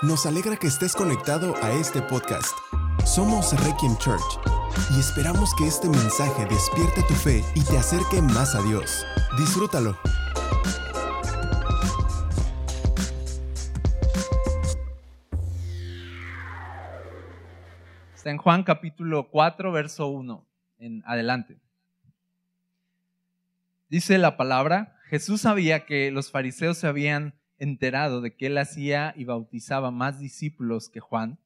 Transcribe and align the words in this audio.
Nos 0.00 0.26
alegra 0.26 0.56
que 0.56 0.68
estés 0.68 0.94
conectado 0.94 1.56
a 1.60 1.72
este 1.72 2.00
podcast. 2.00 2.56
Somos 3.04 3.52
Requiem 3.64 3.96
Church 3.96 4.22
y 4.94 5.00
esperamos 5.00 5.52
que 5.56 5.66
este 5.66 5.88
mensaje 5.88 6.46
despierte 6.46 7.02
tu 7.08 7.14
fe 7.14 7.42
y 7.56 7.64
te 7.64 7.76
acerque 7.76 8.22
más 8.22 8.54
a 8.54 8.62
Dios. 8.62 9.04
Disfrútalo. 9.36 9.98
Está 18.14 18.30
en 18.30 18.38
Juan 18.38 18.62
capítulo 18.62 19.28
4, 19.30 19.72
verso 19.72 20.06
1, 20.06 20.46
en 20.78 21.02
adelante. 21.06 21.58
Dice 23.88 24.16
la 24.18 24.36
palabra, 24.36 24.96
Jesús 25.06 25.40
sabía 25.40 25.86
que 25.86 26.12
los 26.12 26.30
fariseos 26.30 26.78
se 26.78 26.86
habían 26.86 27.37
enterado 27.58 28.20
de 28.20 28.34
que 28.34 28.46
él 28.46 28.58
hacía 28.58 29.12
y 29.16 29.24
bautizaba 29.24 29.90
más 29.90 30.18
discípulos 30.18 30.88
que 30.88 31.00
Juan, 31.00 31.38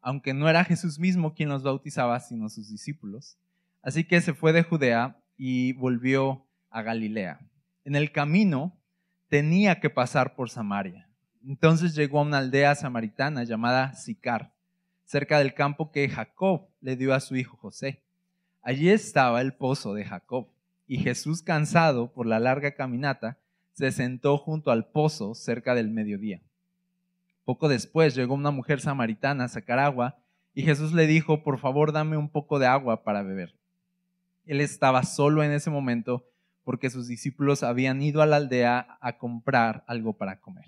aunque 0.00 0.34
no 0.34 0.48
era 0.48 0.64
Jesús 0.64 0.98
mismo 0.98 1.34
quien 1.34 1.48
los 1.48 1.62
bautizaba, 1.62 2.20
sino 2.20 2.48
sus 2.48 2.68
discípulos. 2.68 3.38
Así 3.82 4.04
que 4.04 4.20
se 4.20 4.34
fue 4.34 4.52
de 4.52 4.62
Judea 4.62 5.20
y 5.36 5.72
volvió 5.72 6.46
a 6.70 6.82
Galilea. 6.82 7.40
En 7.84 7.96
el 7.96 8.12
camino 8.12 8.76
tenía 9.28 9.80
que 9.80 9.90
pasar 9.90 10.34
por 10.34 10.50
Samaria. 10.50 11.08
Entonces 11.46 11.94
llegó 11.94 12.20
a 12.20 12.22
una 12.22 12.38
aldea 12.38 12.74
samaritana 12.74 13.44
llamada 13.44 13.92
Sicar, 13.94 14.54
cerca 15.04 15.38
del 15.38 15.54
campo 15.54 15.90
que 15.90 16.08
Jacob 16.08 16.68
le 16.80 16.96
dio 16.96 17.14
a 17.14 17.20
su 17.20 17.36
hijo 17.36 17.56
José. 17.56 18.02
Allí 18.62 18.88
estaba 18.88 19.40
el 19.42 19.54
pozo 19.54 19.92
de 19.92 20.04
Jacob 20.04 20.48
y 20.86 20.98
Jesús, 20.98 21.42
cansado 21.42 22.12
por 22.12 22.26
la 22.26 22.38
larga 22.38 22.74
caminata, 22.74 23.38
se 23.74 23.92
sentó 23.92 24.38
junto 24.38 24.70
al 24.70 24.86
pozo 24.86 25.34
cerca 25.34 25.74
del 25.74 25.90
mediodía. 25.90 26.40
Poco 27.44 27.68
después 27.68 28.14
llegó 28.14 28.34
una 28.34 28.50
mujer 28.50 28.80
samaritana 28.80 29.44
a 29.44 29.48
sacar 29.48 29.78
agua 29.78 30.18
y 30.54 30.62
Jesús 30.62 30.92
le 30.92 31.06
dijo, 31.06 31.42
por 31.42 31.58
favor 31.58 31.92
dame 31.92 32.16
un 32.16 32.30
poco 32.30 32.58
de 32.58 32.66
agua 32.66 33.04
para 33.04 33.22
beber. 33.22 33.54
Él 34.46 34.60
estaba 34.60 35.02
solo 35.02 35.42
en 35.42 35.50
ese 35.50 35.70
momento 35.70 36.24
porque 36.62 36.88
sus 36.88 37.08
discípulos 37.08 37.62
habían 37.62 38.00
ido 38.00 38.22
a 38.22 38.26
la 38.26 38.36
aldea 38.36 38.98
a 39.00 39.18
comprar 39.18 39.84
algo 39.86 40.16
para 40.16 40.40
comer. 40.40 40.66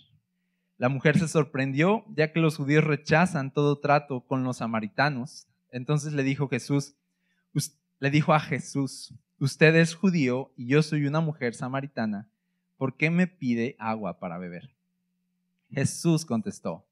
La 0.76 0.90
mujer 0.90 1.18
se 1.18 1.28
sorprendió 1.28 2.04
ya 2.14 2.32
que 2.32 2.40
los 2.40 2.56
judíos 2.56 2.84
rechazan 2.84 3.52
todo 3.52 3.78
trato 3.78 4.26
con 4.26 4.44
los 4.44 4.58
samaritanos. 4.58 5.48
Entonces 5.70 6.12
le 6.12 6.22
dijo 6.22 6.48
Jesús, 6.48 6.96
le 7.98 8.10
dijo 8.10 8.34
a 8.34 8.40
Jesús, 8.40 9.14
usted 9.38 9.74
es 9.76 9.94
judío 9.94 10.52
y 10.56 10.66
yo 10.66 10.82
soy 10.82 11.06
una 11.06 11.20
mujer 11.20 11.54
samaritana, 11.54 12.28
¿por 12.76 12.96
qué 12.96 13.10
me 13.10 13.26
pide 13.26 13.76
agua 13.78 14.18
para 14.18 14.38
beber? 14.38 14.74
Jesús 15.70 16.24
contestó, 16.24 16.86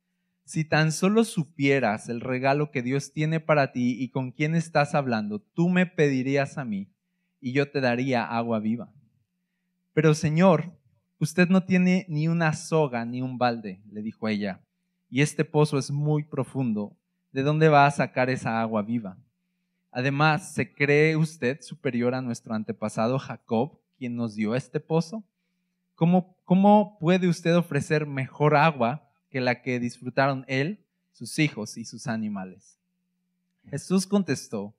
si 0.44 0.64
tan 0.64 0.92
solo 0.92 1.24
supieras 1.24 2.08
el 2.08 2.20
regalo 2.20 2.70
que 2.70 2.82
Dios 2.82 3.12
tiene 3.12 3.40
para 3.40 3.72
ti 3.72 3.96
y 3.98 4.10
con 4.10 4.30
quién 4.30 4.54
estás 4.54 4.94
hablando, 4.94 5.38
tú 5.38 5.68
me 5.68 5.86
pedirías 5.86 6.58
a 6.58 6.64
mí 6.64 6.90
y 7.40 7.52
yo 7.52 7.70
te 7.70 7.80
daría 7.80 8.24
agua 8.24 8.60
viva. 8.60 8.92
Pero 9.94 10.12
Señor, 10.14 10.76
usted 11.18 11.48
no 11.48 11.64
tiene 11.64 12.04
ni 12.08 12.28
una 12.28 12.52
soga 12.52 13.04
ni 13.04 13.22
un 13.22 13.38
balde, 13.38 13.80
le 13.90 14.02
dijo 14.02 14.28
ella, 14.28 14.60
y 15.08 15.22
este 15.22 15.44
pozo 15.44 15.78
es 15.78 15.90
muy 15.90 16.24
profundo. 16.24 16.96
¿De 17.32 17.42
dónde 17.42 17.68
va 17.68 17.86
a 17.86 17.90
sacar 17.90 18.30
esa 18.30 18.60
agua 18.60 18.82
viva? 18.82 19.16
Además, 19.90 20.52
¿se 20.52 20.74
cree 20.74 21.16
usted 21.16 21.60
superior 21.60 22.14
a 22.14 22.20
nuestro 22.20 22.54
antepasado 22.54 23.18
Jacob, 23.18 23.80
quien 23.96 24.16
nos 24.16 24.34
dio 24.34 24.54
este 24.54 24.80
pozo? 24.80 25.24
¿Cómo, 25.94 26.36
¿Cómo 26.44 26.98
puede 26.98 27.28
usted 27.28 27.56
ofrecer 27.56 28.06
mejor 28.06 28.56
agua 28.56 29.08
que 29.30 29.40
la 29.40 29.62
que 29.62 29.78
disfrutaron 29.78 30.44
él, 30.48 30.84
sus 31.12 31.38
hijos 31.38 31.76
y 31.76 31.84
sus 31.84 32.06
animales? 32.06 32.78
Jesús 33.68 34.06
contestó, 34.06 34.74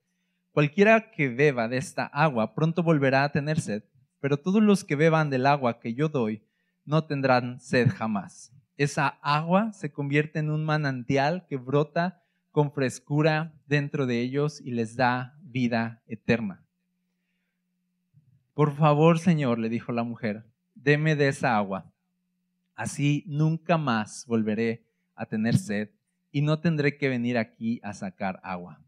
cualquiera 0.52 1.12
que 1.12 1.30
beba 1.30 1.68
de 1.68 1.78
esta 1.78 2.06
agua 2.06 2.54
pronto 2.54 2.84
volverá 2.84 3.24
a 3.24 3.32
tener 3.32 3.60
sed, 3.60 3.84
pero 4.20 4.38
todos 4.38 4.62
los 4.62 4.84
que 4.84 4.96
beban 4.96 5.30
del 5.30 5.46
agua 5.46 5.80
que 5.80 5.94
yo 5.94 6.10
doy 6.10 6.44
no 6.86 7.06
tendrán 7.06 7.60
sed 7.60 7.90
jamás. 7.90 8.52
Esa 8.78 9.08
agua 9.22 9.72
se 9.74 9.92
convierte 9.92 10.40
en 10.40 10.50
un 10.50 10.66
manantial 10.66 11.46
que 11.48 11.58
brota 11.58 12.22
con 12.52 12.72
frescura 12.72 13.54
dentro 13.68 14.06
de 14.06 14.22
ellos 14.22 14.62
y 14.62 14.72
les 14.72 14.96
da 14.96 15.38
vida 15.42 16.04
eterna. 16.08 16.66
Por 18.54 18.76
favor, 18.76 19.20
Señor, 19.20 19.60
le 19.60 19.70
dijo 19.70 19.92
la 19.92 20.04
mujer, 20.04 20.46
deme 20.86 21.16
de 21.16 21.28
esa 21.28 21.58
agua. 21.58 21.92
Así 22.76 23.24
nunca 23.26 23.78
más 23.78 24.24
volveré 24.28 24.86
a 25.16 25.26
tener 25.26 25.58
sed 25.58 25.90
y 26.32 26.44
no 26.44 26.60
tendré 26.60 26.98
que 26.98 27.10
venir 27.10 27.40
aquí 27.40 27.80
a 27.82 27.94
sacar 27.94 28.40
agua. 28.44 28.80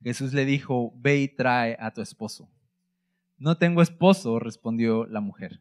Jesús 0.00 0.32
le 0.32 0.44
dijo, 0.44 0.92
ve 0.96 1.18
y 1.18 1.28
trae 1.28 1.76
a 1.80 1.90
tu 1.90 2.02
esposo. 2.02 2.48
No 3.36 3.58
tengo 3.58 3.82
esposo, 3.82 4.38
respondió 4.38 5.06
la 5.06 5.20
mujer. 5.20 5.60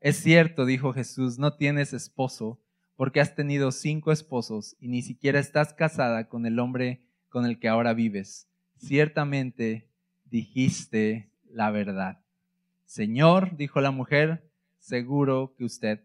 Es 0.00 0.16
cierto, 0.16 0.66
dijo 0.66 0.92
Jesús, 0.92 1.38
no 1.38 1.54
tienes 1.54 1.92
esposo 1.92 2.60
porque 2.96 3.20
has 3.20 3.36
tenido 3.36 3.70
cinco 3.70 4.10
esposos 4.10 4.76
y 4.80 4.88
ni 4.88 5.02
siquiera 5.02 5.38
estás 5.38 5.74
casada 5.74 6.28
con 6.28 6.44
el 6.44 6.58
hombre 6.58 7.06
con 7.28 7.46
el 7.46 7.60
que 7.60 7.68
ahora 7.68 7.94
vives. 7.94 8.48
Ciertamente 8.78 9.88
dijiste 10.24 11.30
la 11.44 11.70
verdad. 11.70 12.20
Señor, 12.84 13.56
dijo 13.56 13.80
la 13.80 13.92
mujer, 13.92 14.47
seguro 14.88 15.54
que 15.56 15.64
usted 15.64 16.00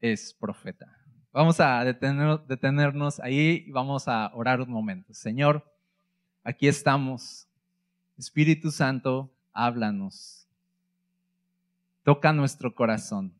es 0.00 0.34
profeta. 0.34 0.92
Vamos 1.32 1.60
a 1.60 1.84
detenernos 1.84 3.20
ahí 3.20 3.64
y 3.66 3.70
vamos 3.70 4.08
a 4.08 4.34
orar 4.34 4.60
un 4.60 4.70
momento. 4.70 5.14
Señor, 5.14 5.64
aquí 6.42 6.66
estamos. 6.66 7.46
Espíritu 8.18 8.70
Santo, 8.72 9.32
háblanos. 9.52 10.48
Toca 12.02 12.32
nuestro 12.32 12.74
corazón. 12.74 13.32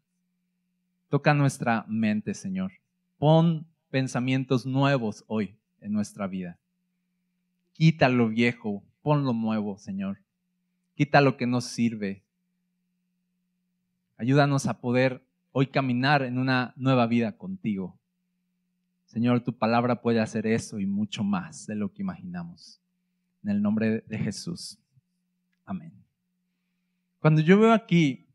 Toca 1.09 1.35
nuestra 1.35 1.85
mente, 1.89 2.35
Señor. 2.35 2.73
Pon 3.19 3.67
pensamientos 3.91 4.67
nuevos 4.67 5.25
hoy 5.27 5.59
en 5.81 5.93
nuestra 5.93 6.27
vida. 6.27 6.59
Quita 7.73 8.09
lo 8.09 8.29
viejo, 8.29 8.85
pon 9.03 9.25
lo 9.25 9.33
nuevo, 9.33 9.79
Señor. 9.79 10.19
Quita 10.95 11.21
lo 11.21 11.37
que 11.37 11.47
nos 11.47 11.65
sirve. 11.65 12.26
Ayúdanos 14.17 14.67
a 14.67 14.81
poder 14.81 15.23
hoy 15.53 15.67
caminar 15.67 16.23
en 16.23 16.39
una 16.39 16.73
nueva 16.77 17.07
vida 17.07 17.37
contigo. 17.37 17.99
Señor, 19.05 19.43
tu 19.43 19.57
palabra 19.57 20.01
puede 20.03 20.21
hacer 20.21 20.47
eso 20.47 20.79
y 20.79 20.87
mucho 20.87 21.23
más 21.23 21.67
de 21.67 21.77
lo 21.77 21.93
que 21.93 22.03
imaginamos. 22.03 22.81
En 23.43 23.51
el 23.51 23.63
nombre 23.63 24.05
de 24.07 24.19
Jesús. 24.19 24.79
Amén. 25.65 25.93
Cuando 27.19 27.41
yo 27.41 27.59
veo 27.59 27.73
aquí 27.73 28.29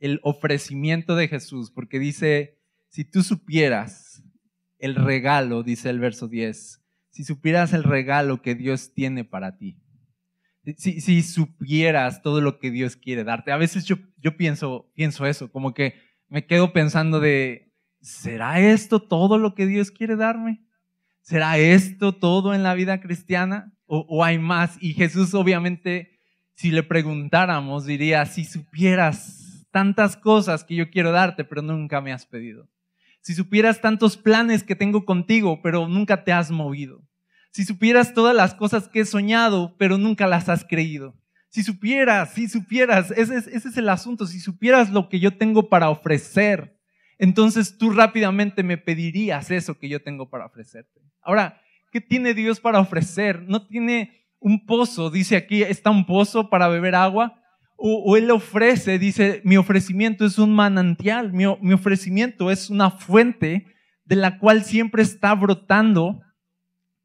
el 0.00 0.20
ofrecimiento 0.22 1.16
de 1.16 1.28
Jesús, 1.28 1.70
porque 1.70 1.98
dice, 1.98 2.58
si 2.88 3.04
tú 3.04 3.22
supieras 3.22 4.22
el 4.78 4.94
regalo, 4.94 5.62
dice 5.62 5.90
el 5.90 5.98
verso 5.98 6.28
10, 6.28 6.80
si 7.10 7.24
supieras 7.24 7.72
el 7.72 7.82
regalo 7.82 8.42
que 8.42 8.54
Dios 8.54 8.94
tiene 8.94 9.24
para 9.24 9.56
ti, 9.56 9.76
si, 10.76 11.22
supieras 11.22 12.22
todo 12.22 12.40
lo 12.40 12.58
que 12.58 12.70
Dios 12.70 12.96
quiere 12.96 13.24
darte, 13.24 13.52
a 13.52 13.56
veces 13.56 13.84
yo, 13.84 13.96
yo 14.18 14.36
pienso, 14.36 14.90
pienso 14.94 15.26
eso, 15.26 15.50
como 15.50 15.74
que 15.74 15.94
me 16.28 16.46
quedo 16.46 16.72
pensando 16.72 17.20
de, 17.20 17.72
¿será 18.00 18.60
esto 18.60 19.00
todo 19.00 19.38
lo 19.38 19.54
que 19.54 19.66
Dios 19.66 19.90
quiere 19.90 20.16
darme? 20.16 20.62
¿Será 21.22 21.58
esto 21.58 22.14
todo 22.14 22.54
en 22.54 22.62
la 22.62 22.74
vida 22.74 23.00
cristiana? 23.00 23.72
¿O, 23.86 24.06
o 24.08 24.24
hay 24.24 24.38
más? 24.38 24.76
Y 24.80 24.94
Jesús 24.94 25.34
obviamente, 25.34 26.18
si 26.54 26.70
le 26.70 26.82
preguntáramos, 26.82 27.86
diría, 27.86 28.24
si 28.26 28.44
supieras 28.44 29.66
tantas 29.70 30.16
cosas 30.16 30.64
que 30.64 30.74
yo 30.74 30.90
quiero 30.90 31.12
darte, 31.12 31.44
pero 31.44 31.62
nunca 31.62 32.00
me 32.00 32.12
has 32.12 32.26
pedido. 32.26 32.68
Si 33.20 33.34
supieras 33.34 33.80
tantos 33.80 34.16
planes 34.16 34.62
que 34.62 34.76
tengo 34.76 35.04
contigo, 35.04 35.60
pero 35.62 35.88
nunca 35.88 36.24
te 36.24 36.32
has 36.32 36.50
movido. 36.50 37.02
Si 37.58 37.64
supieras 37.64 38.14
todas 38.14 38.36
las 38.36 38.54
cosas 38.54 38.86
que 38.86 39.00
he 39.00 39.04
soñado, 39.04 39.74
pero 39.78 39.98
nunca 39.98 40.28
las 40.28 40.48
has 40.48 40.64
creído. 40.64 41.16
Si 41.48 41.64
supieras, 41.64 42.32
si 42.34 42.46
supieras, 42.46 43.10
ese 43.10 43.36
es, 43.36 43.76
el 43.76 43.88
asunto, 43.88 44.28
si 44.28 44.38
supieras 44.38 44.90
lo 44.90 45.08
que 45.08 45.18
yo 45.18 45.36
tengo 45.36 45.68
para 45.68 45.90
ofrecer, 45.90 46.78
entonces 47.18 47.76
tú 47.76 47.90
rápidamente 47.90 48.62
me 48.62 48.78
pedirías 48.78 49.50
eso 49.50 49.76
que 49.76 49.88
yo 49.88 50.00
tengo 50.00 50.30
para 50.30 50.46
ofrecerte. 50.46 51.00
Ahora, 51.20 51.60
¿qué 51.90 52.00
tiene 52.00 52.32
Dios 52.32 52.60
para 52.60 52.78
ofrecer? 52.78 53.42
No 53.48 53.66
tiene 53.66 54.28
un 54.38 54.64
pozo, 54.64 55.10
dice 55.10 55.34
aquí, 55.34 55.64
está 55.64 55.90
un 55.90 56.06
pozo 56.06 56.50
para 56.50 56.68
beber 56.68 56.94
agua 56.94 57.42
o, 57.76 58.16
Él 58.16 58.30
ofrece, 58.30 59.00
dice, 59.00 59.40
mi 59.42 59.56
ofrecimiento 59.56 60.24
es 60.24 60.38
un 60.38 60.54
manantial, 60.54 61.32
mi 61.32 61.72
ofrecimiento 61.72 62.52
es 62.52 62.70
una 62.70 62.92
fuente 62.92 63.66
de 64.04 64.14
la 64.14 64.38
cual 64.38 64.62
siempre 64.62 65.02
está 65.02 65.34
brotando 65.34 66.22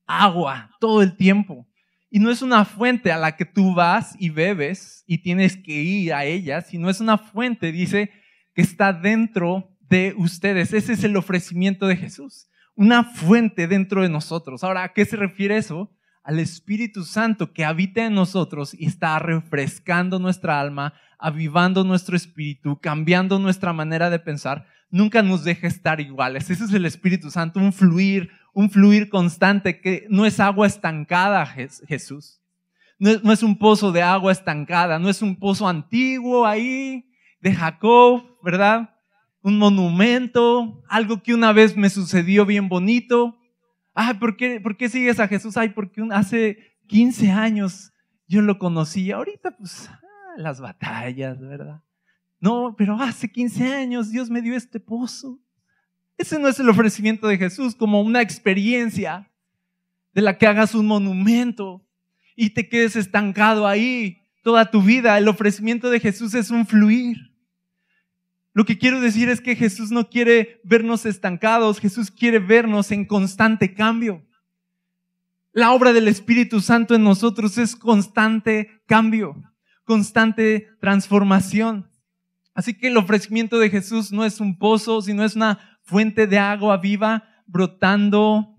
agua 0.05 0.69
todo 0.79 1.01
el 1.01 1.15
tiempo. 1.15 1.67
Y 2.09 2.19
no 2.19 2.29
es 2.29 2.41
una 2.41 2.63
fuente 2.63 3.11
a 3.11 3.17
la 3.17 3.35
que 3.35 3.45
tú 3.45 3.73
vas 3.73 4.15
y 4.19 4.29
bebes 4.29 5.03
y 5.07 5.19
tienes 5.19 5.57
que 5.57 5.81
ir 5.81 6.13
a 6.13 6.25
ella, 6.25 6.61
sino 6.61 6.89
es 6.89 6.99
una 6.99 7.17
fuente, 7.17 7.71
dice, 7.71 8.11
que 8.53 8.61
está 8.61 8.93
dentro 8.93 9.75
de 9.89 10.13
ustedes. 10.17 10.73
Ese 10.73 10.93
es 10.93 11.03
el 11.03 11.17
ofrecimiento 11.17 11.87
de 11.87 11.97
Jesús. 11.97 12.49
una 12.75 13.03
fuente 13.03 13.67
dentro 13.67 14.01
de 14.01 14.09
nosotros. 14.09 14.63
Ahora, 14.63 14.83
¿a 14.83 14.93
qué 14.93 15.05
se 15.05 15.15
refiere 15.15 15.57
eso? 15.57 15.91
Al 16.23 16.39
Espíritu 16.39 17.03
Santo 17.03 17.53
que 17.53 17.65
habita 17.65 18.03
en 18.03 18.15
nosotros 18.15 18.73
y 18.73 18.87
está 18.87 19.19
refrescando 19.19 20.17
nuestra 20.17 20.59
alma, 20.59 20.93
avivando 21.19 21.83
nuestro 21.83 22.15
espíritu, 22.15 22.79
cambiando 22.79 23.37
nuestra 23.37 23.73
manera 23.73 24.09
de 24.09 24.17
pensar. 24.17 24.65
Nunca 24.89 25.21
nos 25.21 25.43
deja 25.43 25.67
estar 25.67 26.01
iguales. 26.01 26.49
Ese 26.49 26.63
es 26.63 26.73
el 26.73 26.85
Espíritu 26.85 27.29
Santo, 27.29 27.59
un 27.59 27.73
fluir, 27.73 28.31
un 28.53 28.69
fluir 28.69 29.09
constante 29.09 29.81
que 29.81 30.05
no 30.09 30.25
es 30.25 30.39
agua 30.39 30.67
estancada, 30.67 31.45
Jesús. 31.45 32.39
No 32.99 33.33
es, 33.33 33.43
un 33.43 33.57
pozo 33.57 33.91
de 33.91 34.01
agua 34.01 34.31
estancada, 34.31 34.97
no 34.97 35.09
es 35.09 35.21
un 35.21 35.35
pozo 35.35 35.67
antiguo 35.67 36.45
ahí 36.45 37.05
de 37.41 37.53
Jacob, 37.53 38.23
¿verdad? 38.41 38.93
un 39.43 39.57
monumento, 39.57 40.81
algo 40.87 41.21
que 41.21 41.33
una 41.33 41.51
vez 41.51 41.75
me 41.75 41.89
sucedió 41.89 42.45
bien 42.45 42.69
bonito. 42.69 43.37
Ay, 43.93 44.15
¿por 44.15 44.37
qué, 44.37 44.59
¿por 44.61 44.77
qué 44.77 44.89
sigues 44.89 45.19
a 45.19 45.27
Jesús? 45.27 45.57
Ay, 45.57 45.69
porque 45.69 46.01
hace 46.11 46.57
15 46.87 47.29
años 47.29 47.93
yo 48.25 48.41
lo 48.41 48.57
conocí. 48.57 49.11
Ahorita, 49.11 49.55
pues, 49.57 49.89
ah, 49.89 49.99
las 50.37 50.61
batallas, 50.61 51.39
¿verdad? 51.41 51.83
No, 52.39 52.73
pero 52.77 52.95
hace 52.95 53.29
15 53.29 53.73
años 53.73 54.09
Dios 54.09 54.29
me 54.29 54.41
dio 54.41 54.55
este 54.55 54.79
pozo. 54.79 55.39
Ese 56.23 56.39
no 56.39 56.47
es 56.47 56.57
el 56.57 56.69
ofrecimiento 56.69 57.27
de 57.27 57.37
Jesús 57.37 57.75
como 57.75 57.99
una 58.01 58.21
experiencia 58.21 59.29
de 60.13 60.21
la 60.21 60.37
que 60.37 60.47
hagas 60.47 60.73
un 60.73 60.87
monumento 60.87 61.85
y 62.33 62.51
te 62.51 62.69
quedes 62.69 62.95
estancado 62.95 63.67
ahí 63.67 64.21
toda 64.41 64.71
tu 64.71 64.81
vida. 64.81 65.17
El 65.17 65.27
ofrecimiento 65.27 65.89
de 65.89 65.99
Jesús 65.99 66.33
es 66.33 66.49
un 66.49 66.65
fluir. 66.65 67.17
Lo 68.53 68.63
que 68.63 68.77
quiero 68.77 69.01
decir 69.01 69.27
es 69.27 69.41
que 69.41 69.57
Jesús 69.57 69.91
no 69.91 70.09
quiere 70.09 70.61
vernos 70.63 71.05
estancados, 71.05 71.81
Jesús 71.81 72.09
quiere 72.09 72.39
vernos 72.39 72.91
en 72.91 73.03
constante 73.03 73.73
cambio. 73.73 74.25
La 75.51 75.73
obra 75.73 75.91
del 75.91 76.07
Espíritu 76.07 76.61
Santo 76.61 76.95
en 76.95 77.03
nosotros 77.03 77.57
es 77.57 77.75
constante 77.75 78.81
cambio, 78.85 79.43
constante 79.83 80.69
transformación. 80.79 81.91
Así 82.53 82.75
que 82.75 82.87
el 82.87 82.95
ofrecimiento 82.95 83.59
de 83.59 83.69
Jesús 83.69 84.13
no 84.13 84.23
es 84.23 84.39
un 84.39 84.57
pozo, 84.57 85.01
sino 85.01 85.25
es 85.25 85.35
una 85.35 85.72
fuente 85.83 86.27
de 86.27 86.39
agua 86.39 86.77
viva 86.77 87.23
brotando 87.45 88.57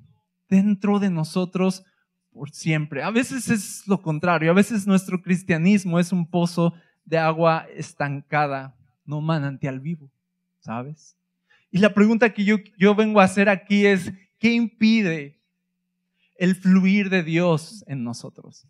dentro 0.48 0.98
de 0.98 1.10
nosotros 1.10 1.84
por 2.30 2.50
siempre. 2.50 3.02
A 3.02 3.10
veces 3.10 3.48
es 3.48 3.86
lo 3.86 4.00
contrario, 4.02 4.50
a 4.50 4.54
veces 4.54 4.86
nuestro 4.86 5.22
cristianismo 5.22 5.98
es 5.98 6.12
un 6.12 6.28
pozo 6.28 6.74
de 7.04 7.18
agua 7.18 7.66
estancada 7.74 8.76
no 9.04 9.20
manantial 9.20 9.80
vivo, 9.80 10.10
¿sabes? 10.60 11.16
Y 11.70 11.78
la 11.78 11.92
pregunta 11.92 12.32
que 12.32 12.44
yo, 12.44 12.56
yo 12.78 12.94
vengo 12.94 13.20
a 13.20 13.24
hacer 13.24 13.48
aquí 13.48 13.86
es, 13.86 14.12
¿qué 14.38 14.52
impide 14.52 15.40
el 16.36 16.54
fluir 16.54 17.10
de 17.10 17.22
Dios 17.22 17.84
en 17.86 18.04
nosotros? 18.04 18.66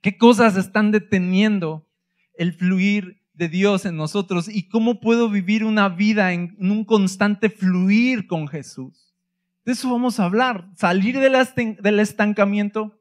¿Qué 0.00 0.18
cosas 0.18 0.56
están 0.56 0.90
deteniendo 0.90 1.86
el 2.34 2.52
fluir 2.52 3.21
de 3.34 3.48
Dios 3.48 3.84
en 3.84 3.96
nosotros? 3.96 4.48
¿Y 4.48 4.68
cómo 4.68 5.00
puedo 5.00 5.28
vivir 5.28 5.64
una 5.64 5.88
vida 5.88 6.32
en, 6.32 6.56
un 6.58 6.84
constante 6.84 7.50
fluir 7.50 8.26
con 8.26 8.48
Jesús? 8.48 9.14
De 9.64 9.72
eso 9.72 9.90
vamos 9.90 10.18
a 10.18 10.24
hablar, 10.24 10.68
salir 10.76 11.18
del 11.18 12.00
estancamiento 12.00 12.98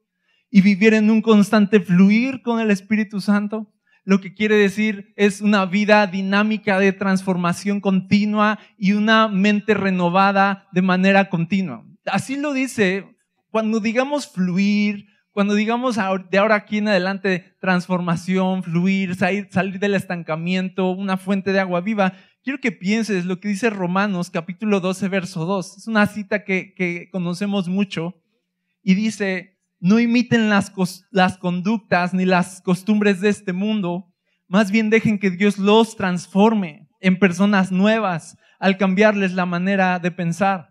y 0.49 0.61
vivir 0.61 0.93
en 0.93 1.09
un 1.09 1.21
constante 1.21 1.79
fluir 1.79 2.41
con 2.41 2.59
el 2.59 2.71
Espíritu 2.71 3.19
Santo 3.19 3.71
lo 4.03 4.19
que 4.19 4.33
quiere 4.33 4.55
decir 4.55 5.13
es 5.15 5.41
una 5.41 5.65
vida 5.65 6.07
dinámica 6.07 6.79
de 6.79 6.91
transformación 6.91 7.81
continua 7.81 8.57
y 8.77 8.93
una 8.93 9.27
mente 9.27 9.73
renovada 9.75 10.67
de 10.71 10.81
manera 10.81 11.29
continua. 11.29 11.85
Así 12.05 12.35
lo 12.35 12.53
dice 12.53 13.05
cuando 13.51 13.79
digamos 13.79 14.31
fluir, 14.31 15.05
cuando 15.31 15.53
digamos 15.55 15.97
de 16.29 16.37
ahora 16.37 16.55
aquí 16.55 16.79
en 16.79 16.89
adelante 16.89 17.55
transformación, 17.59 18.63
fluir, 18.63 19.15
salir, 19.15 19.79
del 19.79 19.95
estancamiento, 19.95 20.91
una 20.91 21.17
fuente 21.17 21.53
de 21.53 21.59
agua 21.59 21.81
viva, 21.81 22.13
quiero 22.43 22.59
que 22.59 22.71
pienses 22.71 23.25
lo 23.25 23.39
que 23.39 23.47
dice 23.47 23.69
Romanos 23.69 24.29
capítulo 24.29 24.79
12, 24.79 25.07
verso 25.07 25.45
2. 25.45 25.77
Es 25.77 25.87
una 25.87 26.05
cita 26.07 26.43
que, 26.43 26.73
que 26.73 27.09
conocemos 27.11 27.69
mucho 27.69 28.15
y 28.83 28.95
dice, 28.95 29.57
no 29.79 29.99
imiten 29.99 30.49
las, 30.49 30.71
las 31.11 31.37
conductas 31.37 32.13
ni 32.13 32.25
las 32.25 32.61
costumbres 32.61 33.21
de 33.21 33.29
este 33.29 33.53
mundo, 33.53 34.13
más 34.47 34.69
bien 34.69 34.89
dejen 34.89 35.17
que 35.17 35.31
Dios 35.31 35.57
los 35.57 35.95
transforme 35.95 36.89
en 36.99 37.17
personas 37.17 37.71
nuevas 37.71 38.37
al 38.59 38.77
cambiarles 38.77 39.33
la 39.33 39.45
manera 39.45 39.97
de 39.99 40.11
pensar. 40.11 40.70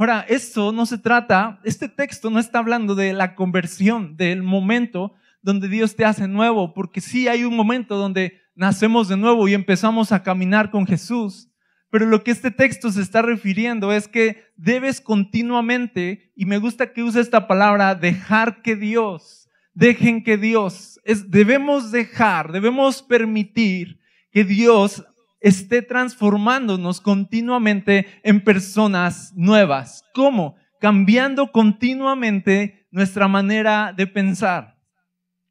Ahora, 0.00 0.24
esto 0.28 0.70
no 0.70 0.86
se 0.86 0.96
trata, 0.96 1.58
este 1.64 1.88
texto 1.88 2.30
no 2.30 2.38
está 2.38 2.60
hablando 2.60 2.94
de 2.94 3.12
la 3.12 3.34
conversión, 3.34 4.16
del 4.16 4.44
momento 4.44 5.14
donde 5.42 5.68
Dios 5.68 5.96
te 5.96 6.04
hace 6.04 6.28
nuevo, 6.28 6.72
porque 6.72 7.00
sí 7.00 7.26
hay 7.26 7.42
un 7.42 7.56
momento 7.56 7.96
donde 7.96 8.40
nacemos 8.54 9.08
de 9.08 9.16
nuevo 9.16 9.48
y 9.48 9.54
empezamos 9.54 10.12
a 10.12 10.22
caminar 10.22 10.70
con 10.70 10.86
Jesús, 10.86 11.50
pero 11.90 12.06
lo 12.06 12.22
que 12.22 12.30
este 12.30 12.52
texto 12.52 12.92
se 12.92 13.02
está 13.02 13.22
refiriendo 13.22 13.92
es 13.92 14.06
que 14.06 14.44
debes 14.54 15.00
continuamente, 15.00 16.30
y 16.36 16.44
me 16.44 16.58
gusta 16.58 16.92
que 16.92 17.02
use 17.02 17.20
esta 17.20 17.48
palabra, 17.48 17.96
dejar 17.96 18.62
que 18.62 18.76
Dios, 18.76 19.48
dejen 19.74 20.22
que 20.22 20.36
Dios, 20.36 21.00
es, 21.02 21.28
debemos 21.28 21.90
dejar, 21.90 22.52
debemos 22.52 23.02
permitir 23.02 23.98
que 24.30 24.44
Dios 24.44 25.04
esté 25.40 25.82
transformándonos 25.82 27.00
continuamente 27.00 28.06
en 28.22 28.42
personas 28.42 29.32
nuevas. 29.34 30.04
¿Cómo? 30.14 30.56
Cambiando 30.80 31.52
continuamente 31.52 32.86
nuestra 32.90 33.28
manera 33.28 33.92
de 33.96 34.06
pensar. 34.06 34.76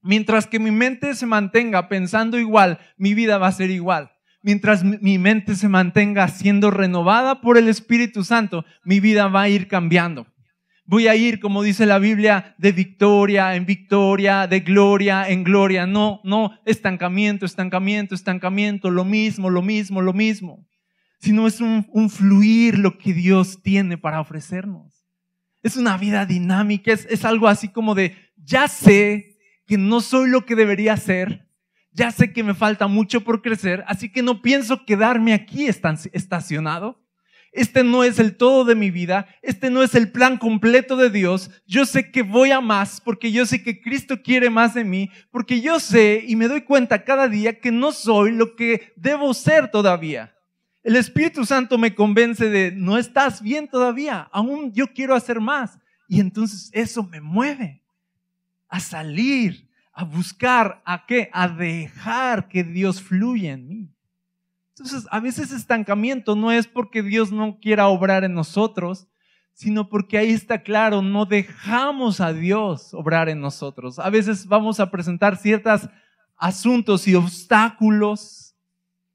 Mientras 0.02 0.48
que 0.48 0.60
mi 0.60 0.72
mente 0.72 1.16
se 1.16 1.26
mantenga 1.26 1.90
pensando 1.90 2.40
igual, 2.40 2.80
mi 2.98 3.14
vida 3.14 3.38
va 3.38 3.48
a 3.48 3.52
ser 3.52 3.70
igual 3.70 4.12
mientras 4.48 4.82
mi 4.84 5.18
mente 5.18 5.56
se 5.56 5.68
mantenga 5.68 6.26
siendo 6.30 6.72
renovada 6.72 7.42
por 7.42 7.58
el 7.58 7.68
Espíritu 7.68 8.24
Santo, 8.24 8.64
mi 8.86 9.02
vida 9.02 9.28
va 9.28 9.42
a 9.42 9.50
ir 9.50 9.68
cambiando. 9.68 10.26
Voy 10.90 11.10
a 11.10 11.16
ir, 11.18 11.42
como 11.42 11.64
dice 11.64 11.86
la 11.86 12.00
Biblia, 12.00 12.56
de 12.58 12.72
victoria 12.72 13.56
en 13.56 13.66
victoria, 13.66 14.48
de 14.48 14.62
gloria 14.62 15.28
en 15.28 15.44
gloria. 15.44 15.86
No, 15.86 16.22
no, 16.24 16.58
estancamiento, 16.66 17.46
estancamiento, 17.46 18.16
estancamiento, 18.16 18.90
lo 18.90 19.04
mismo, 19.04 19.50
lo 19.50 19.62
mismo, 19.62 20.02
lo 20.02 20.14
mismo. 20.14 20.66
Sino 21.20 21.46
es 21.46 21.60
un, 21.60 21.86
un 21.92 22.10
fluir 22.10 22.80
lo 22.80 22.98
que 22.98 23.14
Dios 23.14 23.62
tiene 23.62 23.98
para 23.98 24.22
ofrecernos. 24.22 25.06
Es 25.62 25.76
una 25.76 25.98
vida 25.98 26.26
dinámica, 26.26 26.94
es, 26.94 27.06
es 27.10 27.26
algo 27.26 27.50
así 27.50 27.68
como 27.68 27.94
de, 27.94 28.16
ya 28.38 28.70
sé 28.70 29.38
que 29.66 29.78
no 29.78 30.00
soy 30.00 30.30
lo 30.30 30.46
que 30.46 30.56
debería 30.56 30.96
ser, 30.96 31.50
ya 31.92 32.12
sé 32.12 32.32
que 32.32 32.44
me 32.44 32.54
falta 32.54 32.88
mucho 32.88 33.26
por 33.26 33.42
crecer, 33.42 33.84
así 33.88 34.10
que 34.10 34.22
no 34.22 34.42
pienso 34.42 34.86
quedarme 34.86 35.34
aquí 35.34 35.68
estacionado. 35.68 37.04
Este 37.52 37.84
no 37.84 38.04
es 38.04 38.20
el 38.20 38.38
todo 38.38 38.66
de 38.66 38.76
mi 38.76 38.92
vida, 38.92 39.28
este 39.42 39.70
no 39.70 39.82
es 39.82 39.96
el 39.96 40.12
plan 40.12 40.38
completo 40.38 40.96
de 40.96 41.10
Dios. 41.10 41.50
Yo 41.66 41.86
sé 41.86 42.12
que 42.12 42.22
voy 42.22 42.52
a 42.52 42.62
más 42.62 43.02
porque 43.02 43.32
yo 43.32 43.46
sé 43.46 43.64
que 43.64 43.82
Cristo 43.82 44.22
quiere 44.22 44.50
más 44.50 44.74
de 44.74 44.84
mí, 44.84 45.10
porque 45.32 45.62
yo 45.62 45.80
sé 45.80 46.24
y 46.28 46.36
me 46.36 46.48
doy 46.48 46.62
cuenta 46.62 47.04
cada 47.04 47.28
día 47.28 47.60
que 47.60 47.72
no 47.72 47.92
soy 47.92 48.32
lo 48.32 48.56
que 48.56 48.94
debo 48.96 49.34
ser 49.34 49.72
todavía. 49.72 50.36
El 50.84 50.96
Espíritu 50.96 51.46
Santo 51.46 51.78
me 51.78 51.96
convence 51.96 52.50
de, 52.50 52.72
no 52.72 52.98
estás 52.98 53.42
bien 53.42 53.68
todavía, 53.68 54.30
aún 54.32 54.72
yo 54.74 54.94
quiero 54.94 55.16
hacer 55.16 55.40
más. 55.40 55.78
Y 56.08 56.22
entonces 56.22 56.70
eso 56.74 57.04
me 57.04 57.20
mueve 57.20 57.84
a 58.70 58.80
salir 58.80 59.68
a 59.98 60.04
buscar, 60.04 60.80
¿a 60.86 61.08
qué? 61.08 61.28
A 61.34 61.48
dejar 61.48 62.48
que 62.48 62.64
Dios 62.64 63.02
fluya 63.02 63.54
en 63.54 63.68
mí. 63.68 63.97
Entonces, 64.78 65.08
a 65.10 65.20
veces 65.20 65.52
estancamiento 65.52 66.36
no 66.36 66.52
es 66.52 66.68
porque 66.68 67.02
Dios 67.02 67.32
no 67.32 67.58
quiera 67.60 67.88
obrar 67.88 68.24
en 68.24 68.36
nosotros, 68.36 69.08
sino 69.54 69.90
porque 69.90 70.20
ahí 70.20 70.30
está 70.30 70.62
claro, 70.62 71.02
no 71.02 71.26
dejamos 71.26 72.22
a 72.22 72.32
Dios 72.32 72.94
obrar 72.94 73.28
en 73.28 73.42
nosotros. 73.42 73.98
A 73.98 74.12
veces 74.12 74.46
vamos 74.46 74.80
a 74.80 74.92
presentar 74.92 75.36
ciertos 75.38 75.90
asuntos 76.36 77.08
y 77.08 77.16
obstáculos 77.16 78.56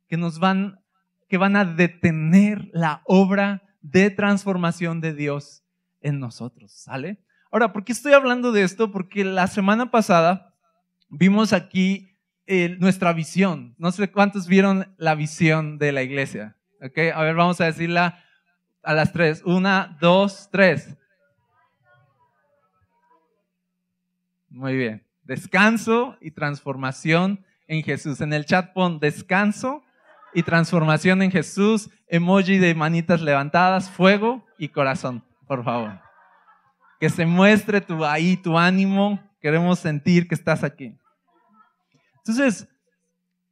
que 0.08 0.16
nos 0.16 0.40
van, 0.40 0.80
que 1.28 1.38
van 1.38 1.54
a 1.54 1.64
detener 1.64 2.68
la 2.72 3.02
obra 3.04 3.62
de 3.80 4.10
transformación 4.10 5.00
de 5.00 5.14
Dios 5.14 5.62
en 6.00 6.18
nosotros. 6.18 6.72
¿Sale? 6.72 7.22
Ahora, 7.52 7.72
¿por 7.72 7.84
qué 7.84 7.92
estoy 7.92 8.14
hablando 8.14 8.50
de 8.50 8.64
esto? 8.64 8.90
Porque 8.90 9.24
la 9.24 9.46
semana 9.46 9.92
pasada 9.92 10.56
vimos 11.08 11.52
aquí 11.52 12.11
nuestra 12.78 13.12
visión. 13.12 13.74
No 13.78 13.92
sé 13.92 14.10
cuántos 14.10 14.46
vieron 14.46 14.94
la 14.98 15.14
visión 15.14 15.78
de 15.78 15.92
la 15.92 16.02
iglesia. 16.02 16.56
¿Okay? 16.80 17.10
A 17.10 17.20
ver, 17.22 17.34
vamos 17.34 17.60
a 17.60 17.66
decirla 17.66 18.22
a 18.82 18.94
las 18.94 19.12
tres. 19.12 19.42
Una, 19.44 19.96
dos, 20.00 20.48
tres. 20.50 20.96
Muy 24.48 24.76
bien. 24.76 25.06
Descanso 25.22 26.16
y 26.20 26.32
transformación 26.32 27.44
en 27.68 27.82
Jesús. 27.82 28.20
En 28.20 28.32
el 28.32 28.44
chat 28.44 28.72
pon 28.72 28.98
descanso 28.98 29.82
y 30.34 30.42
transformación 30.42 31.22
en 31.22 31.30
Jesús, 31.30 31.90
emoji 32.08 32.58
de 32.58 32.74
manitas 32.74 33.20
levantadas, 33.20 33.90
fuego 33.90 34.46
y 34.58 34.68
corazón. 34.68 35.24
por 35.46 35.64
favor. 35.64 36.00
Que 36.98 37.10
se 37.10 37.26
muestre 37.26 37.80
tu, 37.80 38.04
ahí 38.04 38.36
tu 38.36 38.58
ánimo. 38.58 39.20
Queremos 39.40 39.78
sentir 39.78 40.28
que 40.28 40.34
estás 40.34 40.64
aquí. 40.64 40.96
Entonces, 42.24 42.68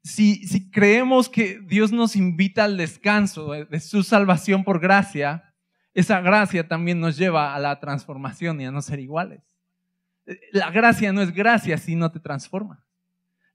si, 0.03 0.71
creemos 0.71 1.29
que 1.29 1.61
Dios 1.61 1.93
nos 1.93 2.17
invita 2.17 2.65
al 2.65 2.77
descanso 2.77 3.53
de 3.53 3.81
su 3.81 4.03
salvación 4.03 4.65
por 4.65 4.81
gracia, 4.81 5.53
esa 5.93 6.21
gracia 6.21 6.67
también 6.69 7.01
nos 7.01 7.17
lleva 7.17 7.55
a 7.55 7.59
la 7.59 7.81
transformación 7.81 8.61
y 8.61 8.67
a 8.67 8.71
no 8.71 8.81
ser 8.81 9.01
iguales. 9.01 9.43
La 10.53 10.71
gracia 10.71 11.13
no 11.13 11.21
es 11.21 11.33
gracia 11.35 11.77
si 11.79 11.97
no 11.97 12.13
te 12.13 12.21
transforma. 12.21 12.85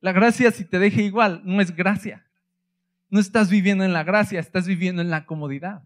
La 0.01 0.11
gracia 0.11 0.51
si 0.51 0.65
te 0.65 0.77
deja 0.77 1.01
igual 1.01 1.41
no 1.45 1.61
es 1.61 1.73
gracia. 1.73 2.27
No 3.09 3.19
estás 3.19 3.49
viviendo 3.49 3.83
en 3.83 3.93
la 3.93 4.03
gracia, 4.03 4.39
estás 4.39 4.67
viviendo 4.67 5.01
en 5.01 5.09
la 5.09 5.25
comodidad. 5.25 5.83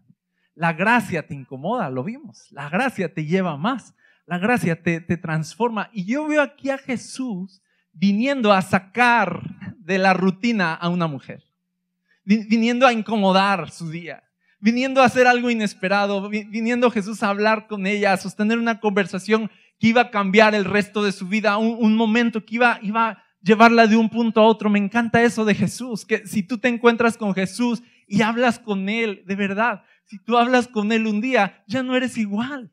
La 0.54 0.72
gracia 0.72 1.26
te 1.26 1.34
incomoda, 1.34 1.88
lo 1.88 2.02
vimos. 2.02 2.50
La 2.50 2.68
gracia 2.68 3.14
te 3.14 3.24
lleva 3.24 3.56
más. 3.56 3.94
La 4.26 4.38
gracia 4.38 4.82
te, 4.82 5.00
te 5.00 5.16
transforma. 5.16 5.88
Y 5.92 6.04
yo 6.04 6.26
veo 6.26 6.42
aquí 6.42 6.70
a 6.70 6.78
Jesús 6.78 7.62
viniendo 7.92 8.52
a 8.52 8.62
sacar 8.62 9.42
de 9.78 9.98
la 9.98 10.14
rutina 10.14 10.74
a 10.74 10.88
una 10.88 11.06
mujer, 11.06 11.42
viniendo 12.24 12.86
a 12.86 12.92
incomodar 12.92 13.70
su 13.70 13.90
día, 13.90 14.22
viniendo 14.60 15.02
a 15.02 15.06
hacer 15.06 15.26
algo 15.26 15.50
inesperado, 15.50 16.28
viniendo 16.28 16.90
Jesús 16.90 17.22
a 17.22 17.30
hablar 17.30 17.66
con 17.66 17.86
ella, 17.86 18.12
a 18.12 18.16
sostener 18.16 18.58
una 18.58 18.78
conversación 18.78 19.50
que 19.78 19.88
iba 19.88 20.02
a 20.02 20.10
cambiar 20.10 20.54
el 20.54 20.64
resto 20.64 21.02
de 21.02 21.12
su 21.12 21.26
vida, 21.26 21.56
un, 21.56 21.96
momento 21.96 22.44
que 22.44 22.56
iba, 22.56 22.78
iba 22.82 23.08
a 23.08 23.24
llevarla 23.40 23.86
de 23.86 23.96
un 23.96 24.10
punto 24.10 24.40
a 24.40 24.44
otro. 24.46 24.68
Me 24.68 24.78
encanta 24.78 25.22
eso 25.22 25.44
de 25.44 25.54
Jesús, 25.54 26.04
que 26.04 26.26
si 26.26 26.42
tú 26.42 26.58
te 26.58 26.68
encuentras 26.68 27.16
con 27.16 27.34
Jesús 27.34 27.82
y 28.06 28.20
hablas 28.22 28.58
con 28.58 28.88
Él, 28.90 29.24
de 29.26 29.36
verdad, 29.36 29.82
si 30.04 30.18
tú 30.18 30.36
hablas 30.36 30.68
con 30.68 30.92
Él 30.92 31.06
un 31.06 31.20
día, 31.20 31.64
ya 31.66 31.82
no 31.82 31.96
eres 31.96 32.18
igual. 32.18 32.70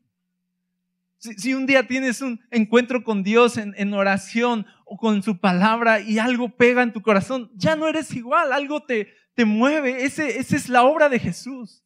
Si, 1.18 1.52
un 1.52 1.66
día 1.66 1.86
tienes 1.88 2.20
un 2.20 2.40
encuentro 2.50 3.02
con 3.02 3.24
Dios 3.24 3.56
en, 3.56 3.92
oración 3.92 4.66
o 4.84 4.96
con 4.96 5.22
su 5.22 5.38
palabra 5.38 6.00
y 6.00 6.18
algo 6.18 6.56
pega 6.56 6.82
en 6.82 6.92
tu 6.92 7.02
corazón, 7.02 7.50
ya 7.56 7.74
no 7.74 7.88
eres 7.88 8.14
igual, 8.14 8.52
algo 8.52 8.84
te, 8.84 9.12
te 9.34 9.44
mueve. 9.44 10.04
Ese, 10.04 10.38
esa 10.38 10.56
es 10.56 10.68
la 10.68 10.84
obra 10.84 11.08
de 11.08 11.18
Jesús. 11.18 11.84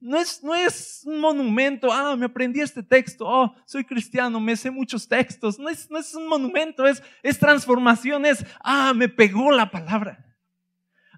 No 0.00 0.18
es, 0.18 0.44
no 0.44 0.54
es 0.54 1.02
un 1.06 1.18
monumento, 1.18 1.90
ah, 1.90 2.14
me 2.14 2.26
aprendí 2.26 2.60
este 2.60 2.82
texto, 2.82 3.24
oh, 3.26 3.54
soy 3.64 3.84
cristiano, 3.84 4.38
me 4.38 4.54
sé 4.54 4.70
muchos 4.70 5.08
textos. 5.08 5.58
No 5.58 5.70
es, 5.70 5.90
no 5.90 5.98
es 5.98 6.14
un 6.14 6.28
monumento, 6.28 6.86
es, 6.86 7.02
es 7.22 7.38
transformación, 7.38 8.26
es, 8.26 8.44
ah, 8.62 8.92
me 8.94 9.08
pegó 9.08 9.50
la 9.50 9.70
palabra 9.70 10.33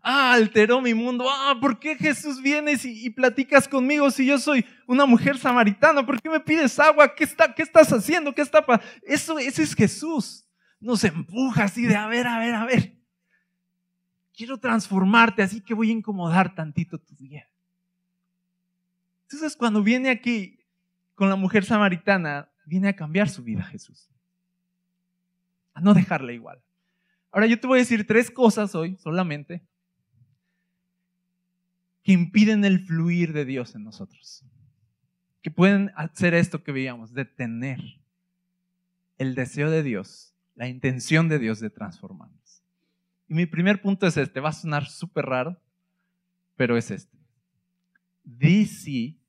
ah, 0.07 0.35
alteró 0.35 0.81
mi 0.81 0.95
mundo, 0.95 1.27
ah, 1.29 1.59
¿por 1.61 1.81
qué 1.81 1.97
Jesús 1.97 2.41
vienes 2.41 2.85
y, 2.85 3.11
platicas 3.11 3.67
conmigo 3.67 4.09
si 4.13 4.25
yo 4.25 4.39
soy 4.39 4.65
una 4.87 5.05
mujer 5.05 5.37
samaritana? 5.37 6.07
¿Por 6.07 6.23
qué 6.23 6.31
me 6.31 6.39
pides 6.39 6.79
agua? 6.79 7.13
¿Qué, 7.13 7.25
está, 7.25 7.53
qué 7.53 7.63
estás 7.63 7.93
haciendo? 7.93 8.33
¿Qué 8.33 8.41
está 8.41 8.65
Eso, 9.03 9.37
ese 9.41 9.65
es 9.65 9.75
Jesús. 9.75 10.47
Nos 10.79 11.03
empuja 11.03 11.65
así 11.65 11.87
de, 11.87 11.97
a 11.97 12.07
ver, 12.07 12.29
a 12.29 12.39
ver, 12.39 12.55
a 12.55 12.65
ver. 12.65 12.97
Quiero 14.33 14.59
transformarte, 14.59 15.43
así 15.43 15.61
que 15.61 15.75
voy 15.75 15.91
a 15.91 15.95
incomodar 15.95 16.55
tantito 16.55 16.99
tu 16.99 17.17
día. 17.17 17.49
Entonces, 19.23 19.57
cuando 19.57 19.83
viene 19.83 20.11
aquí 20.11 20.61
con 21.17 21.29
la 21.29 21.37
mujer 21.37 21.65
samaritana, 21.65 22.49
viene 22.65 22.89
a 22.89 22.97
cambiar 22.97 23.29
su 23.29 23.43
vida 23.43 23.65
Jesús. 23.65 24.09
A 25.75 25.81
no 25.81 25.95
dejarla 25.95 26.33
igual. 26.33 26.63
Ahora 27.33 27.47
yo 27.47 27.59
te 27.59 27.67
voy 27.67 27.79
a 27.79 27.83
decir 27.83 28.07
tres 28.07 28.31
cosas 28.31 28.75
hoy 28.77 28.97
solamente 28.99 29.67
que 32.07 32.13
impiden 32.13 32.65
el 32.65 32.87
fluir 32.87 33.33
de 33.33 33.45
Dios 33.45 33.75
en 33.75 33.83
nosotros. 33.83 34.45
Que 35.43 35.51
pueden 35.51 35.91
hacer 35.97 36.35
esto 36.35 36.63
que 36.63 36.71
veíamos, 36.71 37.13
detener 37.13 37.81
el 39.19 39.35
deseo 39.35 39.71
de 39.71 39.83
Dios, 39.83 40.33
la 40.55 40.69
intención 40.69 41.29
de 41.29 41.41
Dios 41.41 41.59
de 41.59 41.69
transformarnos. 41.69 42.63
Y 43.27 43.35
mi 43.35 43.45
primer 43.45 43.83
punto 43.83 44.07
es 44.07 44.17
este, 44.17 44.39
va 44.39 44.51
a 44.51 44.53
sonar 44.53 44.87
súper 44.87 45.27
raro, 45.27 45.61
pero 46.55 46.77
es 46.77 46.93
este. 46.93 47.19
Di 48.23 48.67
sí 48.67 49.21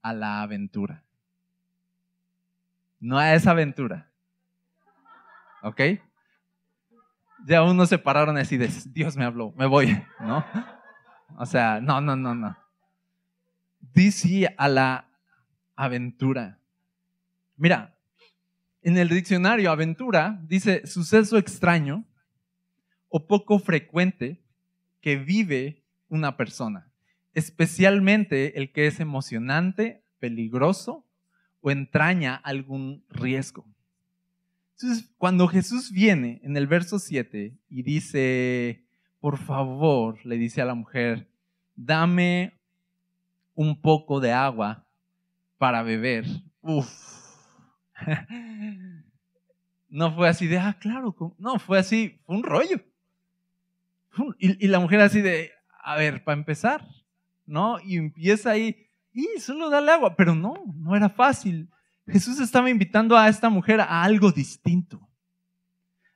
a 0.00 0.14
la 0.14 0.40
aventura. 0.40 1.04
No 2.98 3.18
a 3.18 3.34
esa 3.34 3.50
aventura. 3.50 4.10
¿Ok? 5.62 5.82
Ya 7.44 7.62
unos 7.62 7.90
se 7.90 7.98
pararon 7.98 8.38
así 8.38 8.56
de, 8.56 8.70
Dios 8.86 9.18
me 9.18 9.26
habló, 9.26 9.52
me 9.52 9.66
voy, 9.66 10.02
¿no? 10.20 10.42
O 11.36 11.46
sea, 11.46 11.80
no, 11.80 12.00
no, 12.00 12.16
no, 12.16 12.34
no. 12.34 12.56
Dice 13.92 14.54
a 14.56 14.68
la 14.68 15.08
aventura. 15.76 16.58
Mira, 17.56 17.96
en 18.82 18.98
el 18.98 19.08
diccionario 19.08 19.70
aventura 19.70 20.40
dice 20.46 20.86
suceso 20.86 21.38
extraño 21.38 22.04
o 23.08 23.26
poco 23.26 23.58
frecuente 23.58 24.42
que 25.00 25.16
vive 25.16 25.84
una 26.08 26.36
persona, 26.36 26.90
especialmente 27.32 28.58
el 28.58 28.72
que 28.72 28.86
es 28.86 29.00
emocionante, 29.00 30.04
peligroso 30.18 31.06
o 31.60 31.70
entraña 31.70 32.34
algún 32.34 33.04
riesgo. 33.08 33.66
Entonces, 34.72 35.10
cuando 35.18 35.46
Jesús 35.46 35.92
viene 35.92 36.40
en 36.42 36.56
el 36.56 36.66
verso 36.66 36.98
7 36.98 37.56
y 37.68 37.82
dice, 37.82 38.83
por 39.24 39.38
favor, 39.38 40.18
le 40.26 40.36
dice 40.36 40.60
a 40.60 40.66
la 40.66 40.74
mujer, 40.74 41.26
dame 41.74 42.52
un 43.54 43.80
poco 43.80 44.20
de 44.20 44.32
agua 44.32 44.84
para 45.56 45.82
beber. 45.82 46.26
Uf. 46.60 46.86
No 49.88 50.14
fue 50.14 50.28
así 50.28 50.46
de, 50.46 50.58
ah, 50.58 50.76
claro, 50.78 51.14
no, 51.38 51.58
fue 51.58 51.78
así, 51.78 52.20
fue 52.26 52.36
un 52.36 52.42
rollo. 52.42 52.80
Y, 54.38 54.66
la 54.66 54.80
mujer 54.80 55.00
así 55.00 55.22
de, 55.22 55.52
a 55.82 55.96
ver, 55.96 56.22
para 56.22 56.36
empezar, 56.36 56.86
¿no? 57.46 57.78
Y 57.80 57.96
empieza 57.96 58.50
ahí, 58.50 58.88
y 59.12 59.40
solo 59.40 59.70
dale 59.70 59.92
agua, 59.92 60.16
pero 60.16 60.34
no, 60.34 60.54
no 60.74 60.96
era 60.96 61.08
fácil. 61.08 61.70
Jesús 62.08 62.40
estaba 62.40 62.68
invitando 62.68 63.16
a 63.16 63.28
esta 63.28 63.48
mujer 63.48 63.80
a 63.80 64.02
algo 64.02 64.32
distinto 64.32 65.08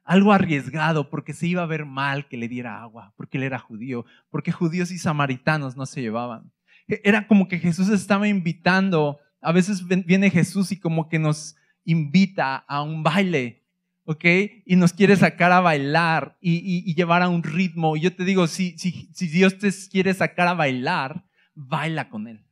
algo 0.08 0.32
arriesgado 0.32 1.10
porque 1.10 1.34
se 1.34 1.46
iba 1.46 1.62
a 1.62 1.66
ver 1.66 1.84
mal 1.84 2.28
que 2.28 2.38
le 2.38 2.48
diera 2.48 2.80
agua, 2.80 3.12
porque 3.14 3.36
él 3.36 3.44
era 3.44 3.58
judío, 3.58 4.06
porque 4.30 4.52
judíos 4.52 4.90
y 4.90 4.96
samaritanos 4.96 5.76
no 5.76 5.84
se 5.84 6.00
llevaban. 6.00 6.50
E, 6.88 7.02
era 7.04 7.26
como 7.26 7.46
que 7.46 7.58
Jesús 7.58 7.90
estaba 7.90 8.26
invitando, 8.26 9.18
a 9.42 9.52
veces 9.52 9.86
viene 9.86 10.30
Jesús 10.30 10.72
y 10.72 10.80
como 10.80 11.10
que 11.10 11.18
nos 11.18 11.56
invita 11.84 12.56
a 12.56 12.80
un 12.80 13.02
baile, 13.02 13.66
¿ok? 14.04 14.24
Y 14.64 14.76
nos 14.76 14.94
quiere 14.94 15.14
sacar 15.14 15.52
a 15.52 15.60
bailar 15.60 16.38
y, 16.40 16.94
llevar 16.94 17.20
a 17.20 17.28
un 17.28 17.42
ritmo. 17.42 17.94
Y 17.94 18.00
yo 18.00 18.16
te 18.16 18.24
digo, 18.24 18.46
si, 18.46 18.78
si, 18.78 19.10
si 19.12 19.28
Dios 19.28 19.58
te 19.58 19.70
quiere 19.90 20.14
sacar 20.14 20.48
a 20.48 20.54
bailar, 20.54 21.26
baila 21.54 22.08
con 22.08 22.28
Él. 22.28 22.46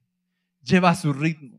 Lleva 0.63 0.95
su 0.95 1.15
ritmo. 1.15 1.59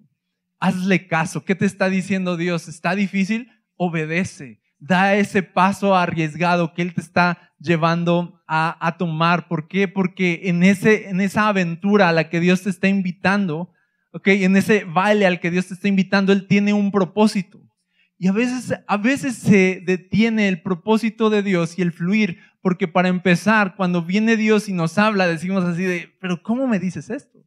Hazle 0.59 1.07
caso. 1.07 1.43
¿Qué 1.43 1.55
te 1.55 1.65
está 1.65 1.89
diciendo 1.89 2.37
Dios? 2.37 2.67
¿Está 2.67 2.93
difícil? 2.93 3.49
Obedece 3.77 4.61
da 4.79 5.15
ese 5.15 5.43
paso 5.43 5.95
arriesgado 5.95 6.73
que 6.73 6.81
Él 6.81 6.93
te 6.93 7.01
está 7.01 7.51
llevando 7.59 8.41
a, 8.47 8.95
tomar. 8.97 9.47
¿Por 9.47 9.67
qué? 9.67 9.87
Porque 9.87 10.41
en, 10.45 10.63
ese, 10.63 11.09
en 11.09 11.21
esa 11.21 11.47
aventura 11.47 12.09
a 12.09 12.13
la 12.13 12.29
que 12.29 12.39
Dios 12.39 12.63
te 12.63 12.69
está 12.69 12.87
invitando, 12.87 13.71
okay, 14.13 14.43
en 14.43 14.55
ese 14.55 14.83
baile 14.85 15.25
al 15.25 15.39
que 15.39 15.51
Dios 15.51 15.67
te 15.67 15.73
está 15.73 15.87
invitando, 15.87 16.31
Él 16.31 16.47
tiene 16.47 16.73
un 16.73 16.91
propósito. 16.91 17.59
Y 18.19 18.27
a 18.27 18.31
veces, 18.31 18.79
a 18.87 18.97
veces 18.97 19.35
se 19.35 19.81
detiene 19.85 20.47
el 20.47 20.61
propósito 20.61 21.29
de 21.29 21.43
Dios 21.43 21.77
y 21.77 21.81
el 21.83 21.91
fluir, 21.91 22.39
porque 22.61 22.87
para 22.87 23.09
empezar, 23.09 23.75
cuando 23.75 24.01
viene 24.01 24.37
Dios 24.37 24.69
y 24.69 24.73
nos 24.73 24.97
habla, 24.97 25.27
decimos 25.27 25.63
así 25.63 25.83
de, 25.83 26.09
pero 26.19 26.41
¿cómo 26.41 26.67
me 26.67 26.79
dices 26.79 27.09
esto? 27.09 27.39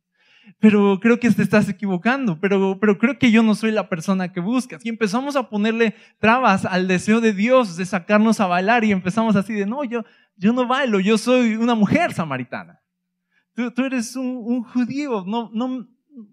Pero 0.59 0.99
creo 1.01 1.19
que 1.19 1.31
te 1.31 1.43
estás 1.43 1.69
equivocando, 1.69 2.39
pero, 2.41 2.79
pero 2.81 2.99
creo 2.99 3.19
que 3.19 3.31
yo 3.31 3.43
no 3.43 3.55
soy 3.55 3.71
la 3.71 3.89
persona 3.89 4.33
que 4.33 4.41
buscas. 4.41 4.85
Y 4.85 4.89
empezamos 4.89 5.37
a 5.37 5.49
ponerle 5.49 5.95
trabas 6.19 6.65
al 6.65 6.87
deseo 6.87 7.21
de 7.21 7.33
Dios 7.33 7.77
de 7.77 7.87
sacarnos 7.87 8.41
a 8.41 8.47
bailar 8.47 8.85
y 8.85 8.93
empezamos 8.93 9.37
así 9.37 9.55
de, 9.55 9.67
no, 9.67 9.85
yo, 9.85 10.05
yo 10.37 10.53
no 10.53 10.67
bailo, 10.67 11.01
yo 11.01 11.17
soy 11.19 11.57
una 11.57 11.75
mujer 11.75 12.13
samaritana. 12.13 12.81
Tú, 13.55 13.71
tú 13.71 13.85
eres 13.85 14.15
un, 14.17 14.43
un, 14.45 14.63
judío, 14.63 15.25
no, 15.27 15.51
no, 15.53 15.89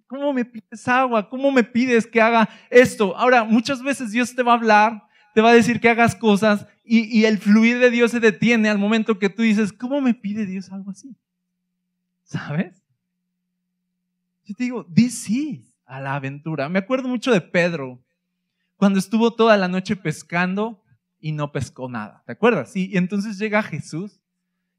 ¿cómo 0.07 0.33
me 0.33 0.45
pides 0.45 0.87
agua? 0.87 1.29
¿Cómo 1.29 1.51
me 1.51 1.63
pides 1.63 2.05
que 2.05 2.21
haga 2.21 2.49
esto? 2.69 3.15
Ahora, 3.15 3.43
muchas 3.43 3.81
veces 3.81 4.11
Dios 4.11 4.35
te 4.35 4.43
va 4.43 4.53
a 4.53 4.55
hablar, 4.55 5.03
te 5.33 5.41
va 5.41 5.49
a 5.51 5.53
decir 5.53 5.79
que 5.79 5.89
hagas 5.89 6.15
cosas 6.15 6.65
y, 6.83 7.17
y 7.17 7.25
el 7.25 7.37
fluir 7.37 7.79
de 7.79 7.91
Dios 7.91 8.11
se 8.11 8.19
detiene 8.19 8.69
al 8.69 8.77
momento 8.77 9.19
que 9.19 9.29
tú 9.29 9.41
dices, 9.41 9.71
¿cómo 9.71 10.01
me 10.01 10.13
pide 10.13 10.45
Dios 10.45 10.71
algo 10.71 10.91
así? 10.91 11.15
¿Sabes? 12.23 12.87
Yo 14.48 14.56
te 14.56 14.63
digo, 14.63 14.86
di 14.88 15.10
sí 15.10 15.74
a 15.86 16.00
la 16.00 16.16
aventura. 16.16 16.70
Me 16.70 16.80
acuerdo 16.80 17.10
mucho 17.10 17.34
de 17.34 17.42
Pedro, 17.42 18.01
cuando 18.77 18.98
estuvo 18.98 19.32
toda 19.32 19.58
la 19.58 19.68
noche 19.68 19.98
pescando 19.98 20.82
y 21.20 21.34
no 21.34 21.51
pescó 21.51 21.89
nada. 21.89 22.24
¿Te 22.25 22.32
acuerdas? 22.32 22.72
Sí, 22.72 22.89
y 22.89 22.98
entonces 22.98 23.38
llega 23.38 23.62
Jesús, 23.62 24.22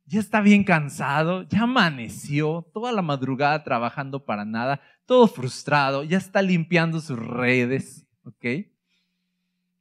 ya 0.07 0.21
está 0.21 0.41
bien 0.41 0.65
cansado, 0.65 1.43
ya 1.43 1.65
amaneció, 1.65 2.67
toda 2.73 2.93
la 2.93 3.03
madrugada 3.03 3.63
trabajando 3.63 4.25
para 4.25 4.47
nada, 4.47 4.81
todo 5.05 5.29
frustrado, 5.29 6.03
ya 6.03 6.17
está 6.17 6.41
limpiando 6.41 6.99
sus 7.01 7.19
redes, 7.19 8.07
¿ok? 8.25 8.67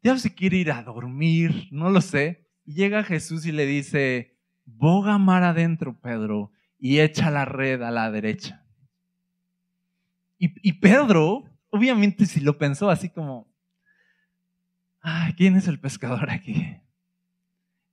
Ya 0.04 0.18
se 0.18 0.36
quiere 0.36 0.58
ir 0.58 0.72
a 0.74 0.84
dormir, 0.84 1.70
no 1.72 1.90
lo 1.90 2.02
sé. 2.02 2.46
Y 2.66 2.74
llega 2.74 3.04
Jesús 3.04 3.46
y 3.46 3.54
le 3.54 3.66
dice, 3.66 4.38
boga 4.66 5.18
mar 5.18 5.44
adentro, 5.44 5.98
Pedro, 6.02 6.52
y 6.78 7.00
echa 7.00 7.32
la 7.32 7.46
red 7.46 7.82
a 7.82 7.92
la 7.92 8.12
derecha. 8.12 8.67
Y, 10.38 10.54
y 10.68 10.74
Pedro, 10.74 11.44
obviamente 11.70 12.26
si 12.26 12.40
lo 12.40 12.58
pensó 12.58 12.90
así 12.90 13.10
como, 13.10 13.48
ay, 15.02 15.34
¿quién 15.34 15.56
es 15.56 15.68
el 15.68 15.80
pescador 15.80 16.30
aquí? 16.30 16.78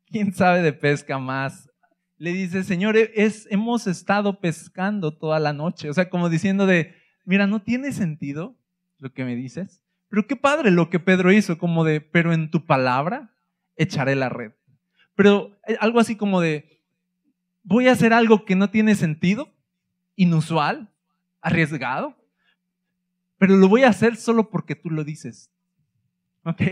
¿Quién 0.07 0.33
sabe 0.33 0.63
de 0.63 0.73
pesca 0.73 1.19
más? 1.19 1.71
Le 2.19 2.33
dice, 2.33 2.63
Señor, 2.63 2.97
es, 2.97 3.49
hemos 3.51 3.87
estado 3.87 4.41
pescando 4.41 5.17
toda 5.17 5.41
la 5.41 5.53
noche. 5.53 5.91
O 5.91 5.95
sea, 5.95 6.09
como 6.09 6.29
diciendo 6.29 6.67
de, 6.67 6.95
mira, 7.25 7.47
no 7.47 7.63
tiene 7.63 7.93
sentido 7.93 8.57
lo 8.99 9.13
que 9.13 9.25
me 9.25 9.35
dices. 9.35 9.83
Pero 10.09 10.27
qué 10.27 10.37
padre 10.37 10.71
lo 10.71 10.91
que 10.91 11.01
Pedro 11.01 11.33
hizo, 11.33 11.59
como 11.59 11.85
de, 11.85 12.01
pero 12.01 12.33
en 12.33 12.51
tu 12.51 12.65
palabra 12.67 13.35
echaré 13.77 14.15
la 14.15 14.29
red. 14.29 14.53
Pero 15.17 15.59
eh, 15.67 15.77
algo 15.81 15.99
así 15.99 16.17
como 16.17 16.41
de, 16.41 16.81
voy 17.63 17.89
a 17.89 17.93
hacer 17.93 18.13
algo 18.13 18.45
que 18.45 18.55
no 18.55 18.71
tiene 18.71 18.95
sentido, 18.95 19.53
inusual, 20.15 20.93
arriesgado, 21.41 22.17
pero 23.45 23.59
lo 23.59 23.69
voy 23.69 23.83
a 23.83 23.91
hacer 23.91 24.17
solo 24.17 24.49
porque 24.49 24.75
tú 24.75 24.89
lo 24.89 25.05
dices. 25.05 25.51
¿Ok? 26.45 26.63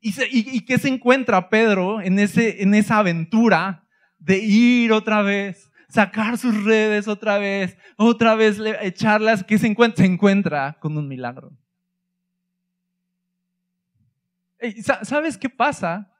¿Y, 0.00 0.64
qué 0.64 0.78
se 0.78 0.88
encuentra 0.88 1.50
Pedro 1.50 2.00
en, 2.00 2.18
ese, 2.18 2.62
en 2.62 2.74
esa 2.74 2.96
aventura 2.96 3.86
de 4.18 4.38
ir 4.38 4.90
otra 4.90 5.20
vez, 5.20 5.70
sacar 5.90 6.38
sus 6.38 6.64
redes 6.64 7.08
otra 7.08 7.36
vez, 7.36 7.76
otra 7.98 8.34
vez 8.36 8.58
echarlas? 8.80 9.44
¿Qué 9.44 9.58
se 9.58 9.66
encuentra? 9.66 10.02
Se 10.02 10.10
encuentra 10.10 10.78
con 10.80 10.96
un 10.96 11.06
milagro. 11.06 11.52
¿Sabes 15.02 15.36
qué 15.36 15.50
pasa? 15.50 16.10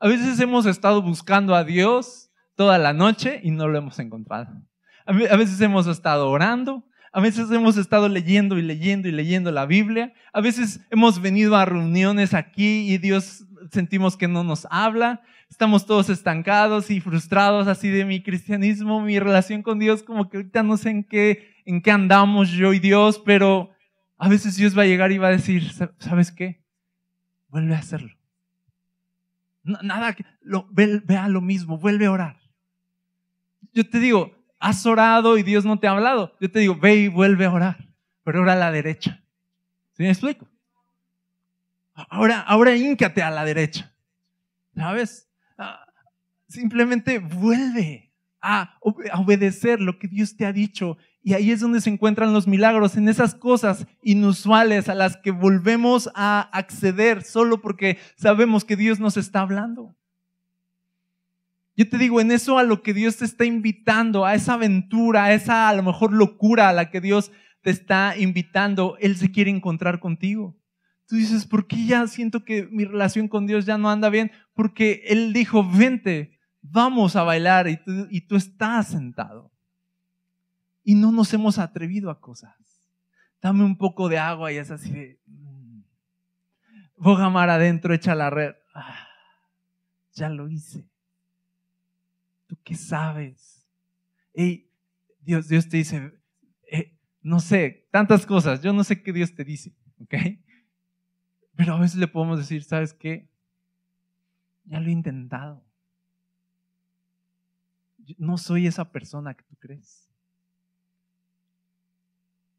A 0.00 0.08
veces 0.08 0.40
hemos 0.40 0.66
estado 0.66 1.02
buscando 1.02 1.54
a 1.54 1.62
Dios 1.62 2.32
toda 2.56 2.78
la 2.78 2.92
noche 2.92 3.40
y 3.44 3.52
no 3.52 3.68
lo 3.68 3.78
hemos 3.78 3.96
encontrado. 4.00 4.60
A 5.06 5.12
veces 5.12 5.60
hemos 5.60 5.86
estado 5.86 6.28
orando, 6.28 6.87
a 7.12 7.20
veces 7.20 7.50
hemos 7.50 7.76
estado 7.76 8.08
leyendo 8.08 8.58
y 8.58 8.62
leyendo 8.62 9.08
y 9.08 9.12
leyendo 9.12 9.50
la 9.50 9.66
Biblia. 9.66 10.12
A 10.32 10.40
veces 10.40 10.80
hemos 10.90 11.20
venido 11.20 11.56
a 11.56 11.64
reuniones 11.64 12.34
aquí 12.34 12.92
y 12.92 12.98
Dios 12.98 13.44
sentimos 13.70 14.16
que 14.16 14.28
no 14.28 14.44
nos 14.44 14.66
habla. 14.70 15.22
Estamos 15.48 15.86
todos 15.86 16.10
estancados 16.10 16.90
y 16.90 17.00
frustrados 17.00 17.66
así 17.66 17.88
de 17.88 18.04
mi 18.04 18.22
cristianismo, 18.22 19.00
mi 19.00 19.18
relación 19.18 19.62
con 19.62 19.78
Dios, 19.78 20.02
como 20.02 20.28
que 20.28 20.36
ahorita 20.36 20.62
no 20.62 20.76
sé 20.76 20.90
en 20.90 21.04
qué, 21.04 21.54
en 21.64 21.80
qué 21.80 21.90
andamos 21.90 22.50
yo 22.50 22.74
y 22.74 22.78
Dios, 22.78 23.22
pero 23.24 23.70
a 24.18 24.28
veces 24.28 24.56
Dios 24.56 24.76
va 24.76 24.82
a 24.82 24.86
llegar 24.86 25.10
y 25.10 25.18
va 25.18 25.28
a 25.28 25.32
decir, 25.32 25.70
¿sabes 25.98 26.32
qué? 26.32 26.62
Vuelve 27.48 27.74
a 27.74 27.78
hacerlo. 27.78 28.14
Nada, 29.62 30.14
lo, 30.42 30.68
vea 30.70 31.28
lo 31.28 31.40
mismo, 31.40 31.78
vuelve 31.78 32.06
a 32.06 32.12
orar. 32.12 32.40
Yo 33.72 33.88
te 33.88 33.98
digo, 34.00 34.37
has 34.58 34.84
orado 34.86 35.38
y 35.38 35.42
Dios 35.42 35.64
no 35.64 35.78
te 35.78 35.86
ha 35.86 35.92
hablado. 35.92 36.34
Yo 36.40 36.50
te 36.50 36.60
digo, 36.60 36.76
ve 36.76 36.96
y 36.96 37.08
vuelve 37.08 37.44
a 37.44 37.52
orar, 37.52 37.88
pero 38.24 38.42
ora 38.42 38.54
a 38.54 38.56
la 38.56 38.72
derecha. 38.72 39.22
¿Sí 39.92 40.02
me 40.02 40.10
explico? 40.10 40.48
Ahora, 41.94 42.40
ahora 42.40 42.74
híncate 42.76 43.22
a 43.22 43.30
la 43.30 43.44
derecha. 43.44 43.92
¿Sabes? 44.74 45.28
Ah, 45.56 45.84
simplemente 46.46 47.18
vuelve 47.18 48.12
a 48.40 48.78
obedecer 49.14 49.80
lo 49.80 49.98
que 49.98 50.06
Dios 50.06 50.36
te 50.36 50.46
ha 50.46 50.52
dicho. 50.52 50.96
Y 51.22 51.34
ahí 51.34 51.50
es 51.50 51.60
donde 51.60 51.80
se 51.80 51.90
encuentran 51.90 52.32
los 52.32 52.46
milagros, 52.46 52.96
en 52.96 53.08
esas 53.08 53.34
cosas 53.34 53.86
inusuales 54.02 54.88
a 54.88 54.94
las 54.94 55.16
que 55.16 55.32
volvemos 55.32 56.08
a 56.14 56.48
acceder 56.52 57.24
solo 57.24 57.60
porque 57.60 57.98
sabemos 58.16 58.64
que 58.64 58.76
Dios 58.76 59.00
nos 59.00 59.16
está 59.16 59.40
hablando. 59.40 59.97
Yo 61.78 61.88
te 61.88 61.96
digo, 61.96 62.20
en 62.20 62.32
eso 62.32 62.58
a 62.58 62.64
lo 62.64 62.82
que 62.82 62.92
Dios 62.92 63.18
te 63.18 63.24
está 63.24 63.44
invitando, 63.44 64.26
a 64.26 64.34
esa 64.34 64.54
aventura, 64.54 65.26
a 65.26 65.32
esa 65.32 65.68
a 65.68 65.74
lo 65.74 65.84
mejor 65.84 66.12
locura 66.12 66.68
a 66.68 66.72
la 66.72 66.90
que 66.90 67.00
Dios 67.00 67.30
te 67.62 67.70
está 67.70 68.16
invitando, 68.18 68.96
Él 68.98 69.14
se 69.14 69.30
quiere 69.30 69.52
encontrar 69.52 70.00
contigo. 70.00 70.58
Tú 71.06 71.14
dices, 71.14 71.46
¿por 71.46 71.68
qué 71.68 71.86
ya 71.86 72.04
siento 72.08 72.44
que 72.44 72.66
mi 72.66 72.84
relación 72.84 73.28
con 73.28 73.46
Dios 73.46 73.64
ya 73.64 73.78
no 73.78 73.90
anda 73.90 74.10
bien? 74.10 74.32
Porque 74.54 75.04
Él 75.06 75.32
dijo, 75.32 75.64
vente, 75.70 76.40
vamos 76.62 77.14
a 77.14 77.22
bailar 77.22 77.68
y 77.68 77.76
tú, 78.22 78.34
estás 78.34 78.88
sentado. 78.88 79.52
Y 80.82 80.96
no 80.96 81.12
nos 81.12 81.32
hemos 81.32 81.60
atrevido 81.60 82.10
a 82.10 82.20
cosas. 82.20 82.56
Dame 83.40 83.62
un 83.62 83.78
poco 83.78 84.08
de 84.08 84.18
agua 84.18 84.50
y 84.50 84.56
es 84.56 84.72
así 84.72 84.90
de... 84.90 85.20
Mm, 85.26 85.82
boga 86.96 87.30
mar 87.30 87.50
adentro, 87.50 87.94
echa 87.94 88.16
la 88.16 88.30
red. 88.30 88.56
Ah, 88.74 89.06
ya 90.14 90.28
lo 90.28 90.48
hice. 90.48 90.88
¿Tú 92.48 92.56
qué 92.64 92.74
sabes? 92.74 93.64
Y 94.34 94.66
Dios, 95.20 95.46
Dios 95.46 95.68
te 95.68 95.76
dice, 95.76 96.12
eh, 96.72 96.98
no 97.22 97.38
sé, 97.38 97.86
tantas 97.92 98.26
cosas, 98.26 98.62
yo 98.62 98.72
no 98.72 98.82
sé 98.82 99.02
qué 99.02 99.12
Dios 99.12 99.34
te 99.34 99.44
dice, 99.44 99.76
¿ok? 100.00 100.14
Pero 101.54 101.74
a 101.74 101.80
veces 101.80 101.96
le 101.98 102.08
podemos 102.08 102.38
decir, 102.38 102.64
¿sabes 102.64 102.94
qué? 102.94 103.28
Ya 104.64 104.80
lo 104.80 104.88
he 104.88 104.92
intentado. 104.92 105.62
No 108.16 108.38
soy 108.38 108.66
esa 108.66 108.90
persona 108.90 109.34
que 109.34 109.44
tú 109.44 109.56
crees. 109.56 110.08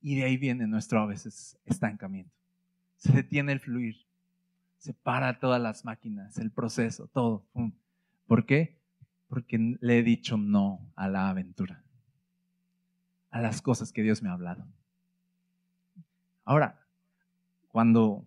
Y 0.01 0.15
de 0.15 0.25
ahí 0.25 0.37
viene 0.37 0.67
nuestro 0.67 0.99
a 0.99 1.05
veces 1.07 1.57
estancamiento. 1.65 2.35
Se 2.97 3.11
detiene 3.11 3.53
el 3.53 3.59
fluir. 3.59 4.05
Se 4.77 4.93
para 4.93 5.39
todas 5.39 5.61
las 5.61 5.83
máquinas, 5.83 6.37
el 6.37 6.51
proceso, 6.51 7.07
todo. 7.07 7.45
¿Por 8.27 8.45
qué? 8.45 8.78
Porque 9.29 9.77
le 9.79 9.99
he 9.99 10.03
dicho 10.03 10.37
no 10.37 10.91
a 10.95 11.07
la 11.07 11.29
aventura, 11.29 11.83
a 13.29 13.39
las 13.39 13.61
cosas 13.61 13.93
que 13.93 14.01
Dios 14.01 14.21
me 14.21 14.29
ha 14.29 14.33
hablado. 14.33 14.67
Ahora, 16.43 16.83
cuando 17.67 18.25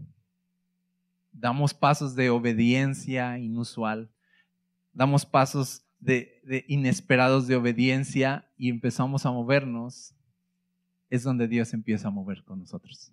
damos 1.32 1.74
pasos 1.74 2.14
de 2.14 2.30
obediencia 2.30 3.36
inusual, 3.38 4.10
damos 4.92 5.26
pasos 5.26 5.84
de, 5.98 6.64
inesperados 6.68 7.48
de 7.48 7.56
obediencia 7.56 8.48
y 8.56 8.68
empezamos 8.68 9.26
a 9.26 9.32
movernos, 9.32 10.14
es 11.10 11.24
donde 11.24 11.48
Dios 11.48 11.74
empieza 11.74 12.08
a 12.08 12.12
mover 12.12 12.44
con 12.44 12.60
nosotros. 12.60 13.12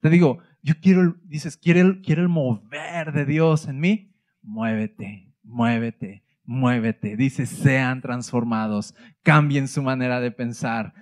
Te 0.00 0.10
digo, 0.10 0.38
yo 0.62 0.74
quiero, 0.80 1.16
dices, 1.24 1.56
quiero, 1.56 2.00
quiero 2.02 2.22
el 2.22 2.28
mover 2.28 3.12
de 3.12 3.26
Dios 3.26 3.66
en 3.66 3.80
mí, 3.80 4.14
muévete, 4.42 5.34
muévete, 5.42 6.22
muévete. 6.50 7.16
Dice, 7.16 7.46
sean 7.46 8.00
transformados, 8.00 8.96
cambien 9.22 9.68
su 9.68 9.84
manera 9.84 10.18
de 10.20 10.32
pensar, 10.32 10.94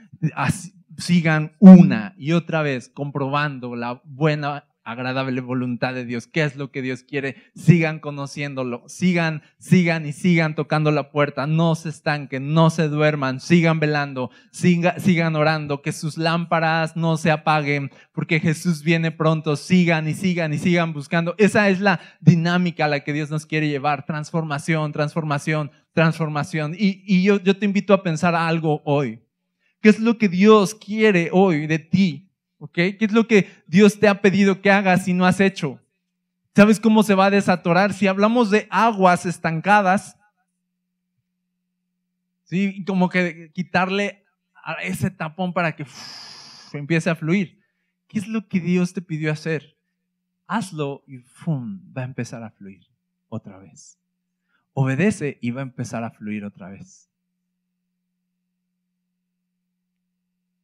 sigan 0.98 1.52
una 1.58 2.14
y 2.18 2.32
otra 2.32 2.60
vez 2.60 2.90
comprobando 2.90 3.74
la 3.74 4.02
buena 4.04 4.68
agradable 4.88 5.42
voluntad 5.42 5.92
de 5.92 6.06
Dios, 6.06 6.26
qué 6.26 6.44
es 6.44 6.56
lo 6.56 6.70
que 6.70 6.80
Dios 6.80 7.02
quiere, 7.02 7.36
sigan 7.54 7.98
conociéndolo, 7.98 8.84
sigan, 8.86 9.42
sigan 9.58 10.06
y 10.06 10.14
sigan 10.14 10.54
tocando 10.54 10.90
la 10.90 11.10
puerta, 11.10 11.46
no 11.46 11.74
se 11.74 11.90
estanquen, 11.90 12.54
no 12.54 12.70
se 12.70 12.88
duerman, 12.88 13.38
sigan 13.38 13.80
velando, 13.80 14.30
sigan 14.50 15.36
orando, 15.36 15.82
que 15.82 15.92
sus 15.92 16.16
lámparas 16.16 16.96
no 16.96 17.18
se 17.18 17.30
apaguen, 17.30 17.90
porque 18.12 18.40
Jesús 18.40 18.82
viene 18.82 19.10
pronto, 19.10 19.56
sigan 19.56 20.08
y 20.08 20.14
sigan 20.14 20.54
y 20.54 20.58
sigan 20.58 20.94
buscando. 20.94 21.34
Esa 21.36 21.68
es 21.68 21.80
la 21.80 22.00
dinámica 22.20 22.86
a 22.86 22.88
la 22.88 23.00
que 23.00 23.12
Dios 23.12 23.30
nos 23.30 23.44
quiere 23.44 23.68
llevar, 23.68 24.06
transformación, 24.06 24.92
transformación, 24.92 25.70
transformación. 25.92 26.74
Y, 26.74 27.04
y 27.06 27.22
yo, 27.22 27.38
yo 27.42 27.58
te 27.58 27.66
invito 27.66 27.92
a 27.92 28.02
pensar 28.02 28.34
algo 28.34 28.80
hoy. 28.86 29.20
¿Qué 29.82 29.90
es 29.90 30.00
lo 30.00 30.16
que 30.16 30.30
Dios 30.30 30.74
quiere 30.74 31.28
hoy 31.30 31.66
de 31.66 31.78
ti? 31.78 32.27
¿Qué 32.72 32.96
es 32.98 33.12
lo 33.12 33.28
que 33.28 33.48
Dios 33.66 34.00
te 34.00 34.08
ha 34.08 34.20
pedido 34.20 34.60
que 34.60 34.70
hagas 34.70 35.06
y 35.06 35.14
no 35.14 35.26
has 35.26 35.40
hecho? 35.40 35.80
¿Sabes 36.54 36.80
cómo 36.80 37.04
se 37.04 37.14
va 37.14 37.26
a 37.26 37.30
desatorar? 37.30 37.92
Si 37.92 38.08
hablamos 38.08 38.50
de 38.50 38.66
aguas 38.70 39.26
estancadas, 39.26 40.16
¿sí? 42.44 42.84
Como 42.84 43.08
que 43.08 43.52
quitarle 43.52 44.24
ese 44.82 45.10
tapón 45.10 45.52
para 45.52 45.76
que 45.76 45.86
empiece 46.72 47.10
a 47.10 47.14
fluir. 47.14 47.62
¿Qué 48.08 48.18
es 48.18 48.26
lo 48.26 48.48
que 48.48 48.58
Dios 48.58 48.92
te 48.92 49.02
pidió 49.02 49.30
hacer? 49.30 49.76
Hazlo 50.46 51.04
y 51.06 51.18
¡fum! 51.18 51.80
va 51.96 52.02
a 52.02 52.06
empezar 52.06 52.42
a 52.42 52.50
fluir 52.50 52.88
otra 53.28 53.58
vez. 53.58 53.98
Obedece 54.72 55.38
y 55.40 55.50
va 55.52 55.60
a 55.60 55.62
empezar 55.62 56.02
a 56.02 56.10
fluir 56.10 56.44
otra 56.44 56.70
vez. 56.70 57.08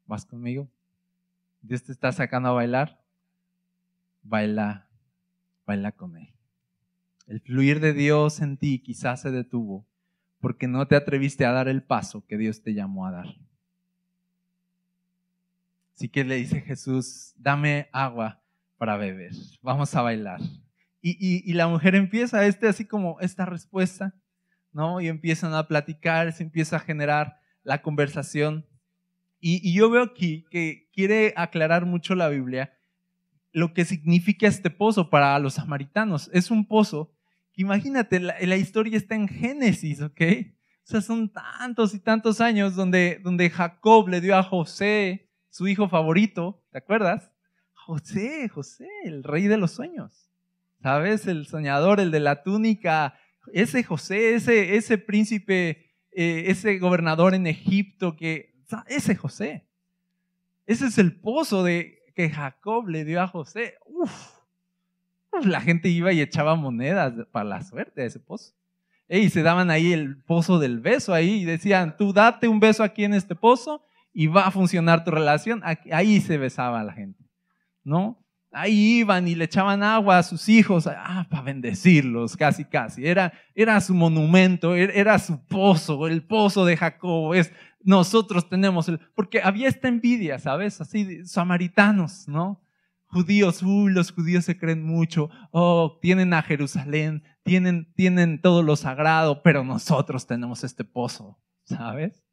¿Vas 0.06 0.26
conmigo? 0.26 0.68
Dios 1.64 1.82
te 1.82 1.92
está 1.92 2.12
sacando 2.12 2.50
a 2.50 2.52
bailar, 2.52 3.02
baila, 4.22 4.88
baila 5.66 5.92
con 5.92 6.16
Él. 6.16 6.28
El 7.26 7.40
fluir 7.40 7.80
de 7.80 7.94
Dios 7.94 8.40
en 8.40 8.58
ti 8.58 8.80
quizás 8.80 9.22
se 9.22 9.30
detuvo 9.30 9.86
porque 10.40 10.68
no 10.68 10.86
te 10.86 10.94
atreviste 10.94 11.46
a 11.46 11.52
dar 11.52 11.68
el 11.68 11.82
paso 11.82 12.26
que 12.26 12.36
Dios 12.36 12.62
te 12.62 12.74
llamó 12.74 13.06
a 13.06 13.12
dar. 13.12 13.26
Así 15.94 16.10
que 16.10 16.22
le 16.22 16.36
dice 16.36 16.60
Jesús, 16.60 17.32
dame 17.38 17.88
agua 17.92 18.42
para 18.76 18.98
beber, 18.98 19.32
vamos 19.62 19.94
a 19.94 20.02
bailar. 20.02 20.40
Y, 21.00 21.52
la 21.52 21.68
mujer 21.68 21.94
empieza 21.94 22.46
este, 22.46 22.66
así 22.66 22.86
como 22.86 23.20
esta 23.20 23.44
respuesta, 23.44 24.14
¿no? 24.72 25.00
Y 25.02 25.08
empiezan 25.08 25.54
a 25.54 25.68
platicar, 25.68 26.32
se 26.32 26.42
empieza 26.42 26.76
a 26.76 26.80
generar 26.80 27.40
la 27.62 27.82
conversación. 27.82 28.66
Y, 29.46 29.60
y 29.62 29.74
yo 29.74 29.90
veo 29.90 30.02
aquí 30.02 30.46
que 30.50 30.88
quiere 30.94 31.34
aclarar 31.36 31.84
mucho 31.84 32.14
la 32.14 32.30
Biblia 32.30 32.72
lo 33.52 33.74
que 33.74 33.84
significa 33.84 34.46
este 34.46 34.70
pozo 34.70 35.10
para 35.10 35.38
los 35.38 35.54
samaritanos. 35.54 36.30
Es 36.32 36.50
un 36.50 36.66
pozo 36.66 37.12
que 37.52 37.60
imagínate, 37.60 38.20
la, 38.20 38.36
la 38.40 38.56
historia 38.56 38.96
está 38.96 39.16
en 39.16 39.28
Génesis, 39.28 40.00
¿ok? 40.00 40.22
O 40.82 40.86
sea, 40.86 41.02
son 41.02 41.30
tantos 41.30 41.92
y 41.92 42.00
tantos 42.00 42.40
años 42.40 42.74
donde, 42.74 43.20
donde 43.22 43.50
Jacob 43.50 44.08
le 44.08 44.22
dio 44.22 44.34
a 44.34 44.42
José, 44.42 45.28
su 45.50 45.68
hijo 45.68 45.90
favorito, 45.90 46.64
¿te 46.72 46.78
acuerdas? 46.78 47.30
José, 47.74 48.48
José, 48.48 48.88
el 49.04 49.22
rey 49.22 49.46
de 49.46 49.58
los 49.58 49.72
sueños. 49.72 50.30
¿Sabes? 50.80 51.26
El 51.26 51.46
soñador, 51.46 52.00
el 52.00 52.10
de 52.10 52.20
la 52.20 52.42
túnica, 52.42 53.18
ese 53.52 53.82
José, 53.82 54.36
ese, 54.36 54.76
ese 54.76 54.96
príncipe, 54.96 55.92
eh, 56.12 56.44
ese 56.46 56.78
gobernador 56.78 57.34
en 57.34 57.46
Egipto, 57.46 58.16
que, 58.16 58.53
ese 58.86 59.16
José. 59.16 59.66
Ese 60.66 60.86
es 60.86 60.98
el 60.98 61.20
pozo 61.20 61.62
de, 61.62 61.98
que 62.14 62.30
Jacob 62.30 62.88
le 62.88 63.04
dio 63.04 63.20
a 63.20 63.26
José. 63.26 63.74
Uf, 63.86 64.12
la 65.42 65.60
gente 65.60 65.88
iba 65.88 66.12
y 66.12 66.20
echaba 66.20 66.54
monedas 66.54 67.12
para 67.32 67.44
la 67.44 67.62
suerte 67.62 68.00
de 68.00 68.06
ese 68.06 68.20
pozo. 68.20 68.54
Y 69.08 69.28
se 69.28 69.42
daban 69.42 69.70
ahí 69.70 69.92
el 69.92 70.22
pozo 70.22 70.58
del 70.58 70.80
beso 70.80 71.12
ahí 71.12 71.42
y 71.42 71.44
decían, 71.44 71.96
tú 71.96 72.12
date 72.12 72.48
un 72.48 72.60
beso 72.60 72.82
aquí 72.82 73.04
en 73.04 73.14
este 73.14 73.34
pozo 73.34 73.84
y 74.12 74.28
va 74.28 74.46
a 74.46 74.50
funcionar 74.50 75.04
tu 75.04 75.10
relación. 75.10 75.62
Ahí 75.92 76.20
se 76.20 76.38
besaba 76.38 76.82
la 76.82 76.92
gente, 76.92 77.22
¿no? 77.82 78.24
ahí 78.54 79.00
iban 79.00 79.26
y 79.28 79.34
le 79.34 79.44
echaban 79.44 79.82
agua 79.82 80.18
a 80.18 80.22
sus 80.22 80.48
hijos, 80.48 80.86
ah, 80.86 81.26
para 81.28 81.42
bendecirlos, 81.42 82.36
casi, 82.36 82.64
casi. 82.64 83.06
Era, 83.06 83.32
era 83.54 83.80
su 83.80 83.94
monumento, 83.94 84.74
er, 84.74 84.92
era 84.94 85.18
su 85.18 85.44
pozo, 85.44 86.06
el 86.06 86.22
pozo 86.22 86.64
de 86.64 86.76
Jacob. 86.76 87.34
Es, 87.34 87.52
nosotros 87.84 88.48
tenemos 88.48 88.90
porque 89.14 89.42
había 89.42 89.68
esta 89.68 89.88
envidia, 89.88 90.38
¿sabes? 90.38 90.80
Así, 90.80 91.24
samaritanos, 91.26 92.26
¿no? 92.26 92.60
Judíos, 93.06 93.62
uy, 93.62 93.92
los 93.92 94.10
judíos 94.10 94.44
se 94.44 94.58
creen 94.58 94.82
mucho, 94.82 95.30
oh, 95.52 95.98
tienen 96.02 96.32
a 96.32 96.42
Jerusalén, 96.42 97.22
tienen, 97.44 97.92
tienen 97.94 98.40
todo 98.40 98.62
lo 98.62 98.74
sagrado, 98.74 99.42
pero 99.42 99.62
nosotros 99.62 100.26
tenemos 100.26 100.64
este 100.64 100.82
pozo, 100.82 101.38
¿sabes? 101.64 102.24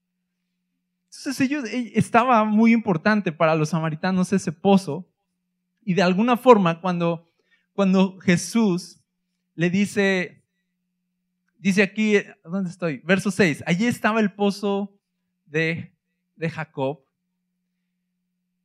Entonces 1.06 1.42
ellos, 1.42 1.66
eh, 1.66 1.92
estaba 1.96 2.46
muy 2.46 2.72
importante 2.72 3.32
para 3.32 3.54
los 3.56 3.70
samaritanos 3.70 4.34
ese 4.34 4.52
pozo, 4.52 5.08
y 5.84 5.94
de 5.94 6.02
alguna 6.02 6.38
forma, 6.38 6.80
cuando, 6.80 7.32
cuando 7.74 8.18
Jesús 8.20 9.02
le 9.54 9.70
dice, 9.70 10.44
dice 11.60 11.84
aquí, 11.84 12.16
¿dónde 12.44 12.70
estoy? 12.70 13.02
Verso 13.04 13.30
6, 13.30 13.64
allí 13.68 13.86
estaba 13.86 14.20
el 14.20 14.32
pozo 14.32 15.01
de, 15.52 15.94
de 16.36 16.50
Jacob. 16.50 17.02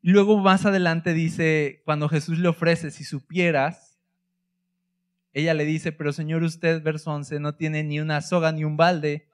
Luego 0.01 0.38
más 0.38 0.64
adelante 0.64 1.12
dice, 1.12 1.83
cuando 1.85 2.09
Jesús 2.09 2.38
le 2.38 2.49
ofrece, 2.49 2.90
si 2.90 3.05
supieras, 3.05 3.99
ella 5.33 5.53
le 5.53 5.64
dice, 5.64 5.92
pero 5.92 6.12
Señor, 6.12 6.42
usted, 6.42 6.83
verso 6.83 7.11
11, 7.12 7.40
no 7.40 7.57
tiene 7.57 7.83
ni 7.83 8.01
una 8.01 8.22
soga 8.22 8.53
ni 8.53 8.64
un 8.64 8.77
balde, 8.77 9.29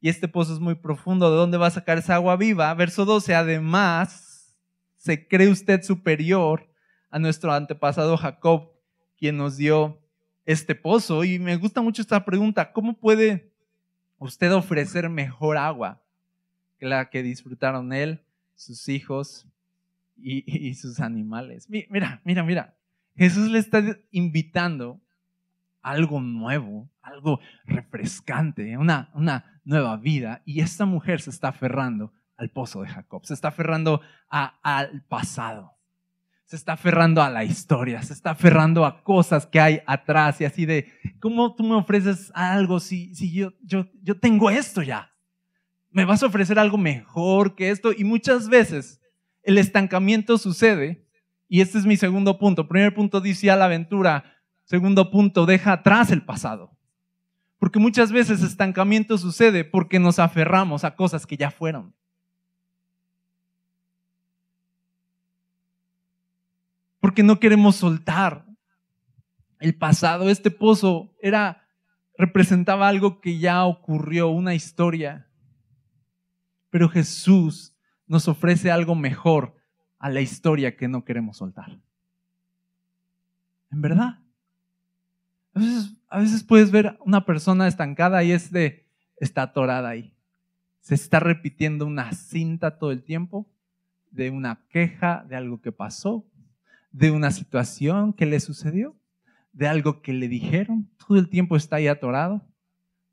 y 0.00 0.08
este 0.08 0.28
pozo 0.28 0.52
es 0.52 0.60
muy 0.60 0.74
profundo, 0.74 1.30
¿de 1.30 1.36
dónde 1.36 1.56
va 1.56 1.68
a 1.68 1.70
sacar 1.70 1.96
esa 1.96 2.16
agua 2.16 2.36
viva? 2.36 2.74
Verso 2.74 3.04
12, 3.04 3.34
además, 3.34 4.54
¿se 4.96 5.26
cree 5.26 5.48
usted 5.48 5.82
superior 5.82 6.68
a 7.10 7.18
nuestro 7.18 7.52
antepasado 7.52 8.16
Jacob, 8.16 8.72
quien 9.16 9.36
nos 9.36 9.56
dio 9.56 10.02
este 10.44 10.74
pozo. 10.74 11.24
Y 11.24 11.38
me 11.38 11.56
gusta 11.56 11.80
mucho 11.80 12.02
esta 12.02 12.24
pregunta, 12.24 12.72
¿cómo 12.72 12.98
puede 12.98 13.52
usted 14.18 14.52
ofrecer 14.52 15.08
mejor 15.08 15.56
agua 15.56 16.02
la 16.80 17.10
que 17.10 17.22
disfrutaron 17.22 17.92
él, 17.92 18.22
sus 18.54 18.88
hijos 18.88 19.46
y, 20.16 20.74
sus 20.74 21.00
animales? 21.00 21.68
Mira, 21.68 22.20
mira, 22.24 22.42
mira, 22.42 22.76
Jesús 23.16 23.50
le 23.50 23.58
está 23.58 23.82
invitando 24.10 25.00
a 25.82 25.90
algo 25.90 26.20
nuevo, 26.20 26.90
algo 27.02 27.40
refrescante, 27.64 28.76
una, 28.76 29.10
una 29.14 29.60
nueva 29.64 29.96
vida. 29.96 30.42
Y 30.44 30.60
esta 30.60 30.84
mujer 30.84 31.20
se 31.20 31.30
está 31.30 31.48
aferrando 31.48 32.12
al 32.36 32.50
pozo 32.50 32.82
de 32.82 32.88
Jacob, 32.88 33.24
se 33.24 33.34
está 33.34 33.48
aferrando 33.48 34.00
al 34.28 35.04
pasado 35.08 35.76
se 36.46 36.54
está 36.54 36.74
aferrando 36.74 37.22
a 37.22 37.28
la 37.28 37.44
historia, 37.44 38.00
se 38.02 38.12
está 38.12 38.30
aferrando 38.30 38.86
a 38.86 39.02
cosas 39.02 39.46
que 39.46 39.60
hay 39.60 39.80
atrás 39.84 40.40
y 40.40 40.44
así 40.44 40.64
de, 40.64 40.92
¿cómo 41.20 41.54
tú 41.56 41.64
me 41.64 41.74
ofreces 41.74 42.30
algo 42.34 42.78
si, 42.78 43.14
si 43.16 43.32
yo, 43.32 43.52
yo, 43.62 43.86
yo 44.00 44.18
tengo 44.18 44.48
esto 44.48 44.80
ya? 44.80 45.12
¿Me 45.96 46.04
vas 46.04 46.22
a 46.22 46.26
ofrecer 46.26 46.58
algo 46.58 46.76
mejor 46.76 47.54
que 47.54 47.70
esto? 47.70 47.90
Y 47.90 48.04
muchas 48.04 48.50
veces 48.50 49.00
el 49.42 49.56
estancamiento 49.56 50.36
sucede, 50.36 51.08
y 51.48 51.62
este 51.62 51.78
es 51.78 51.86
mi 51.86 51.96
segundo 51.96 52.38
punto. 52.38 52.68
Primer 52.68 52.92
punto 52.92 53.22
dice 53.22 53.50
a 53.50 53.56
la 53.56 53.64
aventura, 53.64 54.36
segundo 54.64 55.10
punto, 55.10 55.46
deja 55.46 55.72
atrás 55.72 56.10
el 56.10 56.22
pasado. 56.22 56.76
Porque 57.58 57.78
muchas 57.78 58.12
veces 58.12 58.42
estancamiento 58.42 59.16
sucede 59.16 59.64
porque 59.64 59.98
nos 59.98 60.18
aferramos 60.18 60.84
a 60.84 60.94
cosas 60.94 61.26
que 61.26 61.38
ya 61.38 61.50
fueron. 61.50 61.94
porque 67.06 67.22
no 67.22 67.38
queremos 67.38 67.76
soltar 67.76 68.44
el 69.60 69.76
pasado. 69.78 70.28
Este 70.28 70.50
pozo 70.50 71.14
era, 71.22 71.68
representaba 72.18 72.88
algo 72.88 73.20
que 73.20 73.38
ya 73.38 73.64
ocurrió, 73.64 74.26
una 74.26 74.56
historia. 74.56 75.25
Pero 76.70 76.88
Jesús 76.88 77.74
nos 78.06 78.28
ofrece 78.28 78.70
algo 78.70 78.94
mejor 78.94 79.56
a 79.98 80.10
la 80.10 80.20
historia 80.20 80.76
que 80.76 80.88
no 80.88 81.04
queremos 81.04 81.38
soltar. 81.38 81.78
En 83.70 83.80
verdad. 83.82 84.20
A 86.08 86.18
veces, 86.18 86.44
puedes 86.44 86.70
ver 86.70 86.98
una 87.00 87.24
persona 87.24 87.66
estancada 87.66 88.22
y 88.22 88.32
es 88.32 88.52
de, 88.52 88.86
está 89.18 89.42
atorada 89.42 89.88
ahí. 89.88 90.14
Se 90.80 90.94
está 90.94 91.18
repitiendo 91.18 91.86
una 91.86 92.12
cinta 92.12 92.78
todo 92.78 92.92
el 92.92 93.02
tiempo 93.02 93.50
de 94.10 94.30
una 94.30 94.66
queja, 94.68 95.24
de 95.28 95.34
algo 95.34 95.60
que 95.60 95.72
pasó, 95.72 96.26
de 96.92 97.10
una 97.10 97.30
situación 97.30 98.12
que 98.12 98.26
le 98.26 98.38
sucedió, 98.38 98.96
de 99.52 99.66
algo 99.66 100.02
que 100.02 100.12
le 100.12 100.28
dijeron. 100.28 100.90
Todo 100.98 101.18
el 101.18 101.28
tiempo 101.28 101.56
está 101.56 101.76
ahí 101.76 101.88
atorado. 101.88 102.46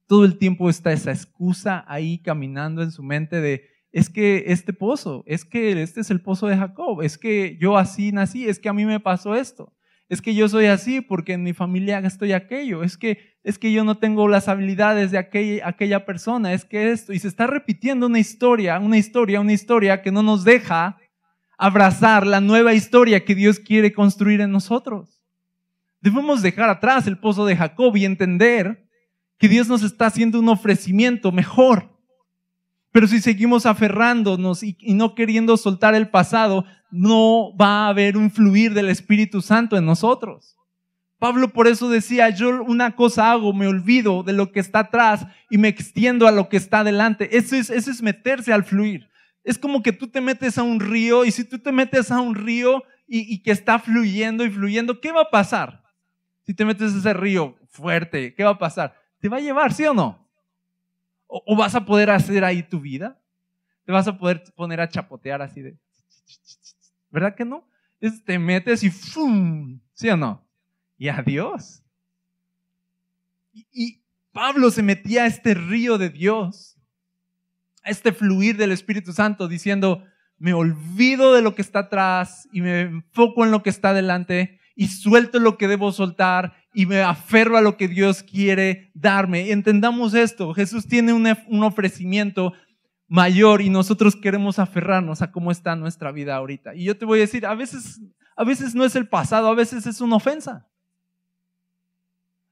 Todo 0.07 0.25
el 0.25 0.37
tiempo 0.37 0.69
está 0.69 0.91
esa 0.91 1.11
excusa 1.11 1.83
ahí 1.87 2.19
caminando 2.19 2.81
en 2.81 2.91
su 2.91 3.03
mente 3.03 3.41
de, 3.41 3.63
es 3.91 4.09
que 4.09 4.45
este 4.47 4.73
pozo, 4.73 5.23
es 5.27 5.45
que 5.45 5.81
este 5.81 6.01
es 6.01 6.11
el 6.11 6.21
pozo 6.21 6.47
de 6.47 6.57
Jacob, 6.57 7.01
es 7.01 7.17
que 7.17 7.57
yo 7.61 7.77
así 7.77 8.11
nací, 8.11 8.47
es 8.47 8.59
que 8.59 8.69
a 8.69 8.73
mí 8.73 8.85
me 8.85 8.99
pasó 8.99 9.35
esto, 9.35 9.73
es 10.09 10.21
que 10.21 10.35
yo 10.35 10.49
soy 10.49 10.65
así 10.65 10.99
porque 10.99 11.33
en 11.33 11.43
mi 11.43 11.53
familia 11.53 11.99
estoy 11.99 12.33
aquello, 12.33 12.83
es 12.83 12.97
que, 12.97 13.37
es 13.43 13.57
que 13.57 13.71
yo 13.71 13.83
no 13.83 13.97
tengo 13.97 14.27
las 14.27 14.47
habilidades 14.47 15.11
de 15.11 15.19
aquella, 15.19 15.67
aquella 15.67 16.05
persona, 16.05 16.53
es 16.53 16.65
que 16.65 16.91
esto, 16.91 17.13
y 17.13 17.19
se 17.19 17.27
está 17.27 17.47
repitiendo 17.47 18.07
una 18.07 18.19
historia, 18.19 18.79
una 18.79 18.97
historia, 18.97 19.39
una 19.39 19.53
historia 19.53 20.01
que 20.01 20.11
no 20.11 20.23
nos 20.23 20.43
deja 20.43 20.97
abrazar 21.57 22.27
la 22.27 22.41
nueva 22.41 22.73
historia 22.73 23.23
que 23.23 23.35
Dios 23.35 23.59
quiere 23.59 23.93
construir 23.93 24.41
en 24.41 24.51
nosotros. 24.51 25.23
Debemos 26.01 26.41
dejar 26.41 26.69
atrás 26.69 27.07
el 27.07 27.17
pozo 27.17 27.45
de 27.45 27.55
Jacob 27.55 27.95
y 27.95 28.05
entender 28.05 28.82
que 29.43 29.49
Dios 29.49 29.67
nos 29.67 29.83
está 29.83 30.05
haciendo 30.05 30.39
un 30.39 30.47
ofrecimiento 30.47 31.33
mejor. 31.33 31.89
Pero 32.93 33.09
si 33.09 33.19
seguimos 33.19 33.65
aferrándonos 33.65 34.63
y, 34.63 34.77
no 34.93 35.15
queriendo 35.15 35.57
soltar 35.57 35.95
el 35.95 36.09
pasado, 36.09 36.63
no 36.91 37.53
va 37.57 37.83
a 37.83 37.89
haber 37.89 38.15
un 38.15 38.31
fluir 38.31 38.73
del 38.73 38.87
Espíritu 38.87 39.41
Santo 39.41 39.75
en 39.75 39.85
nosotros. 39.85 40.55
Pablo 41.19 41.49
por 41.49 41.67
eso 41.67 41.89
decía, 41.89 42.29
yo 42.29 42.63
una 42.63 42.95
cosa 42.95 43.33
hago, 43.33 43.51
me 43.51 43.67
olvido 43.67 44.23
de 44.23 44.31
lo 44.31 44.53
que 44.53 44.61
está 44.61 44.79
atrás 44.79 45.27
y 45.49 45.57
me 45.57 45.67
extiendo 45.67 46.25
a 46.25 46.31
lo 46.31 46.47
que 46.47 46.55
está 46.55 46.85
delante. 46.85 47.35
Eso 47.35 47.57
es, 47.57 47.69
eso 47.69 47.91
es 47.91 48.01
meterse 48.01 48.53
al 48.53 48.63
fluir. 48.63 49.09
Es 49.43 49.57
como 49.57 49.83
que 49.83 49.91
tú 49.91 50.07
te 50.07 50.21
metes 50.21 50.57
a 50.57 50.63
un 50.63 50.79
río 50.79 51.25
y 51.25 51.31
si 51.31 51.43
tú 51.43 51.59
te 51.59 51.73
metes 51.73 52.11
a 52.11 52.21
un 52.21 52.35
río 52.35 52.81
y, 53.05 53.43
que 53.43 53.51
está 53.51 53.77
fluyendo 53.77 54.45
y 54.45 54.49
fluyendo, 54.49 55.01
¿qué 55.01 55.11
va 55.11 55.23
a 55.23 55.29
pasar? 55.29 55.83
Si 56.45 56.53
te 56.53 56.63
metes 56.63 56.93
a 56.93 56.97
ese 56.97 57.13
río 57.13 57.57
fuerte, 57.67 58.33
¿qué 58.35 58.45
va 58.45 58.51
a 58.51 58.57
pasar? 58.57 59.02
¿Te 59.23 59.29
va 59.29 59.37
a 59.37 59.39
llevar, 59.39 59.71
sí 59.71 59.85
o 59.85 59.93
no? 59.93 60.19
¿O, 61.27 61.55
vas 61.55 61.73
a 61.75 61.85
poder 61.85 62.09
hacer 62.09 62.43
ahí 62.43 62.61
tu 62.61 62.81
vida? 62.81 63.17
¿Te 63.85 63.93
vas 63.93 64.05
a 64.05 64.17
poder 64.17 64.43
poner 64.53 64.81
a 64.81 64.89
chapotear 64.89 65.41
así 65.41 65.61
de... 65.61 65.77
¿Verdad 67.09 67.33
que 67.33 67.45
no? 67.45 67.65
Es, 68.01 68.21
te 68.25 68.37
metes 68.37 68.83
y 68.83 68.89
¡fum! 68.89 69.79
¿Sí 69.93 70.09
o 70.09 70.17
no? 70.17 70.45
Y 70.97 71.07
adiós. 71.07 71.81
Y, 73.53 74.01
Pablo 74.33 74.69
se 74.71 74.83
metía 74.83 75.23
a 75.23 75.27
este 75.27 75.53
río 75.53 75.97
de 75.97 76.09
Dios, 76.09 76.75
a 77.81 77.91
este 77.91 78.11
fluir 78.11 78.57
del 78.57 78.73
Espíritu 78.73 79.13
Santo, 79.13 79.47
diciendo, 79.47 80.03
me 80.37 80.53
olvido 80.53 81.33
de 81.33 81.41
lo 81.41 81.55
que 81.55 81.61
está 81.61 81.79
atrás 81.79 82.49
y 82.51 82.59
me 82.59 82.81
enfoco 82.81 83.45
en 83.45 83.51
lo 83.51 83.63
que 83.63 83.69
está 83.69 83.93
delante 83.93 84.59
y 84.75 84.89
suelto 84.89 85.39
lo 85.39 85.57
que 85.57 85.69
debo 85.69 85.93
soltar 85.93 86.62
y 86.73 86.85
me 86.85 87.01
aferro 87.01 87.57
a 87.57 87.61
lo 87.61 87.77
que 87.77 87.87
Dios 87.87 88.23
quiere 88.23 88.91
darme. 88.93 89.51
Entendamos 89.51 90.13
esto, 90.13 90.53
Jesús 90.53 90.87
tiene 90.87 91.13
un, 91.13 91.63
ofrecimiento 91.63 92.53
mayor 93.07 93.61
y 93.61 93.69
nosotros 93.69 94.15
queremos 94.15 94.57
aferrarnos 94.57 95.21
a 95.21 95.31
cómo 95.31 95.51
está 95.51 95.75
nuestra 95.75 96.11
vida 96.11 96.35
ahorita. 96.35 96.73
Y 96.75 96.85
yo 96.85 96.97
te 96.97 97.05
voy 97.05 97.19
a 97.19 97.21
decir, 97.21 97.45
a 97.45 97.53
veces, 97.53 98.01
a 98.35 98.43
veces 98.43 98.73
no 98.73 98.83
es 98.83 98.95
el 98.95 99.07
pasado, 99.07 99.47
a 99.47 99.55
veces 99.55 99.85
es 99.85 100.01
una 100.01 100.15
ofensa. 100.15 100.67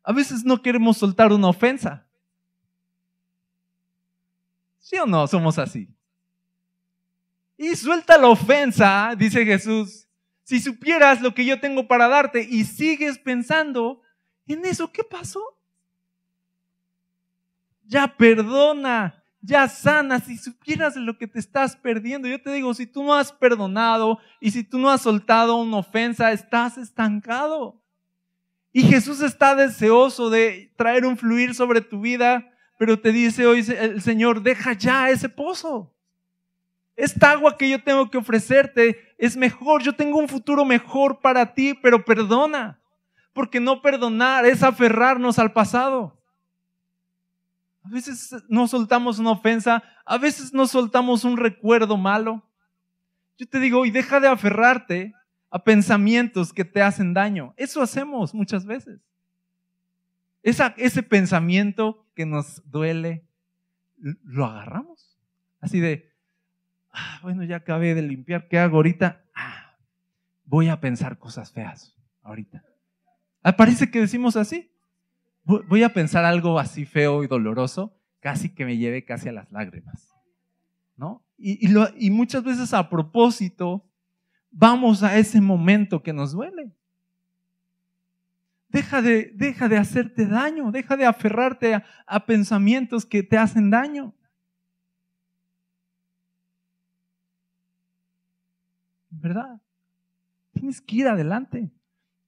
A 0.04 0.14
veces 0.14 0.44
no 0.44 0.62
queremos 0.62 0.98
soltar 0.98 1.32
una 1.32 1.48
ofensa. 1.48 2.06
¿Sí 4.80 4.98
o 4.98 5.06
no? 5.06 5.26
Somos 5.28 5.58
así. 5.58 5.90
Y 7.58 7.76
suelta 7.76 8.18
la 8.18 8.28
ofensa, 8.28 9.14
dice 9.18 9.46
Jesús. 9.46 10.08
Si 10.44 10.60
supieras 10.60 11.22
lo 11.22 11.34
que 11.34 11.46
yo 11.46 11.60
tengo 11.60 11.88
para 11.88 12.08
darte 12.08 12.46
y 12.50 12.66
sigues 12.66 13.18
pensando 13.20 14.02
en 14.48 14.66
eso, 14.66 14.92
¿qué 14.92 15.04
pasó? 15.04 15.42
Ya 17.86 18.08
perdona, 18.08 19.24
ya 19.42 19.68
sana, 19.68 20.20
si 20.20 20.38
supieras 20.38 20.96
lo 20.96 21.18
que 21.18 21.28
te 21.28 21.40
estás 21.40 21.76
perdiendo. 21.76 22.28
Yo 22.28 22.42
te 22.42 22.52
digo, 22.52 22.74
si 22.74 22.86
tú 22.86 23.04
no 23.04 23.14
has 23.16 23.32
perdonado 23.32 24.20
y 24.40 24.52
si 24.52 24.64
tú 24.64 24.78
no 24.78 24.90
has 24.90 25.02
soltado 25.02 25.56
una 25.56 25.78
ofensa, 25.78 26.32
estás 26.32 26.78
estancado. 26.78 27.82
Y 28.72 28.84
Jesús 28.84 29.22
está 29.22 29.56
deseoso 29.56 30.30
de 30.30 30.72
traer 30.78 31.06
un 31.06 31.18
fluir 31.18 31.54
sobre 31.54 31.82
tu 31.82 32.00
vida, 32.00 32.54
pero 32.78 33.00
te 33.00 33.12
dice 33.12 33.46
hoy 33.46 33.66
el 33.78 34.02
Señor, 34.02 34.42
deja 34.42 34.74
ya 34.74 35.10
ese 35.10 35.28
pozo. 35.28 35.94
Esta 36.96 37.32
agua 37.32 37.58
que 37.58 37.70
yo 37.70 37.84
tengo 37.84 38.10
que 38.10 38.18
ofrecerte 38.18 39.16
es 39.18 39.36
mejor, 39.36 39.82
yo 39.82 39.96
tengo 39.96 40.20
un 40.20 40.28
futuro 40.28 40.66
mejor 40.66 41.20
para 41.20 41.54
ti, 41.54 41.74
pero 41.74 42.06
perdona. 42.06 42.81
Porque 43.34 43.60
no 43.60 43.82
perdonar 43.82 44.46
es 44.46 44.64
aferrarnos 44.64 45.40
al 45.40 45.54
pasado. 45.54 46.22
A 47.84 47.90
veces 47.90 48.36
no 48.48 48.68
soltamos 48.68 49.20
una 49.20 49.32
ofensa, 49.32 49.84
a 50.06 50.18
veces 50.18 50.54
no 50.54 50.68
soltamos 50.68 51.24
un 51.24 51.38
recuerdo 51.38 51.98
malo. 51.98 52.48
Yo 53.38 53.48
te 53.48 53.60
digo, 53.60 53.86
y 53.86 53.92
deja 53.92 54.20
de 54.20 54.28
aferrarte 54.28 55.14
a 55.50 55.64
pensamientos 55.64 56.54
que 56.54 56.64
te 56.64 56.82
hacen 56.82 57.14
daño. 57.14 57.54
Eso 57.58 57.82
hacemos 57.82 58.34
muchas 58.34 58.66
veces. 58.66 59.02
ese 60.44 61.04
pensamiento 61.04 62.06
que 62.16 62.26
nos 62.26 62.62
duele, 62.70 63.26
lo 63.98 64.46
agarramos. 64.46 65.18
Así 65.60 65.80
de, 65.80 66.12
ah, 66.92 67.20
bueno, 67.24 67.44
ya 67.44 67.58
acabé 67.58 67.96
de 67.96 68.02
limpiar, 68.02 68.48
¿qué 68.48 68.60
hago 68.60 68.78
ahorita? 68.78 69.24
Ah, 69.36 69.76
voy 70.46 70.70
a 70.70 70.80
pensar 70.80 71.18
cosas 71.18 71.52
feas 71.52 71.96
ahorita. 72.24 72.64
Ah, 73.44 73.56
parece 73.56 73.90
que 73.90 74.00
decimos 74.00 74.36
así. 74.36 74.72
Voy 75.44 75.84
a 75.84 75.94
pensar 75.94 76.24
algo 76.24 76.60
así 76.60 76.86
feo 76.86 77.24
y 77.24 77.28
doloroso, 77.28 77.98
casi 78.20 78.54
que 78.54 78.66
me 78.66 78.78
lleve 78.78 79.04
casi 79.04 79.30
a 79.30 79.32
las 79.32 79.52
lágrimas. 79.52 80.14
¿No? 80.96 81.24
Y, 81.38 81.68
y 81.98 82.12
muchas 82.12 82.44
veces 82.44 82.74
a 82.74 82.90
propósito 82.90 83.84
vamos 84.52 85.02
a 85.02 85.18
ese 85.18 85.42
momento 85.42 86.04
que 86.04 86.14
nos 86.14 86.34
duele. 86.34 86.72
Deja 88.70 89.02
de, 89.02 89.32
deja 89.36 89.68
de 89.68 89.78
hacerte 89.78 90.28
daño, 90.28 90.72
deja 90.72 90.96
de 90.96 91.06
aferrarte 91.06 91.84
a 92.06 92.26
pensamientos 92.26 93.06
que 93.06 93.24
te 93.24 93.38
hacen 93.38 93.70
daño. 93.70 94.14
¿verdad? 99.22 99.62
Tienes 100.54 100.82
que 100.82 100.96
ir 100.96 101.08
adelante. 101.08 101.70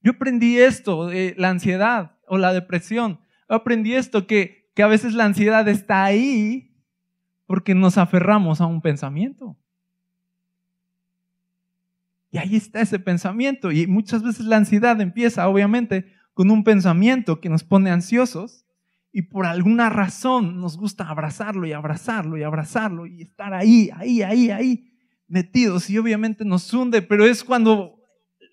Yo 0.04 0.12
aprendí 0.12 0.58
esto, 0.58 1.06
de 1.06 1.34
la 1.38 1.48
ansiedad 1.48 2.18
o 2.28 2.36
la 2.36 2.52
depresión. 2.52 3.20
aprendí 3.48 3.94
esto, 3.94 4.26
que, 4.26 4.70
que 4.74 4.82
a 4.82 4.86
veces 4.86 5.14
la 5.14 5.24
ansiedad 5.24 5.66
está 5.66 6.04
ahí 6.04 6.76
porque 7.46 7.74
nos 7.74 7.96
aferramos 7.96 8.60
a 8.60 8.66
un 8.66 8.82
pensamiento. 8.82 9.56
Y 12.30 12.36
ahí 12.36 12.54
está 12.54 12.82
ese 12.82 12.98
pensamiento. 12.98 13.72
Y 13.72 13.86
muchas 13.86 14.22
veces 14.22 14.44
la 14.44 14.56
ansiedad 14.56 15.00
empieza, 15.00 15.48
obviamente, 15.48 16.12
con 16.34 16.50
un 16.50 16.64
pensamiento 16.64 17.40
que 17.40 17.48
nos 17.48 17.64
pone 17.64 17.90
ansiosos 17.90 18.66
y 19.10 19.22
por 19.22 19.46
alguna 19.46 19.88
razón 19.88 20.60
nos 20.60 20.76
gusta 20.76 21.08
abrazarlo 21.08 21.66
y 21.66 21.72
abrazarlo 21.72 22.36
y 22.36 22.42
abrazarlo 22.42 23.06
y 23.06 23.22
estar 23.22 23.54
ahí, 23.54 23.88
ahí, 23.94 24.20
ahí, 24.20 24.50
ahí 24.50 24.90
metidos 25.28 25.88
y 25.88 25.96
obviamente 25.96 26.44
nos 26.44 26.70
hunde, 26.74 27.00
pero 27.00 27.24
es 27.24 27.42
cuando 27.42 27.93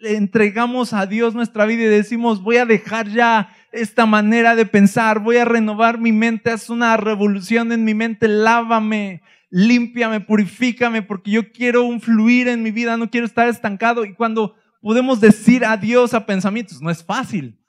le 0.01 0.17
entregamos 0.17 0.93
a 0.93 1.05
Dios 1.05 1.35
nuestra 1.35 1.65
vida 1.65 1.83
y 1.83 1.87
decimos, 1.87 2.41
voy 2.41 2.57
a 2.57 2.65
dejar 2.65 3.07
ya 3.09 3.55
esta 3.71 4.05
manera 4.05 4.55
de 4.55 4.65
pensar, 4.65 5.19
voy 5.19 5.37
a 5.37 5.45
renovar 5.45 5.99
mi 5.99 6.11
mente, 6.11 6.49
haz 6.49 6.69
una 6.69 6.97
revolución 6.97 7.71
en 7.71 7.85
mi 7.85 7.93
mente, 7.93 8.27
lávame, 8.27 9.21
límpiame, 9.49 10.19
purifícame, 10.19 11.03
porque 11.03 11.31
yo 11.31 11.51
quiero 11.51 11.83
un 11.83 12.01
fluir 12.01 12.47
en 12.47 12.63
mi 12.63 12.71
vida, 12.71 12.97
no 12.97 13.09
quiero 13.09 13.25
estar 13.25 13.47
estancado. 13.47 14.03
Y 14.03 14.13
cuando 14.13 14.55
podemos 14.81 15.21
decir 15.21 15.63
adiós 15.63 16.13
a 16.13 16.25
pensamientos, 16.25 16.81
no 16.81 16.89
es 16.89 17.03
fácil. 17.03 17.59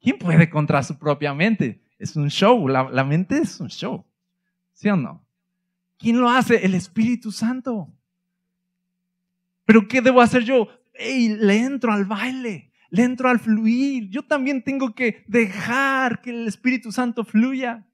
¿Quién 0.00 0.18
puede 0.18 0.48
contra 0.48 0.82
su 0.82 0.98
propia 0.98 1.34
mente? 1.34 1.82
Es 1.98 2.16
un 2.16 2.28
show, 2.28 2.68
la, 2.68 2.88
la 2.90 3.04
mente 3.04 3.38
es 3.38 3.60
un 3.60 3.68
show. 3.68 4.04
¿Sí 4.72 4.88
o 4.88 4.96
no? 4.96 5.24
¿Quién 5.98 6.20
lo 6.20 6.28
hace? 6.28 6.64
El 6.64 6.74
Espíritu 6.74 7.30
Santo. 7.32 7.92
Pero 9.64 9.86
¿qué 9.88 10.00
debo 10.00 10.20
hacer 10.20 10.44
yo? 10.44 10.68
Hey, 10.98 11.36
le 11.38 11.58
entro 11.58 11.92
al 11.92 12.04
baile, 12.04 12.72
le 12.90 13.02
entro 13.02 13.28
al 13.28 13.38
fluir. 13.38 14.08
Yo 14.10 14.22
también 14.22 14.62
tengo 14.62 14.94
que 14.94 15.24
dejar 15.26 16.20
que 16.20 16.30
el 16.30 16.46
Espíritu 16.46 16.92
Santo 16.92 17.24
fluya. 17.24 17.86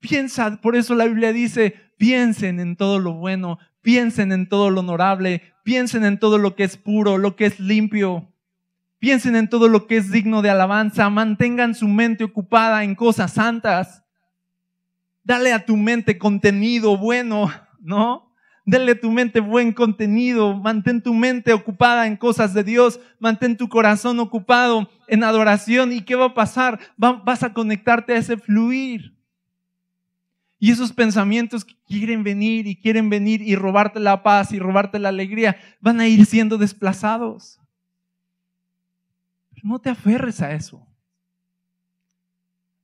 Piensa, 0.00 0.60
por 0.60 0.76
eso 0.76 0.94
la 0.94 1.06
Biblia 1.06 1.32
dice, 1.32 1.74
piensen 1.96 2.60
en 2.60 2.76
todo 2.76 2.98
lo 2.98 3.14
bueno, 3.14 3.58
piensen 3.82 4.32
en 4.32 4.48
todo 4.48 4.70
lo 4.70 4.80
honorable, 4.80 5.42
piensen 5.62 6.04
en 6.04 6.18
todo 6.18 6.38
lo 6.38 6.56
que 6.56 6.64
es 6.64 6.76
puro, 6.76 7.18
lo 7.18 7.36
que 7.36 7.46
es 7.46 7.60
limpio. 7.60 8.30
Piensen 8.98 9.36
en 9.36 9.48
todo 9.48 9.68
lo 9.68 9.86
que 9.86 9.96
es 9.96 10.10
digno 10.10 10.42
de 10.42 10.50
alabanza, 10.50 11.10
mantengan 11.10 11.74
su 11.74 11.88
mente 11.88 12.24
ocupada 12.24 12.84
en 12.84 12.94
cosas 12.94 13.32
santas. 13.32 14.02
Dale 15.22 15.52
a 15.52 15.64
tu 15.64 15.76
mente 15.76 16.18
contenido 16.18 16.96
bueno, 16.96 17.50
¿no? 17.80 18.33
Dale 18.66 18.92
a 18.92 19.00
tu 19.00 19.10
mente 19.10 19.40
buen 19.40 19.72
contenido, 19.72 20.56
mantén 20.56 21.02
tu 21.02 21.12
mente 21.12 21.52
ocupada 21.52 22.06
en 22.06 22.16
cosas 22.16 22.54
de 22.54 22.64
Dios, 22.64 22.98
mantén 23.18 23.58
tu 23.58 23.68
corazón 23.68 24.18
ocupado 24.20 24.88
en 25.06 25.22
adoración. 25.22 25.92
¿Y 25.92 26.00
qué 26.00 26.14
va 26.14 26.26
a 26.26 26.34
pasar? 26.34 26.80
vas 26.96 27.42
a 27.42 27.52
conectarte 27.52 28.14
a 28.14 28.16
ese 28.16 28.38
fluir. 28.38 29.14
Y 30.58 30.70
esos 30.70 30.94
pensamientos 30.94 31.62
que 31.62 31.76
quieren 31.86 32.24
venir 32.24 32.66
y 32.66 32.74
quieren 32.74 33.10
venir 33.10 33.42
y 33.42 33.54
robarte 33.54 34.00
la 34.00 34.22
paz 34.22 34.50
y 34.52 34.58
robarte 34.58 34.98
la 34.98 35.10
alegría, 35.10 35.56
van 35.78 36.00
a 36.00 36.08
ir 36.08 36.24
siendo 36.24 36.56
desplazados. 36.56 37.60
no 39.62 39.78
te 39.78 39.90
aferres 39.90 40.40
a 40.40 40.52
eso. 40.52 40.86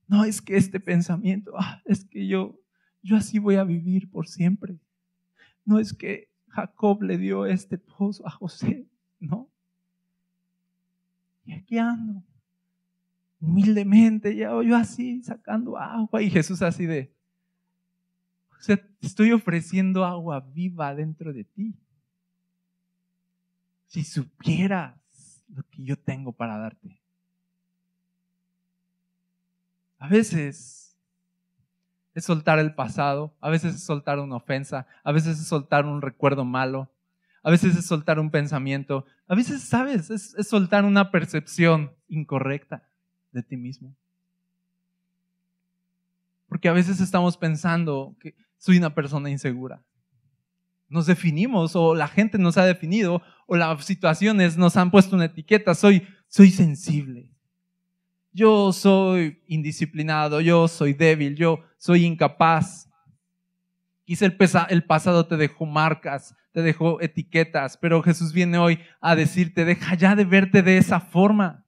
No, 0.07 0.25
es 0.25 0.41
que 0.41 0.57
este 0.57 0.79
pensamiento, 0.79 1.53
ah, 1.57 1.81
es 1.85 2.05
que 2.05 2.27
yo, 2.27 2.59
yo 3.01 3.15
así 3.15 3.39
voy 3.39 3.55
a 3.55 3.63
vivir 3.63 4.11
por 4.11 4.27
siempre 4.27 4.79
no 5.65 5.79
es 5.79 5.93
que 5.93 6.29
Jacob 6.47 7.03
le 7.03 7.17
dio 7.17 7.45
este 7.45 7.77
pozo 7.77 8.27
a 8.27 8.31
José, 8.31 8.87
no. 9.19 9.49
Y 11.45 11.53
aquí 11.53 11.77
ando, 11.77 12.23
humildemente, 13.39 14.35
yo, 14.35 14.61
yo 14.63 14.75
así 14.75 15.23
sacando 15.23 15.77
agua 15.77 16.21
y 16.21 16.29
Jesús 16.29 16.61
así 16.61 16.85
de, 16.85 17.13
o 18.59 18.63
sea, 18.63 18.79
estoy 19.01 19.31
ofreciendo 19.31 20.05
agua 20.05 20.39
viva 20.39 20.93
dentro 20.93 21.33
de 21.33 21.45
ti. 21.45 21.75
Si 23.87 24.03
supieras 24.03 25.43
lo 25.47 25.63
que 25.63 25.83
yo 25.83 25.97
tengo 25.97 26.31
para 26.31 26.57
darte. 26.57 27.01
A 29.97 30.07
veces 30.07 30.90
es 32.13 32.25
soltar 32.25 32.59
el 32.59 32.75
pasado, 32.75 33.35
a 33.39 33.49
veces 33.49 33.75
es 33.75 33.83
soltar 33.83 34.19
una 34.19 34.35
ofensa, 34.35 34.87
a 35.03 35.11
veces 35.11 35.39
es 35.39 35.47
soltar 35.47 35.85
un 35.85 36.01
recuerdo 36.01 36.43
malo, 36.43 36.91
a 37.43 37.49
veces 37.49 37.75
es 37.75 37.85
soltar 37.85 38.19
un 38.19 38.29
pensamiento, 38.29 39.05
a 39.27 39.35
veces, 39.35 39.63
¿sabes? 39.63 40.09
Es, 40.09 40.35
soltar 40.47 40.85
una 40.85 41.09
percepción 41.11 41.93
incorrecta 42.07 42.87
de 43.31 43.43
ti 43.43 43.57
mismo. 43.57 43.95
Porque 46.47 46.69
a 46.69 46.73
veces 46.73 46.99
estamos 46.99 47.37
pensando 47.37 48.15
que 48.19 48.35
soy 48.57 48.77
una 48.77 48.93
persona 48.93 49.29
insegura. 49.29 49.81
Nos 50.89 51.05
definimos 51.05 51.75
o 51.75 51.95
la 51.95 52.09
gente 52.09 52.37
nos 52.37 52.57
ha 52.57 52.65
definido 52.65 53.21
o 53.47 53.55
las 53.55 53.85
situaciones 53.85 54.57
nos 54.57 54.75
han 54.75 54.91
puesto 54.91 55.15
una 55.15 55.25
etiqueta, 55.25 55.73
soy, 55.73 56.05
soy 56.27 56.51
sensible. 56.51 57.30
Yo 58.33 58.71
soy 58.73 59.41
indisciplinado, 59.47 60.41
yo 60.41 60.67
soy 60.67 60.93
débil, 60.93 61.35
yo 61.35 61.59
soy 61.77 62.05
incapaz. 62.05 62.89
Quizá 64.05 64.25
el, 64.25 64.37
el 64.69 64.83
pasado 64.83 65.25
te 65.27 65.37
dejó 65.37 65.65
marcas, 65.65 66.35
te 66.53 66.61
dejó 66.61 67.01
etiquetas, 67.01 67.77
pero 67.77 68.01
Jesús 68.01 68.33
viene 68.33 68.57
hoy 68.57 68.79
a 68.99 69.15
decirte, 69.15 69.65
deja 69.65 69.95
ya 69.95 70.15
de 70.15 70.25
verte 70.25 70.61
de 70.61 70.77
esa 70.77 70.99
forma. 70.99 71.65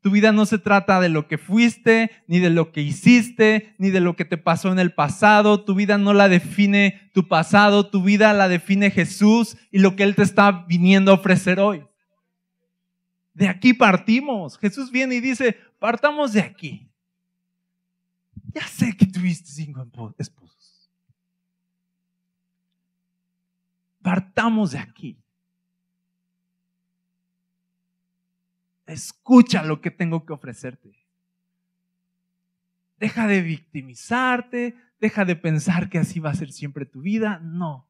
Tu 0.00 0.12
vida 0.12 0.30
no 0.30 0.46
se 0.46 0.58
trata 0.58 1.00
de 1.00 1.08
lo 1.08 1.26
que 1.26 1.38
fuiste, 1.38 2.10
ni 2.28 2.38
de 2.38 2.50
lo 2.50 2.70
que 2.70 2.80
hiciste, 2.80 3.74
ni 3.78 3.90
de 3.90 4.00
lo 4.00 4.14
que 4.14 4.24
te 4.24 4.38
pasó 4.38 4.70
en 4.70 4.78
el 4.78 4.92
pasado. 4.92 5.64
Tu 5.64 5.74
vida 5.74 5.98
no 5.98 6.14
la 6.14 6.28
define 6.28 7.10
tu 7.12 7.26
pasado, 7.26 7.90
tu 7.90 8.04
vida 8.04 8.32
la 8.32 8.48
define 8.48 8.92
Jesús 8.92 9.56
y 9.72 9.80
lo 9.80 9.96
que 9.96 10.04
Él 10.04 10.14
te 10.14 10.22
está 10.22 10.64
viniendo 10.68 11.10
a 11.10 11.14
ofrecer 11.14 11.58
hoy. 11.58 11.84
De 13.34 13.48
aquí 13.48 13.74
partimos. 13.74 14.56
Jesús 14.58 14.90
viene 14.92 15.16
y 15.16 15.20
dice, 15.20 15.56
partamos 15.78 16.32
de 16.32 16.40
aquí. 16.40 16.90
Ya 18.52 18.66
sé 18.66 18.96
que 18.96 19.06
tuviste 19.06 19.50
cinco 19.50 20.14
esposos. 20.18 20.90
Partamos 24.02 24.72
de 24.72 24.78
aquí. 24.78 25.18
Escucha 28.86 29.62
lo 29.62 29.80
que 29.80 29.90
tengo 29.90 30.24
que 30.24 30.32
ofrecerte. 30.32 30.96
Deja 32.98 33.26
de 33.26 33.42
victimizarte, 33.42 34.76
deja 34.98 35.24
de 35.24 35.36
pensar 35.36 35.88
que 35.90 35.98
así 35.98 36.20
va 36.20 36.30
a 36.30 36.34
ser 36.34 36.52
siempre 36.52 36.86
tu 36.86 37.02
vida. 37.02 37.38
No. 37.40 37.86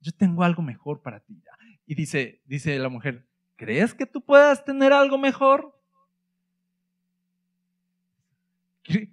Yo 0.00 0.12
tengo 0.12 0.44
algo 0.44 0.62
mejor 0.62 1.02
para 1.02 1.20
ti. 1.20 1.42
Y 1.86 1.94
dice, 1.94 2.40
dice 2.44 2.78
la 2.78 2.88
mujer, 2.88 3.26
¿crees 3.56 3.94
que 3.94 4.06
tú 4.06 4.20
puedas 4.20 4.64
tener 4.64 4.92
algo 4.92 5.18
mejor? 5.18 5.74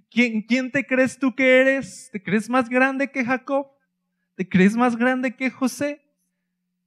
¿Quién, 0.09 0.41
¿Quién 0.41 0.71
te 0.71 0.85
crees 0.85 1.17
tú 1.17 1.33
que 1.33 1.61
eres? 1.61 2.09
¿Te 2.11 2.21
crees 2.21 2.49
más 2.49 2.69
grande 2.69 3.09
que 3.09 3.23
Jacob? 3.23 3.67
¿Te 4.35 4.47
crees 4.47 4.75
más 4.75 4.97
grande 4.97 5.35
que 5.35 5.49
José? 5.49 6.01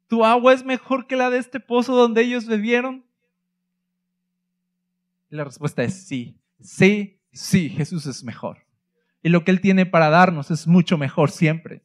¿Tu 0.07 0.25
agua 0.25 0.53
es 0.53 0.65
mejor 0.65 1.07
que 1.07 1.17
la 1.17 1.31
de 1.31 1.39
este 1.39 1.61
pozo 1.61 1.95
donde 1.95 2.23
ellos 2.23 2.47
bebieron? 2.47 3.05
Y 5.31 5.37
la 5.37 5.45
respuesta 5.45 5.83
es 5.83 6.07
sí, 6.07 6.39
sí, 6.61 7.21
sí, 7.33 7.71
Jesús 7.71 8.07
es 8.07 8.23
mejor. 8.23 8.67
Y 9.23 9.31
lo 9.31 9.45
que 9.45 9.51
Él 9.51 9.61
tiene 9.61 9.87
para 9.87 10.11
darnos 10.11 10.51
es 10.51 10.67
mucho 10.67 10.99
mejor 10.99 11.31
siempre. 11.31 11.83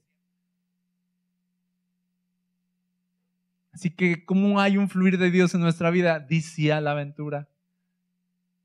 Así 3.71 3.89
que, 3.89 4.25
¿cómo 4.25 4.59
hay 4.59 4.77
un 4.77 4.89
fluir 4.89 5.17
de 5.17 5.31
Dios 5.31 5.53
en 5.53 5.61
nuestra 5.61 5.89
vida? 5.91 6.19
Dice 6.19 6.73
a 6.73 6.81
la 6.81 6.91
aventura. 6.91 7.47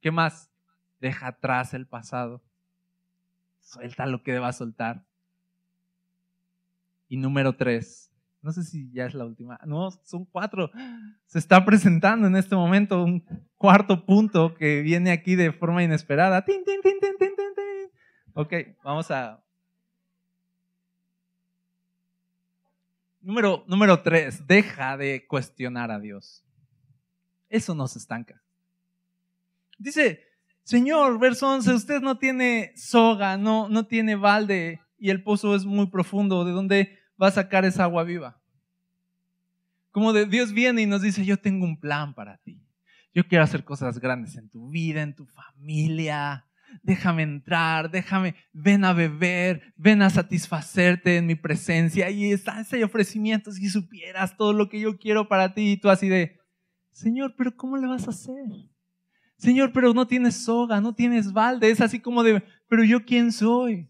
¿Qué 0.01 0.11
más? 0.11 0.51
Deja 1.01 1.29
atrás 1.29 1.75
el 1.75 1.87
pasado. 1.87 2.43
Suelta 3.61 4.07
lo 4.07 4.23
que 4.23 4.33
deba 4.33 4.53
soltar. 4.53 5.05
Y 7.09 7.17
número 7.17 7.57
tres, 7.57 8.11
no 8.45 8.53
sé 8.53 8.63
si 8.63 8.91
ya 8.93 9.07
es 9.07 9.15
la 9.15 9.25
última. 9.25 9.59
No, 9.65 9.91
son 10.03 10.27
cuatro. 10.27 10.71
Se 11.27 11.39
está 11.39 11.65
presentando 11.65 12.27
en 12.27 12.37
este 12.37 12.55
momento 12.55 13.03
un 13.03 13.25
cuarto 13.57 14.05
punto 14.05 14.55
que 14.55 14.83
viene 14.83 15.13
aquí 15.13 15.35
de 15.35 15.53
forma 15.53 15.83
inesperada. 15.83 16.45
¡Tin, 16.45 16.63
tin, 16.65 16.81
tin, 16.83 17.01
tin, 17.01 17.17
tin, 17.19 17.35
tin! 17.37 17.91
Ok, 18.35 18.53
vamos 18.83 19.11
a... 19.11 19.43
Número, 23.25 23.65
número 23.67 24.03
tres, 24.03 24.47
deja 24.47 24.97
de 24.97 25.27
cuestionar 25.27 25.91
a 25.91 25.99
Dios. 25.99 26.45
Eso 27.49 27.75
nos 27.75 27.97
estanca. 27.97 28.43
Dice, 29.79 30.21
Señor, 30.63 31.19
verso 31.19 31.49
11, 31.51 31.73
usted 31.73 32.01
no 32.01 32.19
tiene 32.19 32.73
soga, 32.77 33.37
no, 33.37 33.69
no 33.69 33.87
tiene 33.87 34.15
balde 34.15 34.81
y 34.99 35.11
el 35.11 35.23
pozo 35.23 35.55
es 35.57 35.65
muy 35.65 35.87
profundo. 35.89 36.45
¿De 36.45 36.53
dónde 36.53 37.05
va 37.21 37.29
a 37.29 37.33
sacar 37.33 37.65
esa 37.65 37.85
agua 37.85 38.05
viva. 38.05 38.41
Como 39.91 40.13
de 40.13 40.27
Dios 40.27 40.53
viene 40.53 40.83
y 40.83 40.87
nos 40.87 41.03
dice, 41.03 41.25
yo 41.25 41.37
tengo 41.37 41.65
un 41.65 41.79
plan 41.79 42.15
para 42.15 42.39
ti. 42.39 42.61
Yo 43.15 43.27
quiero 43.29 43.45
hacer 43.45 43.65
cosas 43.65 44.01
grandes 44.01 44.37
en 44.37 44.51
tu 44.51 44.69
vida, 44.71 45.03
en 45.03 45.15
tu 45.15 45.27
familia. 45.27 46.47
Déjame 46.83 47.23
entrar, 47.23 47.91
déjame, 47.91 48.35
ven 48.53 48.85
a 48.85 48.93
beber, 48.93 49.75
ven 49.77 50.03
a 50.03 50.11
satisfacerte 50.11 51.17
en 51.17 51.27
mi 51.27 51.35
presencia. 51.35 52.11
Y 52.11 52.33
está 52.33 52.61
ese 52.61 52.83
ofrecimiento, 52.85 53.53
si 53.53 53.69
supieras 53.69 54.37
todo 54.37 54.53
lo 54.53 54.69
que 54.69 54.81
yo 54.81 54.99
quiero 54.99 55.29
para 55.29 55.55
ti. 55.55 55.73
Y 55.73 55.77
tú 55.77 55.89
así 55.89 56.09
de, 56.09 56.39
Señor, 56.93 57.35
pero 57.37 57.57
¿cómo 57.57 57.77
le 57.77 57.87
vas 57.87 58.07
a 58.07 58.11
hacer? 58.11 58.45
Señor, 59.37 59.73
pero 59.73 59.93
no 59.95 60.07
tienes 60.07 60.45
soga, 60.45 60.81
no 60.81 60.95
tienes 60.95 61.33
balde. 61.33 61.71
Es 61.71 61.81
así 61.81 62.01
como 62.01 62.23
de, 62.23 62.43
pero 62.69 62.85
yo 62.85 63.05
quién 63.05 63.33
soy. 63.33 63.89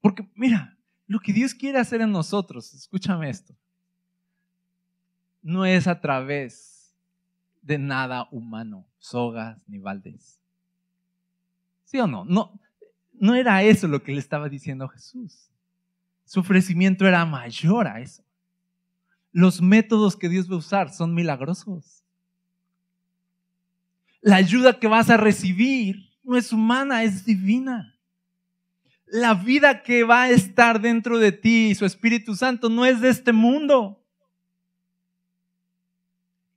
Porque 0.00 0.28
mira, 0.34 0.78
lo 1.06 1.20
que 1.20 1.32
Dios 1.32 1.54
quiere 1.54 1.78
hacer 1.78 2.00
en 2.00 2.12
nosotros, 2.12 2.72
escúchame 2.72 3.28
esto, 3.28 3.54
no 5.42 5.66
es 5.66 5.86
a 5.86 6.00
través 6.00 6.69
de 7.62 7.78
nada 7.78 8.28
humano, 8.30 8.86
sogas 8.98 9.58
ni 9.66 9.78
baldes. 9.78 10.40
¿Sí 11.84 11.98
o 11.98 12.06
no? 12.06 12.24
No, 12.24 12.60
no 13.12 13.34
era 13.34 13.62
eso 13.62 13.88
lo 13.88 14.02
que 14.02 14.12
le 14.12 14.18
estaba 14.18 14.48
diciendo 14.48 14.88
Jesús. 14.88 15.50
Su 16.24 16.40
ofrecimiento 16.40 17.06
era 17.06 17.24
mayor 17.26 17.88
a 17.88 18.00
eso. 18.00 18.24
Los 19.32 19.60
métodos 19.60 20.16
que 20.16 20.28
Dios 20.28 20.50
va 20.50 20.54
a 20.54 20.58
usar 20.58 20.92
son 20.92 21.14
milagrosos. 21.14 22.04
La 24.20 24.36
ayuda 24.36 24.78
que 24.78 24.86
vas 24.86 25.10
a 25.10 25.16
recibir 25.16 26.10
no 26.22 26.36
es 26.36 26.52
humana, 26.52 27.02
es 27.02 27.24
divina 27.24 28.00
la 29.10 29.34
vida 29.34 29.82
que 29.82 30.04
va 30.04 30.22
a 30.22 30.30
estar 30.30 30.80
dentro 30.80 31.18
de 31.18 31.32
ti 31.32 31.70
y 31.70 31.74
su 31.74 31.84
Espíritu 31.84 32.34
Santo 32.36 32.68
no 32.68 32.86
es 32.86 33.00
de 33.00 33.08
este 33.08 33.32
mundo. 33.32 33.99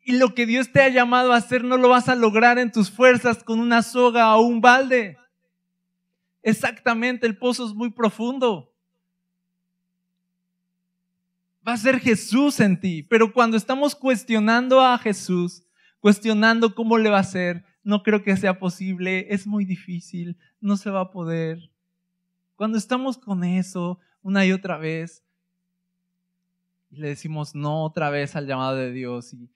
Y 0.04 0.18
lo 0.18 0.36
que 0.36 0.46
Dios 0.46 0.72
te 0.72 0.82
ha 0.82 0.90
llamado 0.90 1.32
a 1.32 1.38
hacer 1.38 1.64
no 1.64 1.78
lo 1.78 1.90
vas 1.90 2.10
a 2.10 2.16
lograr 2.16 2.60
en 2.60 2.72
tus 2.72 2.92
fuerzas 2.92 3.44
con 3.44 3.60
una 3.60 3.82
soga 3.82 4.36
o 4.36 4.42
un 4.42 4.60
balde. 4.60 5.18
Exactamente, 6.42 7.26
el 7.26 7.38
pozo 7.38 7.66
es 7.66 7.74
muy 7.74 7.90
profundo. 7.90 8.70
Va 11.66 11.74
a 11.74 11.78
ser 11.78 12.02
Jesús 12.02 12.60
en 12.60 12.78
ti, 12.78 13.04
pero 13.04 13.32
cuando 13.32 13.56
estamos 13.56 13.96
cuestionando 13.96 14.82
a 14.82 14.98
Jesús, 14.98 15.64
cuestionando 16.02 16.76
cómo 16.76 16.98
le 16.98 17.10
va 17.10 17.20
a 17.20 17.24
ser, 17.24 17.64
no 17.82 18.04
creo 18.04 18.24
que 18.24 18.36
sea 18.36 18.60
posible, 18.60 19.28
es 19.30 19.48
muy 19.48 19.64
difícil, 19.64 20.38
no 20.60 20.76
se 20.76 20.90
va 20.90 21.00
a 21.00 21.12
poder. 21.12 21.72
Cuando 22.58 22.78
estamos 22.78 23.18
con 23.18 23.46
eso 23.46 24.00
una 24.22 24.46
y 24.46 24.52
otra 24.52 24.78
vez, 24.78 25.24
le 26.90 27.08
decimos 27.08 27.56
no 27.56 27.86
otra 27.86 28.10
vez 28.10 28.36
al 28.36 28.46
llamado 28.46 28.76
de 28.76 28.92
Dios 28.92 29.34
y 29.34 29.50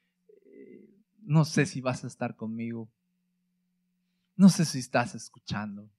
no 1.28 1.44
sé 1.44 1.66
si 1.66 1.82
vas 1.82 2.06
a 2.06 2.08
estar 2.08 2.38
conmigo, 2.38 2.90
no 4.38 4.48
sé 4.48 4.64
si 4.64 4.80
estás 4.80 5.14
escuchando, 5.14 5.90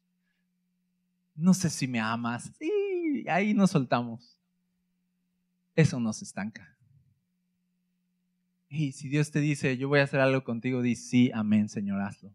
no 1.34 1.52
sé 1.52 1.68
si 1.68 1.86
me 1.86 2.00
amas, 2.00 2.50
y 2.58 3.28
ahí 3.28 3.52
nos 3.52 3.72
soltamos. 3.72 4.40
Eso 5.76 6.00
nos 6.00 6.22
estanca. 6.22 6.76
Y 8.70 8.92
si 8.92 9.08
Dios 9.08 9.30
te 9.30 9.40
dice, 9.40 9.76
yo 9.76 9.88
voy 9.88 10.00
a 10.00 10.04
hacer 10.04 10.18
algo 10.18 10.42
contigo, 10.44 10.80
di 10.80 10.96
sí, 10.96 11.30
amén, 11.34 11.68
Señor, 11.68 12.00
hazlo. 12.00 12.34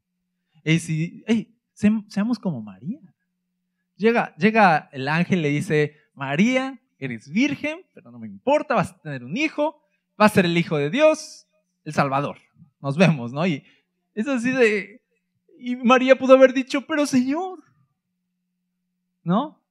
Y 0.63 0.79
si, 0.79 1.25
seamos 1.73 2.38
como 2.38 2.62
María. 2.62 3.01
Llega, 3.95 4.36
llega 4.36 4.89
el 4.91 5.08
ángel, 5.08 5.41
le 5.41 5.49
dice, 5.49 5.97
María, 6.13 6.79
eres 6.99 7.27
virgen, 7.27 7.82
pero 7.95 8.12
no 8.12 8.19
me 8.19 8.27
importa, 8.27 8.75
vas 8.75 8.91
a 8.91 9.01
tener 9.01 9.23
un 9.23 9.36
hijo, 9.36 9.84
va 10.19 10.25
a 10.25 10.29
ser 10.29 10.45
el 10.45 10.58
hijo 10.58 10.77
de 10.77 10.91
Dios, 10.91 11.47
el 11.86 11.93
Salvador. 11.93 12.38
Nos 12.84 12.98
vemos, 12.98 13.32
¿no? 13.32 13.48
Y 13.48 13.63
es 14.13 14.28
así 14.28 14.52
de... 14.52 15.02
Y 15.58 15.78
María 15.78 16.17
pudo 16.17 16.34
haber 16.34 16.52
dicho, 16.52 16.86
pero 16.86 17.06
Señor, 17.06 17.63
¿no? 19.23 19.63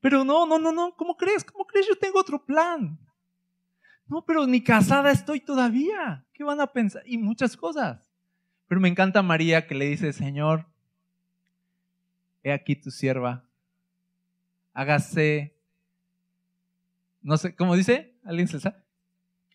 Pero 0.00 0.22
no, 0.22 0.44
no, 0.44 0.58
no, 0.58 0.70
no, 0.70 0.94
¿cómo 0.94 1.16
crees? 1.16 1.42
¿Cómo 1.44 1.66
crees? 1.66 1.88
Yo 1.88 1.96
tengo 1.96 2.20
otro 2.20 2.44
plan. 2.44 3.00
No, 4.06 4.22
pero 4.22 4.46
ni 4.46 4.62
casada 4.62 5.10
estoy 5.10 5.40
todavía. 5.40 6.26
¿Qué 6.34 6.44
van 6.44 6.60
a 6.60 6.66
pensar? 6.66 7.02
Y 7.06 7.16
muchas 7.16 7.56
cosas. 7.56 8.12
Pero 8.66 8.82
me 8.82 8.88
encanta 8.88 9.22
María 9.22 9.66
que 9.66 9.74
le 9.74 9.86
dice, 9.86 10.12
Señor, 10.12 10.66
he 12.42 12.52
aquí 12.52 12.76
tu 12.76 12.90
sierva, 12.90 13.48
hágase, 14.74 15.56
no 17.22 17.38
sé, 17.38 17.56
¿cómo 17.56 17.76
dice? 17.76 18.14
¿Alguien 18.24 18.46
se 18.46 18.60
sabe? 18.60 18.76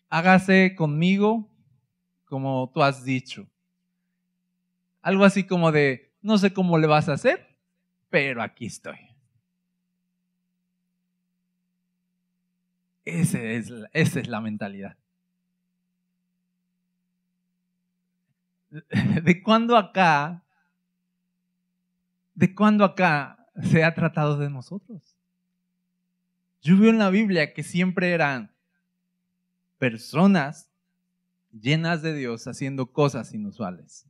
Hágase 0.08 0.74
conmigo 0.74 1.53
como 2.34 2.68
tú 2.74 2.82
has 2.82 3.04
dicho. 3.04 3.46
Algo 5.02 5.24
así 5.24 5.46
como 5.46 5.70
de, 5.70 6.10
no 6.20 6.36
sé 6.36 6.52
cómo 6.52 6.78
le 6.78 6.88
vas 6.88 7.08
a 7.08 7.12
hacer, 7.12 7.46
pero 8.10 8.42
aquí 8.42 8.66
estoy. 8.66 8.98
Ese 13.04 13.54
es, 13.54 13.72
esa 13.92 14.18
es 14.18 14.26
la 14.26 14.40
mentalidad. 14.40 14.96
¿De 19.22 19.40
cuándo 19.40 19.76
acá? 19.76 20.42
¿De 22.34 22.52
cuándo 22.52 22.84
acá 22.84 23.46
se 23.62 23.84
ha 23.84 23.94
tratado 23.94 24.38
de 24.38 24.50
nosotros? 24.50 25.16
Yo 26.62 26.76
veo 26.76 26.90
en 26.90 26.98
la 26.98 27.10
Biblia 27.10 27.54
que 27.54 27.62
siempre 27.62 28.10
eran 28.10 28.50
personas 29.78 30.73
llenas 31.60 32.02
de 32.02 32.14
Dios 32.14 32.46
haciendo 32.46 32.86
cosas 32.86 33.32
inusuales. 33.32 34.06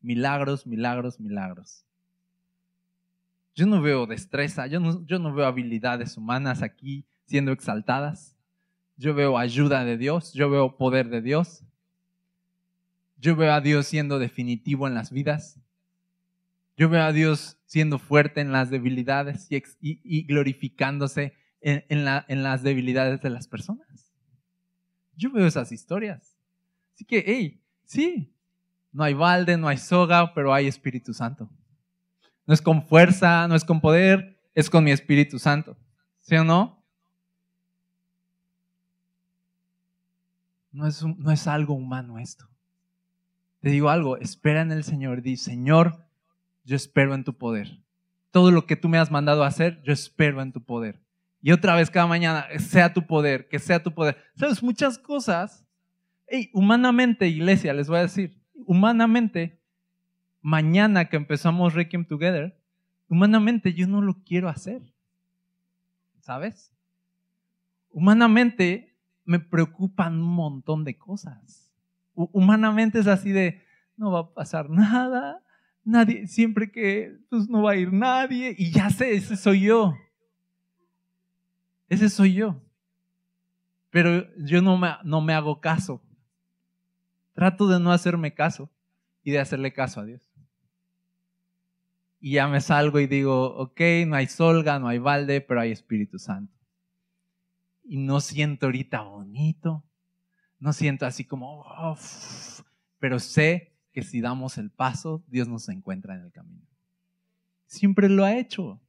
Milagros, 0.00 0.66
milagros, 0.66 1.18
milagros. 1.20 1.84
Yo 3.54 3.66
no 3.66 3.80
veo 3.80 4.06
destreza, 4.06 4.66
yo 4.66 4.80
no, 4.80 5.04
yo 5.06 5.18
no 5.18 5.32
veo 5.34 5.46
habilidades 5.46 6.16
humanas 6.16 6.62
aquí 6.62 7.06
siendo 7.24 7.52
exaltadas. 7.52 8.36
Yo 8.98 9.14
veo 9.14 9.38
ayuda 9.38 9.84
de 9.84 9.96
Dios, 9.96 10.32
yo 10.32 10.50
veo 10.50 10.76
poder 10.76 11.08
de 11.08 11.22
Dios. 11.22 11.64
Yo 13.18 13.34
veo 13.34 13.52
a 13.52 13.60
Dios 13.60 13.86
siendo 13.86 14.18
definitivo 14.18 14.86
en 14.86 14.94
las 14.94 15.10
vidas. 15.10 15.58
Yo 16.76 16.90
veo 16.90 17.02
a 17.02 17.12
Dios 17.12 17.58
siendo 17.64 17.98
fuerte 17.98 18.42
en 18.42 18.52
las 18.52 18.68
debilidades 18.68 19.48
y, 19.50 20.26
glorificándose 20.26 21.32
en, 21.62 21.84
en 21.88 22.42
las 22.42 22.62
debilidades 22.62 23.22
de 23.22 23.30
las 23.30 23.48
personas. 23.48 24.05
Yo 25.16 25.32
veo 25.32 25.46
esas 25.46 25.72
historias. 25.72 26.36
Así 26.94 27.04
que, 27.04 27.24
hey, 27.26 27.60
sí, 27.84 28.32
no 28.92 29.04
hay 29.04 29.14
balde, 29.14 29.56
no 29.56 29.68
hay 29.68 29.78
soga, 29.78 30.32
pero 30.34 30.54
hay 30.54 30.66
Espíritu 30.66 31.12
Santo. 31.12 31.50
No 32.46 32.54
es 32.54 32.62
con 32.62 32.86
fuerza, 32.86 33.48
no 33.48 33.54
es 33.54 33.64
con 33.64 33.80
poder, 33.80 34.38
es 34.54 34.70
con 34.70 34.84
mi 34.84 34.92
Espíritu 34.92 35.38
Santo. 35.38 35.76
¿Sí 36.20 36.36
o 36.36 36.44
no? 36.44 36.82
No 40.72 40.86
es, 40.86 41.02
no 41.02 41.30
es 41.30 41.46
algo 41.46 41.74
humano 41.74 42.18
esto. 42.18 42.48
Te 43.60 43.70
digo 43.70 43.90
algo, 43.90 44.16
espera 44.16 44.60
en 44.60 44.72
el 44.72 44.84
Señor. 44.84 45.22
Di, 45.22 45.36
Señor, 45.36 46.06
yo 46.64 46.76
espero 46.76 47.14
en 47.14 47.24
tu 47.24 47.36
poder. 47.36 47.80
Todo 48.30 48.50
lo 48.50 48.66
que 48.66 48.76
tú 48.76 48.88
me 48.88 48.98
has 48.98 49.10
mandado 49.10 49.44
a 49.44 49.48
hacer, 49.48 49.82
yo 49.82 49.92
espero 49.92 50.42
en 50.42 50.52
tu 50.52 50.62
poder. 50.62 51.02
Y 51.46 51.52
otra 51.52 51.76
vez 51.76 51.90
cada 51.90 52.08
mañana, 52.08 52.48
sea 52.58 52.92
tu 52.92 53.06
poder, 53.06 53.46
que 53.46 53.60
sea 53.60 53.80
tu 53.80 53.94
poder. 53.94 54.16
Sabes, 54.34 54.64
muchas 54.64 54.98
cosas, 54.98 55.64
hey, 56.26 56.50
humanamente, 56.52 57.28
iglesia, 57.28 57.72
les 57.72 57.86
voy 57.86 57.98
a 57.98 58.02
decir, 58.02 58.36
humanamente, 58.66 59.62
mañana 60.40 61.04
que 61.04 61.16
empezamos 61.16 61.72
Requiem 61.72 62.04
Together, 62.04 62.60
humanamente 63.08 63.72
yo 63.74 63.86
no 63.86 64.02
lo 64.02 64.24
quiero 64.24 64.48
hacer. 64.48 64.82
¿Sabes? 66.18 66.74
Humanamente 67.90 68.96
me 69.24 69.38
preocupan 69.38 70.14
un 70.14 70.34
montón 70.34 70.82
de 70.82 70.98
cosas. 70.98 71.70
Humanamente 72.14 72.98
es 72.98 73.06
así 73.06 73.30
de, 73.30 73.62
no 73.96 74.10
va 74.10 74.18
a 74.18 74.34
pasar 74.34 74.68
nada, 74.68 75.44
nadie, 75.84 76.26
siempre 76.26 76.72
que, 76.72 77.16
pues 77.30 77.48
no 77.48 77.62
va 77.62 77.70
a 77.70 77.76
ir 77.76 77.92
nadie, 77.92 78.52
y 78.58 78.72
ya 78.72 78.90
sé, 78.90 79.14
ese 79.14 79.36
soy 79.36 79.60
yo. 79.60 79.94
Ese 81.88 82.08
soy 82.08 82.34
yo. 82.34 82.60
Pero 83.90 84.34
yo 84.36 84.60
no 84.62 84.76
me, 84.76 84.90
no 85.04 85.20
me 85.20 85.32
hago 85.32 85.60
caso. 85.60 86.02
Trato 87.32 87.68
de 87.68 87.78
no 87.78 87.92
hacerme 87.92 88.34
caso 88.34 88.70
y 89.22 89.30
de 89.30 89.38
hacerle 89.38 89.72
caso 89.72 90.00
a 90.00 90.04
Dios. 90.04 90.22
Y 92.18 92.32
ya 92.32 92.48
me 92.48 92.60
salgo 92.60 92.98
y 92.98 93.06
digo, 93.06 93.54
ok, 93.56 93.80
no 94.06 94.16
hay 94.16 94.26
solga, 94.26 94.78
no 94.78 94.88
hay 94.88 94.98
balde, 94.98 95.40
pero 95.40 95.60
hay 95.60 95.70
Espíritu 95.70 96.18
Santo. 96.18 96.52
Y 97.84 97.98
no 97.98 98.20
siento 98.20 98.66
ahorita 98.66 99.02
bonito, 99.02 99.84
no 100.58 100.72
siento 100.72 101.06
así 101.06 101.24
como, 101.24 101.64
pero 102.98 103.18
sé 103.18 103.76
que 103.92 104.02
si 104.02 104.20
damos 104.20 104.58
el 104.58 104.70
paso, 104.70 105.22
Dios 105.28 105.46
nos 105.46 105.68
encuentra 105.68 106.16
en 106.16 106.22
el 106.22 106.32
camino. 106.32 106.66
Siempre 107.66 108.08
lo 108.08 108.24
ha 108.24 108.36
hecho. 108.36 108.80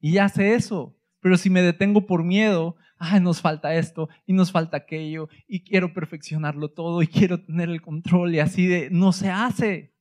Y 0.00 0.18
hace 0.18 0.54
eso. 0.54 0.97
Pero 1.20 1.36
si 1.36 1.50
me 1.50 1.62
detengo 1.62 2.06
por 2.06 2.24
miedo, 2.24 2.76
ay, 2.98 3.20
nos 3.20 3.40
falta 3.40 3.74
esto 3.74 4.08
y 4.26 4.32
nos 4.32 4.52
falta 4.52 4.76
aquello 4.76 5.28
y 5.46 5.60
quiero 5.64 5.92
perfeccionarlo 5.92 6.68
todo 6.70 7.02
y 7.02 7.06
quiero 7.06 7.40
tener 7.40 7.68
el 7.68 7.82
control 7.82 8.34
y 8.34 8.40
así 8.40 8.66
de, 8.66 8.88
no 8.90 9.12
se 9.12 9.30
hace. 9.30 9.94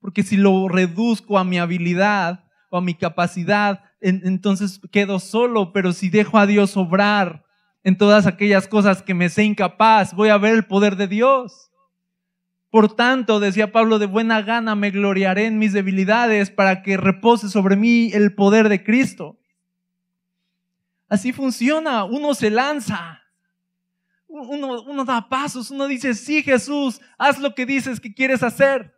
Porque 0.00 0.22
si 0.22 0.36
lo 0.36 0.68
reduzco 0.68 1.38
a 1.38 1.44
mi 1.44 1.58
habilidad 1.58 2.44
o 2.70 2.78
a 2.78 2.82
mi 2.82 2.94
capacidad, 2.94 3.82
entonces 4.00 4.80
quedo 4.92 5.18
solo, 5.18 5.72
pero 5.72 5.92
si 5.92 6.10
dejo 6.10 6.38
a 6.38 6.46
Dios 6.46 6.76
obrar 6.76 7.44
en 7.82 7.96
todas 7.96 8.26
aquellas 8.26 8.68
cosas 8.68 9.02
que 9.02 9.14
me 9.14 9.28
sé 9.28 9.44
incapaz, 9.44 10.14
voy 10.14 10.28
a 10.28 10.38
ver 10.38 10.54
el 10.54 10.64
poder 10.64 10.96
de 10.96 11.08
Dios. 11.08 11.70
Por 12.70 12.94
tanto, 12.94 13.40
decía 13.40 13.72
Pablo, 13.72 13.98
de 13.98 14.06
buena 14.06 14.42
gana 14.42 14.74
me 14.74 14.90
gloriaré 14.90 15.46
en 15.46 15.58
mis 15.58 15.72
debilidades 15.72 16.50
para 16.50 16.82
que 16.82 16.96
repose 16.96 17.48
sobre 17.48 17.76
mí 17.76 18.10
el 18.12 18.34
poder 18.34 18.68
de 18.68 18.84
Cristo. 18.84 19.38
Así 21.08 21.32
funciona, 21.32 22.04
uno 22.04 22.34
se 22.34 22.50
lanza, 22.50 23.22
uno, 24.26 25.04
da 25.04 25.28
pasos, 25.28 25.70
uno 25.70 25.86
dice, 25.86 26.14
sí 26.14 26.42
Jesús, 26.42 27.00
haz 27.16 27.38
lo 27.38 27.54
que 27.54 27.64
dices 27.64 28.00
que 28.00 28.12
quieres 28.12 28.42
hacer. 28.42 28.92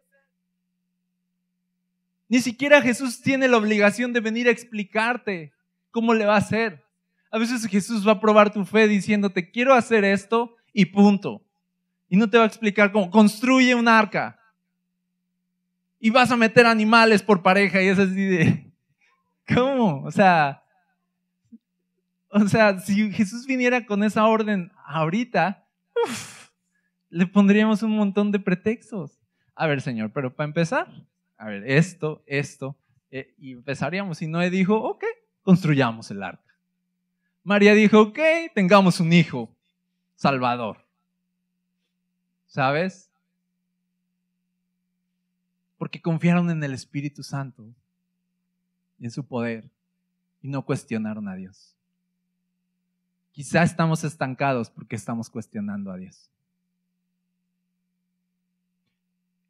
Ni 2.29 2.41
siquiera 2.41 2.83
Jesús 2.83 3.21
tiene 3.21 3.49
la 3.49 3.57
obligación 3.57 4.13
de 4.13 4.21
venir 4.21 4.49
a 4.49 4.51
explicarte 4.51 5.53
cómo 5.91 6.15
le 6.15 6.27
va 6.27 6.35
a 6.35 6.39
hacer. 6.39 6.85
A 7.31 7.39
veces 7.39 7.67
Jesús 7.67 8.07
va 8.07 8.13
a 8.13 8.21
probar 8.21 8.53
tu 8.53 8.65
fe 8.65 8.89
diciéndote, 8.89 9.51
quiero 9.51 9.75
hacer 9.75 10.05
esto 10.05 10.57
y 10.73 10.87
punto. 10.87 11.43
Y 12.09 12.17
no 12.17 12.29
te 12.29 12.39
va 12.39 12.45
a 12.45 12.47
explicar 12.47 12.91
cómo. 12.93 13.11
Construye 13.11 13.75
un 13.75 13.89
arca. 13.89 14.39
Y 16.01 16.11
vas 16.11 16.31
a 16.31 16.37
meter 16.37 16.67
animales 16.67 17.23
por 17.23 17.43
pareja 17.43 17.83
y 17.83 17.89
es 17.89 17.99
así 17.99 18.25
de, 18.25 18.73
¿cómo? 19.55 20.05
O 20.05 20.11
sea, 20.11 20.63
o 22.31 22.47
sea, 22.49 22.79
si 22.79 23.11
Jesús 23.13 23.47
viniera 23.47 23.87
con 23.87 24.03
esa 24.03 24.27
orden 24.27 24.71
ahorita, 24.87 25.67
le 27.11 27.27
pondríamos 27.27 27.83
un 27.83 27.97
montón 27.97 28.33
de 28.33 28.39
pretextos. 28.39 29.19
A 29.55 29.67
ver, 29.67 29.81
Señor, 29.81 30.13
pero 30.13 30.35
para 30.35 30.47
empezar, 30.47 31.07
a 31.37 31.47
ver, 31.47 31.69
esto, 31.69 32.23
esto, 32.27 32.77
eh, 33.11 33.35
y 33.39 33.53
empezaríamos. 33.53 34.21
Y 34.23 34.29
Noé 34.29 34.51
dijo, 34.51 34.77
ok, 34.77 35.05
construyamos 35.43 36.11
el 36.11 36.23
arca. 36.23 36.55
María 37.43 37.73
dijo, 37.75 38.01
ok, 38.01 38.19
tengamos 38.55 39.01
un 39.01 39.13
hijo, 39.13 39.55
Salvador. 40.15 40.85
¿Sabes? 42.47 43.11
Porque 45.79 46.03
confiaron 46.03 46.51
en 46.51 46.63
el 46.63 46.75
Espíritu 46.75 47.23
Santo 47.23 47.69
y 48.99 49.07
en 49.07 49.11
su 49.11 49.27
poder 49.27 49.71
y 50.43 50.49
no 50.49 50.65
cuestionaron 50.65 51.29
a 51.29 51.35
Dios. 51.35 51.78
Quizá 53.39 53.63
estamos 53.63 54.03
estancados 54.03 54.69
porque 54.69 54.97
estamos 54.97 55.31
cuestionando 55.31 55.93
a 55.93 55.97
Dios. 55.97 56.29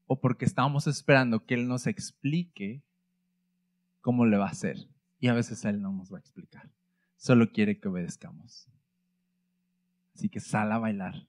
O 0.07 0.21
porque 0.21 0.45
estamos 0.45 0.87
esperando 0.87 1.47
que 1.47 1.55
Él 1.55 1.67
nos 1.67 1.87
explique 1.87 2.83
cómo 4.03 4.27
le 4.27 4.37
va 4.37 4.45
a 4.45 4.51
hacer. 4.51 4.77
Y 5.21 5.29
a 5.29 5.33
veces 5.33 5.65
Él 5.65 5.81
no 5.81 5.91
nos 5.91 6.13
va 6.13 6.19
a 6.19 6.21
explicar. 6.21 6.69
Solo 7.17 7.51
quiere 7.51 7.81
que 7.81 7.89
obedezcamos. 7.89 8.69
Así 10.15 10.29
que 10.29 10.41
sal 10.41 10.71
a 10.71 10.79
bailar. 10.79 11.27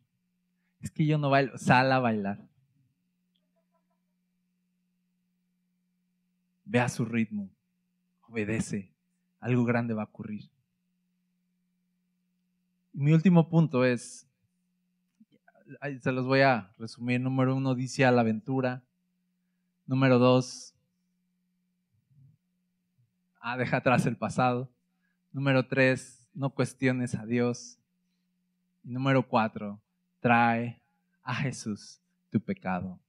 Es 0.82 0.91
que 0.91 1.05
yo 1.05 1.18
no 1.18 1.30
bailo, 1.30 1.57
sal 1.57 1.89
a 1.93 1.99
bailar. 1.99 2.45
Ve 6.66 6.82
a 6.82 6.89
su 6.89 7.05
ritmo, 7.05 7.49
obedece, 8.28 8.93
algo 9.39 9.64
grande 9.64 9.93
va 9.93 10.01
a 10.01 10.07
ocurrir 10.07 10.49
mi 13.00 13.14
último 13.14 13.47
punto 13.47 13.86
es, 13.86 14.28
se 16.02 16.12
los 16.12 16.26
voy 16.26 16.41
a 16.41 16.74
resumir. 16.78 17.22
Número 17.22 17.56
uno, 17.56 17.74
dice 17.74 18.04
a 18.04 18.12
la 18.12 18.22
aventura. 18.22 18.84
Número 19.86 20.20
dos, 20.20 20.76
ah, 23.39 23.56
deja 23.56 23.78
atrás 23.78 24.06
el 24.06 24.18
pasado. 24.18 24.70
Número 25.32 25.66
tres, 25.66 26.28
no 26.34 26.50
cuestiones 26.50 27.16
a 27.16 27.26
Dios. 27.26 27.80
Número 28.84 29.26
cuatro, 29.26 29.80
trae 30.20 30.82
a 31.24 31.36
Jesús 31.36 32.02
tu 32.30 32.41
pecado. 32.41 33.00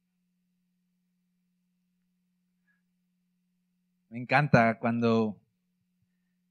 Me 4.09 4.21
encanta 4.21 4.79
cuando 4.79 5.37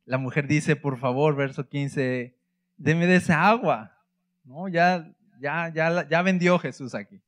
la 0.03 0.17
mujer 0.17 0.45
dice, 0.45 0.75
por 0.75 0.97
favor, 0.97 1.37
verso 1.37 1.69
15, 1.69 2.38
deme 2.79 3.05
de 3.05 3.17
esa 3.17 3.47
agua. 3.47 3.95
¿no? 4.49 4.67
Ya, 4.67 5.07
ya, 5.39 5.71
ya, 5.73 6.07
ya 6.09 6.21
vendió 6.21 6.57
Jesús 6.59 6.95
aquí. 6.95 7.21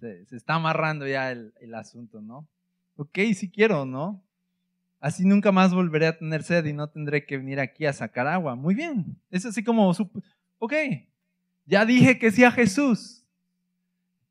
Se, 0.00 0.24
está 0.32 0.54
amarrando 0.54 1.06
ya 1.06 1.30
el, 1.30 1.74
asunto, 1.74 2.20
¿no? 2.20 2.48
Ok, 2.96 3.18
si 3.34 3.50
quiero, 3.50 3.84
¿no? 3.84 4.24
Así 4.98 5.24
nunca 5.24 5.52
más 5.52 5.74
volveré 5.74 6.06
a 6.06 6.18
tener 6.18 6.42
sed 6.42 6.64
y 6.64 6.72
no 6.72 6.88
tendré 6.88 7.26
que 7.26 7.36
venir 7.36 7.60
aquí 7.60 7.86
a 7.86 7.92
sacar 7.92 8.26
agua. 8.26 8.54
Muy 8.54 8.74
bien. 8.74 9.20
Es 9.30 9.44
así 9.44 9.62
como, 9.62 9.92
ok, 10.58 10.72
ya 11.66 11.84
dije 11.84 12.18
que 12.18 12.30
sí 12.30 12.44
a 12.44 12.50
Jesús. 12.50 13.24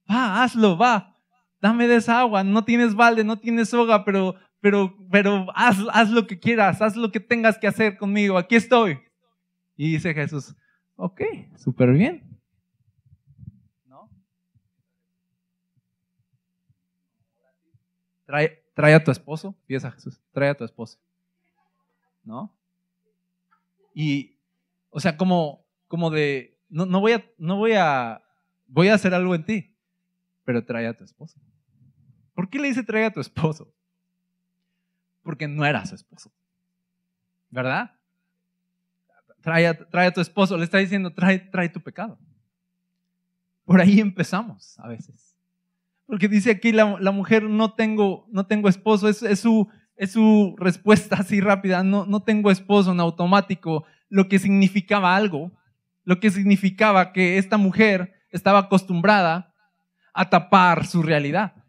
Va, 0.09 0.43
hazlo, 0.43 0.77
va. 0.77 1.17
Dame 1.61 1.88
de 1.88 1.97
esa 1.97 2.19
agua. 2.19 2.43
No 2.43 2.65
tienes 2.65 2.95
balde, 2.95 3.23
no 3.23 3.39
tienes 3.39 3.69
soga, 3.69 4.03
pero, 4.03 4.36
pero, 4.59 4.97
pero 5.11 5.47
haz, 5.55 5.77
haz 5.93 6.09
lo 6.09 6.25
que 6.25 6.39
quieras, 6.39 6.82
haz 6.82 6.95
lo 6.95 7.11
que 7.11 7.19
tengas 7.19 7.57
que 7.57 7.67
hacer 7.67 7.97
conmigo. 7.97 8.38
Aquí 8.38 8.55
estoy. 8.55 8.99
Y 9.76 9.93
dice 9.93 10.13
Jesús, 10.13 10.55
ok, 10.95 11.22
súper 11.57 11.91
bien. 11.93 12.39
¿No? 13.86 14.09
Trae, 18.26 18.63
trae 18.74 18.93
a 18.93 19.03
tu 19.03 19.11
esposo, 19.11 19.55
piensa 19.65 19.91
Jesús, 19.91 20.22
trae 20.32 20.49
a 20.49 20.55
tu 20.55 20.63
esposo. 20.63 20.99
¿No? 22.24 22.55
Y, 23.93 24.38
o 24.89 24.99
sea, 24.99 25.17
como, 25.17 25.65
como 25.88 26.09
de, 26.09 26.57
no, 26.69 26.86
no 26.86 26.99
voy 26.99 27.13
a, 27.13 27.26
no 27.38 27.57
voy 27.57 27.74
a, 27.74 28.24
voy 28.67 28.88
a 28.89 28.93
hacer 28.93 29.13
algo 29.13 29.36
en 29.36 29.45
ti, 29.45 29.76
pero 30.45 30.65
trae 30.65 30.88
a 30.88 30.95
tu 30.95 31.03
esposo. 31.03 31.39
¿Por 32.34 32.49
qué 32.49 32.59
le 32.59 32.69
dice 32.69 32.84
trae 32.84 33.05
a 33.05 33.11
tu 33.11 33.19
esposo? 33.19 33.74
Porque 35.24 35.47
no 35.47 35.65
era 35.65 35.86
su 35.86 35.95
esposo. 35.95 36.32
¿Verdad? 37.49 37.99
Trae 39.41 39.67
a, 39.67 39.73
trae 39.73 40.07
a 40.07 40.13
tu 40.13 40.21
esposo, 40.21 40.57
le 40.57 40.63
está 40.63 40.77
diciendo, 40.77 41.13
trae, 41.13 41.39
trae 41.39 41.69
tu 41.69 41.81
pecado. 41.81 42.19
Por 43.65 43.81
ahí 43.81 43.99
empezamos 43.99 44.79
a 44.79 44.87
veces. 44.87 45.35
Porque 46.05 46.27
dice 46.27 46.51
aquí 46.51 46.71
la, 46.71 46.97
la 46.99 47.11
mujer, 47.11 47.43
no 47.43 47.73
tengo, 47.73 48.27
no 48.31 48.45
tengo 48.45 48.69
esposo, 48.69 49.07
es, 49.07 49.23
es, 49.23 49.39
su, 49.39 49.69
es 49.95 50.11
su 50.11 50.55
respuesta 50.57 51.15
así 51.19 51.39
rápida, 51.41 51.83
no, 51.83 52.05
no 52.05 52.23
tengo 52.23 52.51
esposo 52.51 52.91
en 52.91 52.99
automático, 52.99 53.85
lo 54.09 54.27
que 54.27 54.39
significaba 54.39 55.15
algo, 55.15 55.51
lo 56.03 56.19
que 56.19 56.29
significaba 56.29 57.13
que 57.13 57.37
esta 57.37 57.57
mujer 57.57 58.13
estaba 58.29 58.59
acostumbrada 58.59 59.53
a 60.13 60.29
tapar 60.29 60.85
su 60.85 61.01
realidad. 61.01 61.61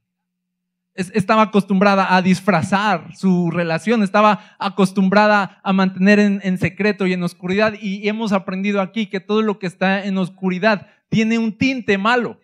Estaba 0.94 1.42
acostumbrada 1.42 2.14
a 2.14 2.20
disfrazar 2.20 3.16
su 3.16 3.50
relación, 3.50 4.02
estaba 4.02 4.56
acostumbrada 4.58 5.58
a 5.62 5.72
mantener 5.72 6.18
en, 6.18 6.58
secreto 6.58 7.06
y 7.06 7.14
en 7.14 7.22
oscuridad. 7.22 7.74
Y 7.80 8.06
hemos 8.08 8.32
aprendido 8.32 8.80
aquí 8.80 9.06
que 9.06 9.20
todo 9.20 9.40
lo 9.40 9.58
que 9.58 9.66
está 9.66 10.04
en 10.04 10.18
oscuridad 10.18 10.88
tiene 11.08 11.38
un 11.38 11.56
tinte 11.56 11.96
malo. 11.96 12.38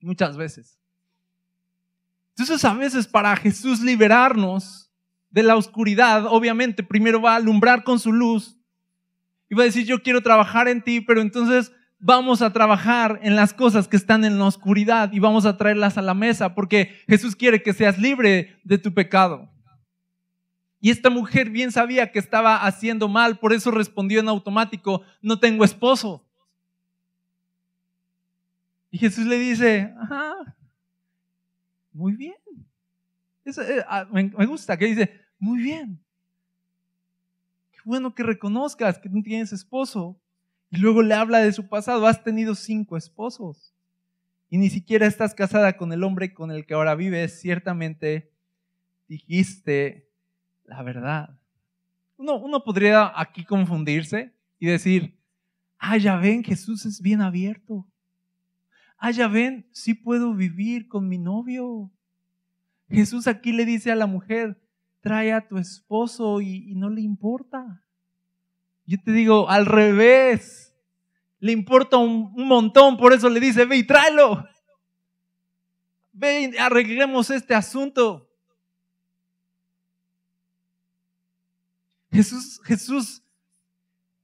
Muchas 0.00 0.36
veces. 0.36 0.78
Entonces 2.36 2.64
a 2.64 2.74
veces 2.74 3.06
para 3.06 3.34
Jesús 3.36 3.80
liberarnos 3.80 4.90
de 5.30 5.42
la 5.42 5.56
oscuridad, 5.56 6.26
obviamente 6.26 6.84
primero 6.84 7.20
va 7.20 7.32
a 7.32 7.36
alumbrar 7.36 7.82
con 7.82 7.98
su 7.98 8.12
luz 8.12 8.56
y 9.48 9.56
va 9.56 9.62
a 9.62 9.66
decir, 9.66 9.84
yo 9.84 10.02
quiero 10.02 10.22
trabajar 10.22 10.68
en 10.68 10.82
ti, 10.82 11.00
pero 11.00 11.20
entonces 11.20 11.72
vamos 11.98 12.42
a 12.42 12.52
trabajar 12.52 13.20
en 13.22 13.36
las 13.36 13.54
cosas 13.54 13.88
que 13.88 13.96
están 13.96 14.24
en 14.24 14.38
la 14.38 14.46
oscuridad 14.46 15.12
y 15.12 15.20
vamos 15.20 15.46
a 15.46 15.56
traerlas 15.56 15.96
a 15.96 16.02
la 16.02 16.14
mesa 16.14 16.54
porque 16.54 17.02
Jesús 17.08 17.34
quiere 17.34 17.62
que 17.62 17.72
seas 17.72 17.98
libre 17.98 18.60
de 18.64 18.78
tu 18.78 18.92
pecado. 18.92 19.50
Y 20.80 20.90
esta 20.90 21.08
mujer 21.08 21.48
bien 21.48 21.72
sabía 21.72 22.12
que 22.12 22.18
estaba 22.18 22.66
haciendo 22.66 23.08
mal, 23.08 23.38
por 23.38 23.54
eso 23.54 23.70
respondió 23.70 24.20
en 24.20 24.28
automático, 24.28 25.02
no 25.22 25.40
tengo 25.40 25.64
esposo. 25.64 26.22
Y 28.90 28.98
Jesús 28.98 29.24
le 29.24 29.38
dice, 29.38 29.94
ajá, 29.98 30.56
muy 31.90 32.12
bien. 32.14 32.34
Eh, 33.46 33.84
ah, 33.88 34.06
me 34.10 34.46
gusta 34.46 34.76
que 34.76 34.86
dice, 34.86 35.20
muy 35.38 35.62
bien. 35.62 36.04
Qué 37.72 37.78
bueno 37.84 38.14
que 38.14 38.22
reconozcas 38.22 38.98
que 38.98 39.08
no 39.08 39.22
tienes 39.22 39.52
esposo. 39.52 40.20
Y 40.74 40.78
luego 40.78 41.02
le 41.02 41.14
habla 41.14 41.38
de 41.38 41.52
su 41.52 41.68
pasado. 41.68 42.04
Has 42.04 42.24
tenido 42.24 42.56
cinco 42.56 42.96
esposos. 42.96 43.72
Y 44.50 44.58
ni 44.58 44.70
siquiera 44.70 45.06
estás 45.06 45.32
casada 45.32 45.76
con 45.76 45.92
el 45.92 46.02
hombre 46.02 46.34
con 46.34 46.50
el 46.50 46.66
que 46.66 46.74
ahora 46.74 46.96
vives. 46.96 47.40
Ciertamente 47.40 48.32
dijiste 49.06 50.10
la 50.64 50.82
verdad. 50.82 51.38
Uno, 52.16 52.38
uno 52.38 52.64
podría 52.64 53.12
aquí 53.14 53.44
confundirse 53.44 54.34
y 54.58 54.66
decir, 54.66 55.16
ah, 55.78 55.96
ya 55.96 56.16
ven, 56.16 56.42
Jesús 56.42 56.84
es 56.86 57.00
bien 57.00 57.20
abierto. 57.20 57.86
Ah, 58.98 59.12
ya 59.12 59.28
ven, 59.28 59.68
sí 59.70 59.94
puedo 59.94 60.34
vivir 60.34 60.88
con 60.88 61.08
mi 61.08 61.18
novio. 61.18 61.92
Jesús 62.90 63.28
aquí 63.28 63.52
le 63.52 63.64
dice 63.64 63.92
a 63.92 63.96
la 63.96 64.08
mujer, 64.08 64.60
trae 65.00 65.32
a 65.32 65.46
tu 65.46 65.56
esposo 65.56 66.40
y, 66.40 66.68
y 66.68 66.74
no 66.74 66.90
le 66.90 67.00
importa. 67.00 67.83
Yo 68.86 68.98
te 69.02 69.12
digo, 69.12 69.48
al 69.48 69.66
revés 69.66 70.74
le 71.38 71.52
importa 71.52 71.96
un, 71.96 72.32
montón, 72.34 72.96
por 72.96 73.12
eso 73.12 73.28
le 73.28 73.40
dice, 73.40 73.64
ve 73.64 73.76
y 73.76 73.86
tráelo. 73.86 74.46
Ve 76.12 76.52
y 76.52 76.56
arreglemos 76.56 77.30
este 77.30 77.54
asunto. 77.54 78.30
Jesús, 82.10 82.60
Jesús 82.64 83.22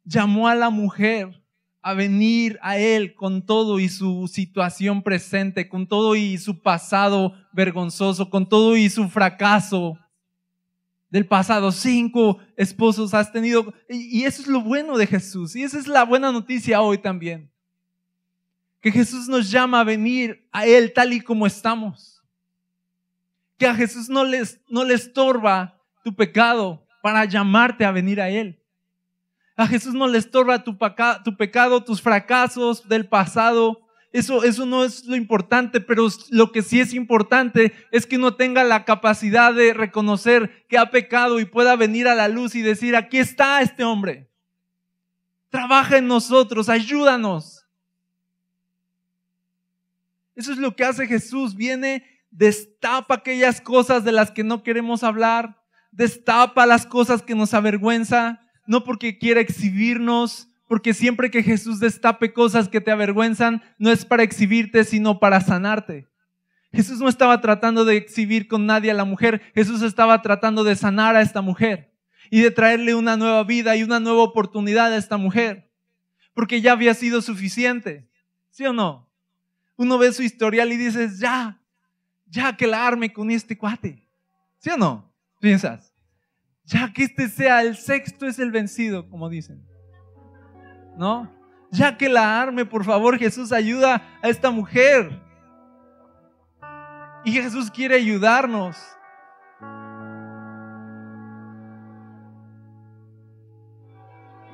llamó 0.04 0.48
a 0.48 0.54
la 0.54 0.70
mujer 0.70 1.42
a 1.82 1.94
venir 1.94 2.58
a 2.62 2.76
Él 2.76 3.14
con 3.14 3.44
todo 3.44 3.80
y 3.80 3.88
su 3.88 4.28
situación 4.28 5.02
presente, 5.02 5.68
con 5.68 5.88
todo 5.88 6.14
y 6.14 6.38
su 6.38 6.60
pasado 6.62 7.34
vergonzoso, 7.52 8.30
con 8.30 8.48
todo 8.48 8.76
y 8.76 8.88
su 8.90 9.08
fracaso 9.08 9.98
del 11.10 11.26
pasado, 11.26 11.72
cinco 11.72 12.38
esposos 12.56 13.12
has 13.14 13.32
tenido. 13.32 13.74
Y 13.88 14.24
eso 14.24 14.42
es 14.42 14.48
lo 14.48 14.60
bueno 14.60 14.96
de 14.96 15.06
Jesús. 15.06 15.56
Y 15.56 15.64
esa 15.64 15.78
es 15.78 15.88
la 15.88 16.04
buena 16.04 16.30
noticia 16.30 16.80
hoy 16.80 16.98
también. 16.98 17.50
Que 18.80 18.92
Jesús 18.92 19.28
nos 19.28 19.50
llama 19.50 19.80
a 19.80 19.84
venir 19.84 20.48
a 20.52 20.66
Él 20.66 20.92
tal 20.94 21.12
y 21.12 21.20
como 21.20 21.46
estamos. 21.46 22.22
Que 23.58 23.66
a 23.66 23.74
Jesús 23.74 24.08
no 24.08 24.24
les, 24.24 24.60
no 24.68 24.84
le 24.84 24.94
estorba 24.94 25.78
tu 26.04 26.14
pecado 26.14 26.86
para 27.02 27.24
llamarte 27.24 27.84
a 27.84 27.90
venir 27.90 28.20
a 28.20 28.30
Él. 28.30 28.62
A 29.56 29.66
Jesús 29.66 29.92
no 29.92 30.06
le 30.06 30.16
estorba 30.16 30.64
tu 30.64 30.78
pecado, 31.36 31.84
tus 31.84 32.00
fracasos 32.00 32.88
del 32.88 33.06
pasado, 33.06 33.86
eso, 34.12 34.42
eso 34.42 34.66
no 34.66 34.84
es 34.84 35.04
lo 35.04 35.14
importante, 35.14 35.80
pero 35.80 36.08
lo 36.30 36.50
que 36.50 36.62
sí 36.62 36.80
es 36.80 36.94
importante 36.94 37.72
es 37.92 38.06
que 38.06 38.16
uno 38.16 38.34
tenga 38.34 38.64
la 38.64 38.84
capacidad 38.84 39.54
de 39.54 39.72
reconocer 39.72 40.66
que 40.68 40.78
ha 40.78 40.90
pecado 40.90 41.38
y 41.38 41.44
pueda 41.44 41.76
venir 41.76 42.08
a 42.08 42.16
la 42.16 42.26
luz 42.26 42.56
y 42.56 42.62
decir, 42.62 42.96
aquí 42.96 43.18
está 43.18 43.62
este 43.62 43.84
hombre. 43.84 44.28
Trabaja 45.48 45.98
en 45.98 46.08
nosotros, 46.08 46.68
ayúdanos. 46.68 47.64
Eso 50.34 50.52
es 50.52 50.58
lo 50.58 50.74
que 50.74 50.84
hace 50.84 51.06
Jesús. 51.06 51.54
Viene, 51.54 52.04
destapa 52.30 53.16
aquellas 53.16 53.60
cosas 53.60 54.04
de 54.04 54.12
las 54.12 54.32
que 54.32 54.42
no 54.42 54.64
queremos 54.64 55.04
hablar, 55.04 55.62
destapa 55.92 56.66
las 56.66 56.84
cosas 56.84 57.22
que 57.22 57.36
nos 57.36 57.54
avergüenza, 57.54 58.40
no 58.66 58.82
porque 58.82 59.18
quiera 59.18 59.40
exhibirnos, 59.40 60.49
porque 60.70 60.94
siempre 60.94 61.32
que 61.32 61.42
Jesús 61.42 61.80
destape 61.80 62.32
cosas 62.32 62.68
que 62.68 62.80
te 62.80 62.92
avergüenzan, 62.92 63.60
no 63.76 63.90
es 63.90 64.04
para 64.04 64.22
exhibirte, 64.22 64.84
sino 64.84 65.18
para 65.18 65.40
sanarte. 65.40 66.06
Jesús 66.72 67.00
no 67.00 67.08
estaba 67.08 67.40
tratando 67.40 67.84
de 67.84 67.96
exhibir 67.96 68.46
con 68.46 68.66
nadie 68.66 68.92
a 68.92 68.94
la 68.94 69.04
mujer, 69.04 69.42
Jesús 69.52 69.82
estaba 69.82 70.22
tratando 70.22 70.62
de 70.62 70.76
sanar 70.76 71.16
a 71.16 71.22
esta 71.22 71.40
mujer 71.40 71.92
y 72.30 72.42
de 72.42 72.52
traerle 72.52 72.94
una 72.94 73.16
nueva 73.16 73.42
vida 73.42 73.74
y 73.74 73.82
una 73.82 73.98
nueva 73.98 74.22
oportunidad 74.22 74.92
a 74.92 74.96
esta 74.96 75.16
mujer, 75.16 75.72
porque 76.34 76.60
ya 76.60 76.70
había 76.70 76.94
sido 76.94 77.20
suficiente, 77.20 78.08
¿sí 78.50 78.64
o 78.64 78.72
no? 78.72 79.10
Uno 79.74 79.98
ve 79.98 80.12
su 80.12 80.22
historial 80.22 80.70
y 80.70 80.76
dices, 80.76 81.18
ya, 81.18 81.60
ya 82.26 82.56
que 82.56 82.68
la 82.68 82.86
arme 82.86 83.12
con 83.12 83.32
este 83.32 83.58
cuate, 83.58 84.06
¿sí 84.58 84.70
o 84.70 84.76
no? 84.76 85.12
Piensas, 85.40 85.92
ya 86.62 86.92
que 86.92 87.02
este 87.02 87.28
sea 87.28 87.60
el 87.62 87.76
sexto 87.76 88.28
es 88.28 88.38
el 88.38 88.52
vencido, 88.52 89.08
como 89.08 89.28
dicen. 89.28 89.68
¿No? 91.00 91.26
Ya 91.70 91.96
que 91.96 92.10
la 92.10 92.42
arme, 92.42 92.66
por 92.66 92.84
favor, 92.84 93.18
Jesús, 93.18 93.52
ayuda 93.52 94.02
a 94.20 94.28
esta 94.28 94.50
mujer. 94.50 95.18
Y 97.24 97.32
Jesús 97.32 97.70
quiere 97.70 97.94
ayudarnos. 97.94 98.76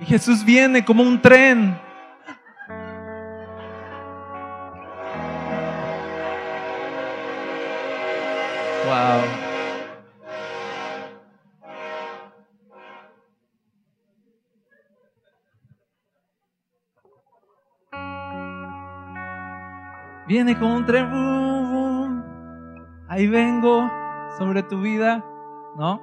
Y 0.01 0.05
Jesús 0.05 0.45
viene 0.45 0.85
como 0.85 1.03
un 1.03 1.21
tren. 1.21 1.77
Wow. 8.85 9.26
Viene 20.27 20.59
como 20.59 20.75
un 20.75 20.85
tren, 20.85 22.25
ahí 23.07 23.29
vengo 23.29 23.89
sobre 24.37 24.65
tu 24.65 24.81
vida, 24.81 25.25
¿no? 25.77 26.03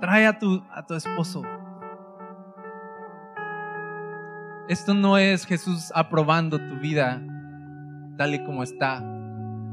Trae 0.00 0.26
a 0.26 0.38
tu, 0.38 0.62
a 0.70 0.84
tu 0.84 0.94
esposo. 0.94 1.42
Esto 4.68 4.92
no 4.92 5.16
es 5.16 5.46
Jesús 5.46 5.90
aprobando 5.94 6.58
tu 6.58 6.76
vida 6.78 7.22
tal 8.18 8.34
y 8.34 8.44
como 8.44 8.62
está, 8.62 9.02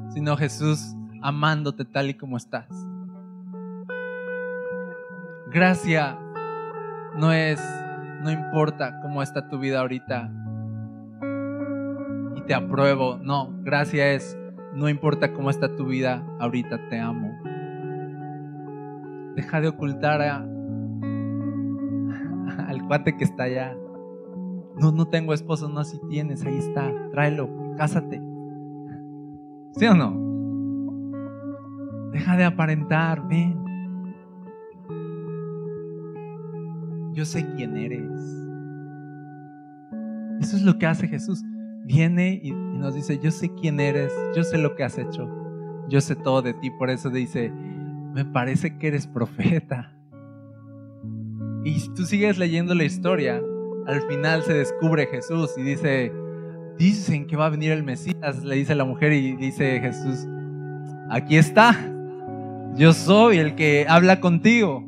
sino 0.08 0.38
Jesús 0.38 0.95
amándote 1.22 1.84
tal 1.84 2.12
y 2.12 2.14
como 2.14 2.38
estás. 2.38 2.70
Gracia 5.51 6.18
no 7.18 7.34
es, 7.34 7.62
no 8.22 8.32
importa 8.32 9.01
cómo 9.01 9.22
está 9.22 9.49
tu 9.49 9.60
vida 9.60 9.82
ahorita 9.82 10.32
te 12.48 12.54
apruebo. 12.54 13.18
No, 13.18 13.50
gracia 13.64 14.14
es, 14.14 14.38
no 14.74 14.89
importa 14.89 15.34
cómo 15.34 15.50
está 15.50 15.76
tu 15.76 15.86
vida 15.86 16.26
ahorita, 16.39 16.89
te 16.89 17.00
amo. 17.00 17.38
Deja 19.36 19.62
de 19.62 19.68
ocultar 19.68 20.22
a, 20.22 20.38
al 22.68 22.84
cuate 22.88 23.18
que 23.18 23.24
está 23.24 23.44
allá. 23.44 23.76
No, 24.80 24.91
no 24.91 25.08
tengo 25.08 25.34
esposo, 25.34 25.70
no, 25.70 25.84
si 25.84 26.00
tienes, 26.08 26.46
ahí 26.46 26.58
está, 26.58 26.91
tráelo, 27.12 27.50
cásate. 27.78 28.22
¿Sí 29.76 29.86
o 29.86 29.96
no? 29.96 30.22
Deja 32.12 32.38
de 32.38 32.44
aparentar, 32.44 33.28
ven. 33.28 33.62
Yo 37.14 37.26
sé 37.26 37.46
quién 37.56 37.78
eres. 37.78 38.12
Eso 40.39 40.58
es 40.58 40.64
lo 40.64 40.78
que 40.78 40.88
hace 40.88 41.08
Jesús. 41.08 41.44
Viene 41.86 42.40
y, 42.42 42.52
nos 42.52 42.96
dice, 42.96 43.20
yo 43.20 43.32
sé 43.32 43.50
quién 43.54 43.80
eres, 43.80 44.12
yo 44.36 44.44
sé 44.44 44.58
lo 44.58 44.76
que 44.76 44.84
has 44.84 44.98
hecho, 44.98 45.30
yo 45.90 46.02
sé 46.02 46.16
todo 46.16 46.42
de 46.42 46.54
ti. 46.54 46.70
Por 46.72 46.90
eso 46.90 47.10
dice, 47.10 47.52
me 48.14 48.26
parece 48.26 48.78
que 48.78 48.88
eres 48.88 49.08
profeta. 49.08 49.94
Y 51.66 51.90
tú 51.96 52.06
sigues 52.06 52.38
leyendo 52.38 52.76
la 52.76 52.84
historia, 52.84 53.42
al 53.88 54.02
final 54.04 54.44
se 54.44 54.54
descubre 54.54 55.08
Jesús 55.08 55.52
y 55.58 55.62
dice, 55.62 56.12
dicen 56.78 57.26
que 57.26 57.36
va 57.36 57.46
a 57.46 57.50
venir 57.50 57.72
el 57.72 57.84
Mesías, 57.84 58.44
le 58.44 58.56
dice 58.56 58.76
la 58.76 58.86
mujer 58.86 59.14
y 59.14 59.36
dice 59.36 59.80
Jesús, 59.80 60.28
aquí 61.10 61.38
está, 61.38 61.76
yo 62.76 62.92
soy 62.92 63.38
el 63.38 63.56
que 63.56 63.86
habla 63.88 64.20
contigo. 64.20 64.84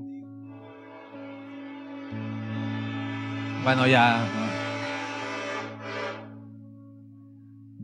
Bueno, 3.63 3.87
ya... 3.87 4.44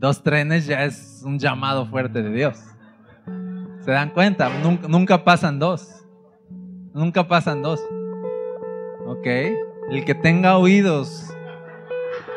Dos 0.02 0.20
trenes 0.20 0.66
ya 0.66 0.82
es 0.84 1.22
un 1.24 1.38
llamado 1.38 1.86
fuerte 1.86 2.24
de 2.24 2.30
Dios. 2.30 2.58
¿Se 3.84 3.92
dan 3.92 4.10
cuenta? 4.10 4.50
Nunca, 4.88 5.22
pasan 5.22 5.60
dos. 5.60 6.04
Nunca 6.92 7.28
pasan 7.28 7.62
dos. 7.62 7.80
¿Ok? 9.06 9.24
El 9.90 10.04
que 10.04 10.16
tenga 10.16 10.58
oídos. 10.58 11.32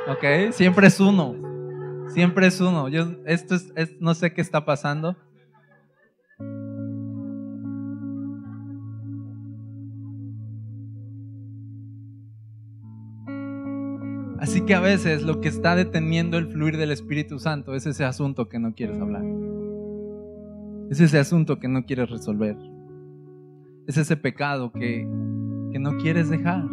¿Ok? 0.07 0.51
Siempre 0.51 0.85
es 0.85 0.99
uno. 0.99 1.33
Siempre 2.09 2.45
es 2.45 2.61
uno. 2.61 2.87
Yo, 2.87 3.07
esto 3.25 3.55
es, 3.55 3.73
es, 3.75 3.99
no 3.99 4.13
sé 4.13 4.31
qué 4.31 4.41
está 4.41 4.63
pasando. 4.63 5.15
Así 14.45 14.61
que 14.61 14.75
a 14.75 14.79
veces 14.79 15.23
lo 15.23 15.41
que 15.41 15.47
está 15.47 15.75
deteniendo 15.75 16.37
el 16.37 16.45
fluir 16.45 16.77
del 16.77 16.91
Espíritu 16.91 17.39
Santo 17.39 17.73
es 17.73 17.87
ese 17.87 18.05
asunto 18.05 18.47
que 18.47 18.59
no 18.59 18.75
quieres 18.75 19.01
hablar. 19.01 19.23
Es 20.91 21.01
ese 21.01 21.17
asunto 21.17 21.57
que 21.57 21.67
no 21.67 21.83
quieres 21.83 22.11
resolver. 22.11 22.55
Es 23.87 23.97
ese 23.97 24.15
pecado 24.15 24.71
que, 24.71 25.07
que 25.71 25.79
no 25.79 25.97
quieres 25.97 26.29
dejar. 26.29 26.63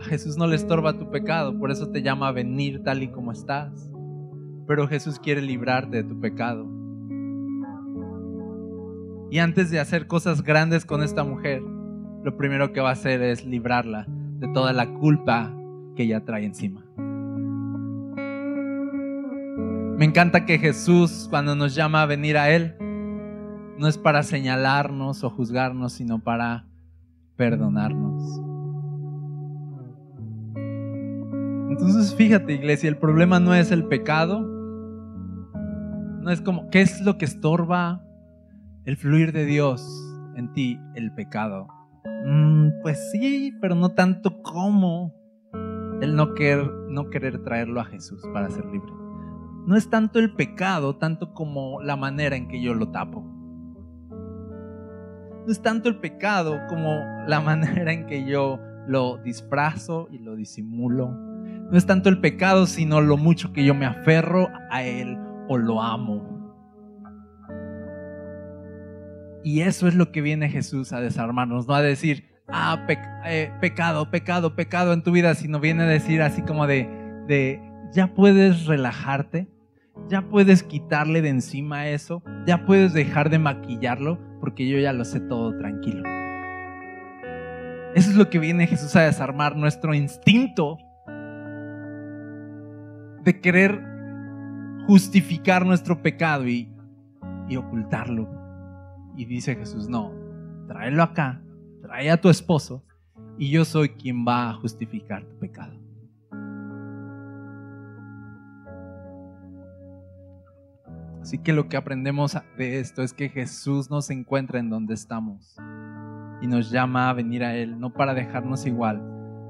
A 0.00 0.04
Jesús 0.04 0.36
no 0.36 0.46
le 0.46 0.56
estorba 0.56 0.98
tu 0.98 1.10
pecado, 1.10 1.58
por 1.58 1.70
eso 1.70 1.88
te 1.88 2.02
llama 2.02 2.28
a 2.28 2.32
venir 2.32 2.82
tal 2.84 3.02
y 3.02 3.08
como 3.08 3.32
estás. 3.32 3.90
Pero 4.66 4.86
Jesús 4.86 5.18
quiere 5.18 5.40
librarte 5.40 6.02
de 6.02 6.04
tu 6.04 6.20
pecado. 6.20 6.68
Y 9.30 9.38
antes 9.38 9.70
de 9.70 9.80
hacer 9.80 10.06
cosas 10.06 10.42
grandes 10.42 10.84
con 10.84 11.02
esta 11.02 11.24
mujer, 11.24 11.62
lo 12.22 12.36
primero 12.36 12.74
que 12.74 12.82
va 12.82 12.90
a 12.90 12.92
hacer 12.92 13.22
es 13.22 13.46
librarla 13.46 14.06
de 14.42 14.48
toda 14.48 14.72
la 14.72 14.92
culpa 14.94 15.54
que 15.94 16.02
ella 16.02 16.24
trae 16.24 16.44
encima. 16.44 16.84
Me 19.96 20.04
encanta 20.04 20.44
que 20.44 20.58
Jesús, 20.58 21.28
cuando 21.30 21.54
nos 21.54 21.76
llama 21.76 22.02
a 22.02 22.06
venir 22.06 22.36
a 22.36 22.50
Él, 22.50 22.74
no 23.78 23.86
es 23.86 23.98
para 23.98 24.24
señalarnos 24.24 25.22
o 25.22 25.30
juzgarnos, 25.30 25.92
sino 25.92 26.18
para 26.18 26.66
perdonarnos. 27.36 28.40
Entonces, 31.70 32.12
fíjate, 32.16 32.54
iglesia, 32.54 32.88
el 32.88 32.98
problema 32.98 33.38
no 33.38 33.54
es 33.54 33.70
el 33.70 33.84
pecado, 33.84 34.40
no 36.20 36.30
es 36.32 36.40
como, 36.40 36.68
¿qué 36.70 36.80
es 36.80 37.00
lo 37.00 37.16
que 37.16 37.26
estorba 37.26 38.04
el 38.86 38.96
fluir 38.96 39.30
de 39.30 39.44
Dios 39.44 39.86
en 40.34 40.52
ti? 40.52 40.80
El 40.96 41.12
pecado. 41.14 41.68
Mm, 42.04 42.80
pues 42.82 43.10
sí, 43.10 43.56
pero 43.60 43.74
no 43.74 43.90
tanto 43.90 44.42
como 44.42 45.14
el 46.00 46.16
no 46.16 46.34
querer, 46.34 46.70
no 46.88 47.10
querer 47.10 47.42
traerlo 47.42 47.80
a 47.80 47.84
Jesús 47.84 48.22
para 48.32 48.50
ser 48.50 48.64
libre. 48.66 48.92
No 49.66 49.76
es 49.76 49.88
tanto 49.88 50.18
el 50.18 50.34
pecado, 50.34 50.96
tanto 50.96 51.32
como 51.32 51.80
la 51.80 51.96
manera 51.96 52.34
en 52.36 52.48
que 52.48 52.60
yo 52.60 52.74
lo 52.74 52.90
tapo. 52.90 53.22
No 54.10 55.50
es 55.50 55.62
tanto 55.62 55.88
el 55.88 56.00
pecado 56.00 56.58
como 56.68 56.98
la 57.26 57.40
manera 57.44 57.92
en 57.92 58.06
que 58.06 58.26
yo 58.26 58.58
lo 58.86 59.18
disfrazo 59.18 60.08
y 60.10 60.18
lo 60.18 60.34
disimulo. 60.34 61.10
No 61.10 61.78
es 61.78 61.86
tanto 61.86 62.08
el 62.08 62.20
pecado, 62.20 62.66
sino 62.66 63.00
lo 63.00 63.16
mucho 63.16 63.52
que 63.52 63.64
yo 63.64 63.74
me 63.74 63.86
aferro 63.86 64.48
a 64.70 64.82
él 64.82 65.16
o 65.48 65.56
lo 65.56 65.80
amo. 65.80 66.31
Y 69.44 69.62
eso 69.62 69.88
es 69.88 69.94
lo 69.94 70.12
que 70.12 70.20
viene 70.20 70.48
Jesús 70.48 70.92
a 70.92 71.00
desarmarnos, 71.00 71.66
no 71.66 71.74
a 71.74 71.82
decir, 71.82 72.24
ah, 72.48 72.86
eh, 73.26 73.52
pecado, 73.60 74.10
pecado, 74.10 74.54
pecado 74.54 74.92
en 74.92 75.02
tu 75.02 75.10
vida, 75.10 75.34
sino 75.34 75.58
viene 75.58 75.82
a 75.82 75.86
decir 75.86 76.22
así 76.22 76.42
como 76.42 76.66
de, 76.66 76.88
de, 77.26 77.60
ya 77.92 78.14
puedes 78.14 78.66
relajarte, 78.66 79.48
ya 80.08 80.22
puedes 80.22 80.62
quitarle 80.62 81.22
de 81.22 81.30
encima 81.30 81.88
eso, 81.88 82.22
ya 82.46 82.64
puedes 82.64 82.92
dejar 82.92 83.30
de 83.30 83.38
maquillarlo, 83.38 84.18
porque 84.40 84.68
yo 84.68 84.78
ya 84.78 84.92
lo 84.92 85.04
sé 85.04 85.20
todo 85.20 85.56
tranquilo. 85.56 86.02
Eso 87.94 88.10
es 88.10 88.16
lo 88.16 88.30
que 88.30 88.38
viene 88.38 88.66
Jesús 88.66 88.94
a 88.96 89.02
desarmar, 89.02 89.56
nuestro 89.56 89.92
instinto 89.92 90.78
de 93.22 93.40
querer 93.40 93.80
justificar 94.86 95.66
nuestro 95.66 96.00
pecado 96.02 96.48
y, 96.48 96.68
y 97.48 97.56
ocultarlo. 97.56 98.41
Y 99.16 99.24
dice 99.26 99.54
Jesús, 99.54 99.88
no, 99.88 100.12
tráelo 100.66 101.02
acá, 101.02 101.42
trae 101.82 102.10
a 102.10 102.20
tu 102.20 102.28
esposo 102.30 102.82
y 103.38 103.50
yo 103.50 103.64
soy 103.64 103.90
quien 103.90 104.26
va 104.26 104.50
a 104.50 104.54
justificar 104.54 105.24
tu 105.24 105.38
pecado. 105.38 105.78
Así 111.20 111.38
que 111.38 111.52
lo 111.52 111.68
que 111.68 111.76
aprendemos 111.76 112.36
de 112.58 112.80
esto 112.80 113.02
es 113.02 113.12
que 113.12 113.28
Jesús 113.28 113.90
nos 113.90 114.10
encuentra 114.10 114.58
en 114.58 114.70
donde 114.70 114.94
estamos 114.94 115.56
y 116.40 116.48
nos 116.48 116.70
llama 116.70 117.08
a 117.08 117.12
venir 117.12 117.44
a 117.44 117.54
Él, 117.54 117.78
no 117.78 117.92
para 117.92 118.12
dejarnos 118.12 118.66
igual, 118.66 119.00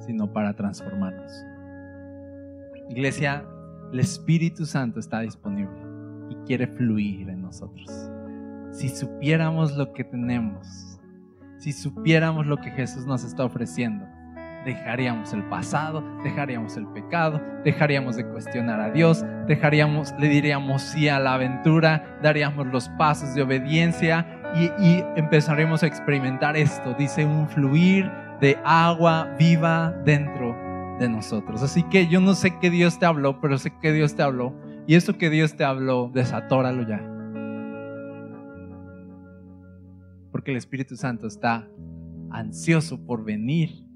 sino 0.00 0.30
para 0.32 0.54
transformarnos. 0.54 1.32
Iglesia, 2.90 3.46
el 3.90 4.00
Espíritu 4.00 4.66
Santo 4.66 5.00
está 5.00 5.20
disponible 5.20 5.80
y 6.28 6.34
quiere 6.46 6.66
fluir 6.66 7.30
en 7.30 7.40
nosotros 7.40 8.11
si 8.72 8.88
supiéramos 8.88 9.76
lo 9.76 9.92
que 9.92 10.02
tenemos, 10.02 10.98
si 11.58 11.72
supiéramos 11.72 12.46
lo 12.46 12.56
que 12.56 12.70
Jesús 12.70 13.06
nos 13.06 13.22
está 13.22 13.44
ofreciendo, 13.44 14.06
dejaríamos 14.64 15.32
el 15.32 15.42
pasado, 15.44 16.02
dejaríamos 16.24 16.76
el 16.76 16.86
pecado, 16.88 17.40
dejaríamos 17.64 18.16
de 18.16 18.26
cuestionar 18.26 18.80
a 18.80 18.90
Dios, 18.90 19.24
dejaríamos, 19.46 20.14
le 20.18 20.28
diríamos 20.28 20.82
sí 20.82 21.08
a 21.08 21.20
la 21.20 21.34
aventura, 21.34 22.18
daríamos 22.22 22.66
los 22.68 22.88
pasos 22.90 23.34
de 23.34 23.42
obediencia 23.42 24.26
y, 24.54 24.64
y 24.82 25.04
empezaríamos 25.16 25.82
a 25.82 25.86
experimentar 25.86 26.56
esto, 26.56 26.94
dice 26.98 27.24
un 27.24 27.48
fluir 27.48 28.10
de 28.40 28.58
agua 28.64 29.28
viva 29.38 29.94
dentro 30.04 30.56
de 30.98 31.08
nosotros. 31.08 31.62
Así 31.62 31.82
que 31.84 32.06
yo 32.06 32.20
no 32.20 32.34
sé 32.34 32.58
qué 32.60 32.70
Dios 32.70 32.98
te 32.98 33.06
habló, 33.06 33.40
pero 33.40 33.58
sé 33.58 33.72
que 33.80 33.92
Dios 33.92 34.14
te 34.14 34.22
habló 34.22 34.54
y 34.86 34.94
eso 34.94 35.18
que 35.18 35.30
Dios 35.30 35.56
te 35.56 35.64
habló, 35.64 36.10
desatóralo 36.12 36.86
ya. 36.86 37.11
Porque 40.42 40.50
el 40.50 40.56
Espíritu 40.56 40.96
Santo 40.96 41.28
está 41.28 41.68
ansioso 42.32 43.06
por 43.06 43.22
venir 43.22 43.86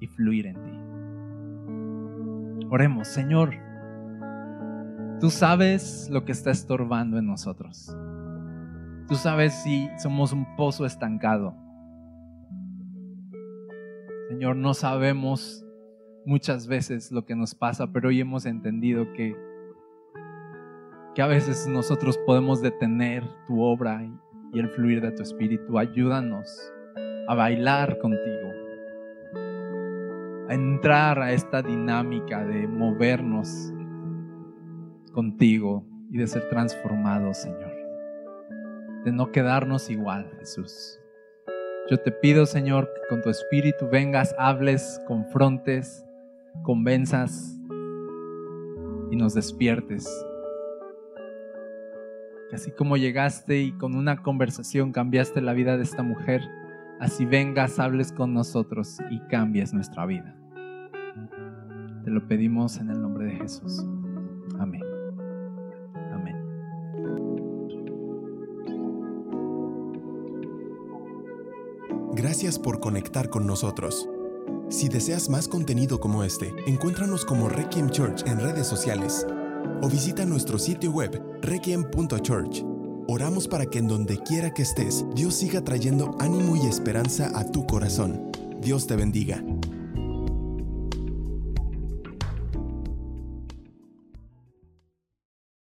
y 0.00 0.06
fluir 0.06 0.46
en 0.46 0.54
ti. 0.54 0.70
Oremos, 2.70 3.08
Señor, 3.08 3.52
tú 5.20 5.28
sabes 5.28 6.08
lo 6.10 6.24
que 6.24 6.32
está 6.32 6.50
estorbando 6.50 7.18
en 7.18 7.26
nosotros. 7.26 7.94
Tú 9.06 9.16
sabes 9.16 9.52
si 9.52 9.90
somos 9.98 10.32
un 10.32 10.56
pozo 10.56 10.86
estancado. 10.86 11.54
Señor, 14.30 14.56
no 14.56 14.72
sabemos 14.72 15.62
muchas 16.24 16.68
veces 16.68 17.12
lo 17.12 17.26
que 17.26 17.36
nos 17.36 17.54
pasa, 17.54 17.92
pero 17.92 18.08
hoy 18.08 18.18
hemos 18.18 18.46
entendido 18.46 19.12
que, 19.12 19.36
que 21.14 21.20
a 21.20 21.26
veces 21.26 21.66
nosotros 21.68 22.16
podemos 22.24 22.62
detener 22.62 23.28
tu 23.46 23.60
obra 23.60 24.02
y, 24.02 24.31
y 24.52 24.60
el 24.60 24.68
fluir 24.68 25.00
de 25.00 25.10
tu 25.12 25.22
espíritu. 25.22 25.78
Ayúdanos 25.78 26.72
a 27.28 27.34
bailar 27.34 27.98
contigo, 27.98 28.50
a 30.48 30.54
entrar 30.54 31.20
a 31.20 31.32
esta 31.32 31.62
dinámica 31.62 32.44
de 32.44 32.66
movernos 32.66 33.72
contigo 35.12 35.86
y 36.10 36.18
de 36.18 36.26
ser 36.26 36.48
transformados, 36.48 37.38
Señor. 37.38 37.72
De 39.04 39.12
no 39.12 39.32
quedarnos 39.32 39.90
igual, 39.90 40.30
Jesús. 40.38 40.98
Yo 41.90 41.98
te 41.98 42.12
pido, 42.12 42.46
Señor, 42.46 42.88
que 42.94 43.08
con 43.08 43.22
tu 43.22 43.30
espíritu 43.30 43.88
vengas, 43.90 44.34
hables, 44.38 45.00
confrontes, 45.06 46.04
convenzas 46.62 47.58
y 49.10 49.16
nos 49.16 49.34
despiertes. 49.34 50.06
Así 52.52 52.70
como 52.70 52.98
llegaste 52.98 53.62
y 53.62 53.72
con 53.72 53.94
una 53.96 54.22
conversación 54.22 54.92
cambiaste 54.92 55.40
la 55.40 55.54
vida 55.54 55.78
de 55.78 55.84
esta 55.84 56.02
mujer, 56.02 56.42
así 57.00 57.24
vengas, 57.24 57.78
hables 57.78 58.12
con 58.12 58.34
nosotros 58.34 58.98
y 59.10 59.20
cambies 59.28 59.72
nuestra 59.72 60.04
vida. 60.04 60.36
Te 62.04 62.10
lo 62.10 62.26
pedimos 62.28 62.76
en 62.76 62.90
el 62.90 63.00
nombre 63.00 63.26
de 63.26 63.36
Jesús. 63.36 63.86
Amén. 64.58 64.82
Amén. 66.12 66.36
Gracias 72.14 72.58
por 72.58 72.80
conectar 72.80 73.30
con 73.30 73.46
nosotros. 73.46 74.08
Si 74.68 74.88
deseas 74.88 75.30
más 75.30 75.48
contenido 75.48 76.00
como 76.00 76.22
este, 76.22 76.52
encuéntranos 76.66 77.24
como 77.24 77.48
Requiem 77.48 77.88
Church 77.88 78.26
en 78.26 78.40
redes 78.40 78.66
sociales 78.66 79.26
o 79.80 79.88
visita 79.88 80.26
nuestro 80.26 80.58
sitio 80.58 80.90
web 80.90 81.31
requiem.church. 81.42 82.64
Oramos 83.08 83.48
para 83.48 83.66
que 83.66 83.78
en 83.78 83.88
donde 83.88 84.18
quiera 84.18 84.54
que 84.54 84.62
estés, 84.62 85.04
Dios 85.14 85.34
siga 85.34 85.62
trayendo 85.62 86.16
ánimo 86.20 86.56
y 86.56 86.66
esperanza 86.66 87.30
a 87.38 87.44
tu 87.44 87.66
corazón. 87.66 88.30
Dios 88.60 88.86
te 88.86 88.96
bendiga. 88.96 89.42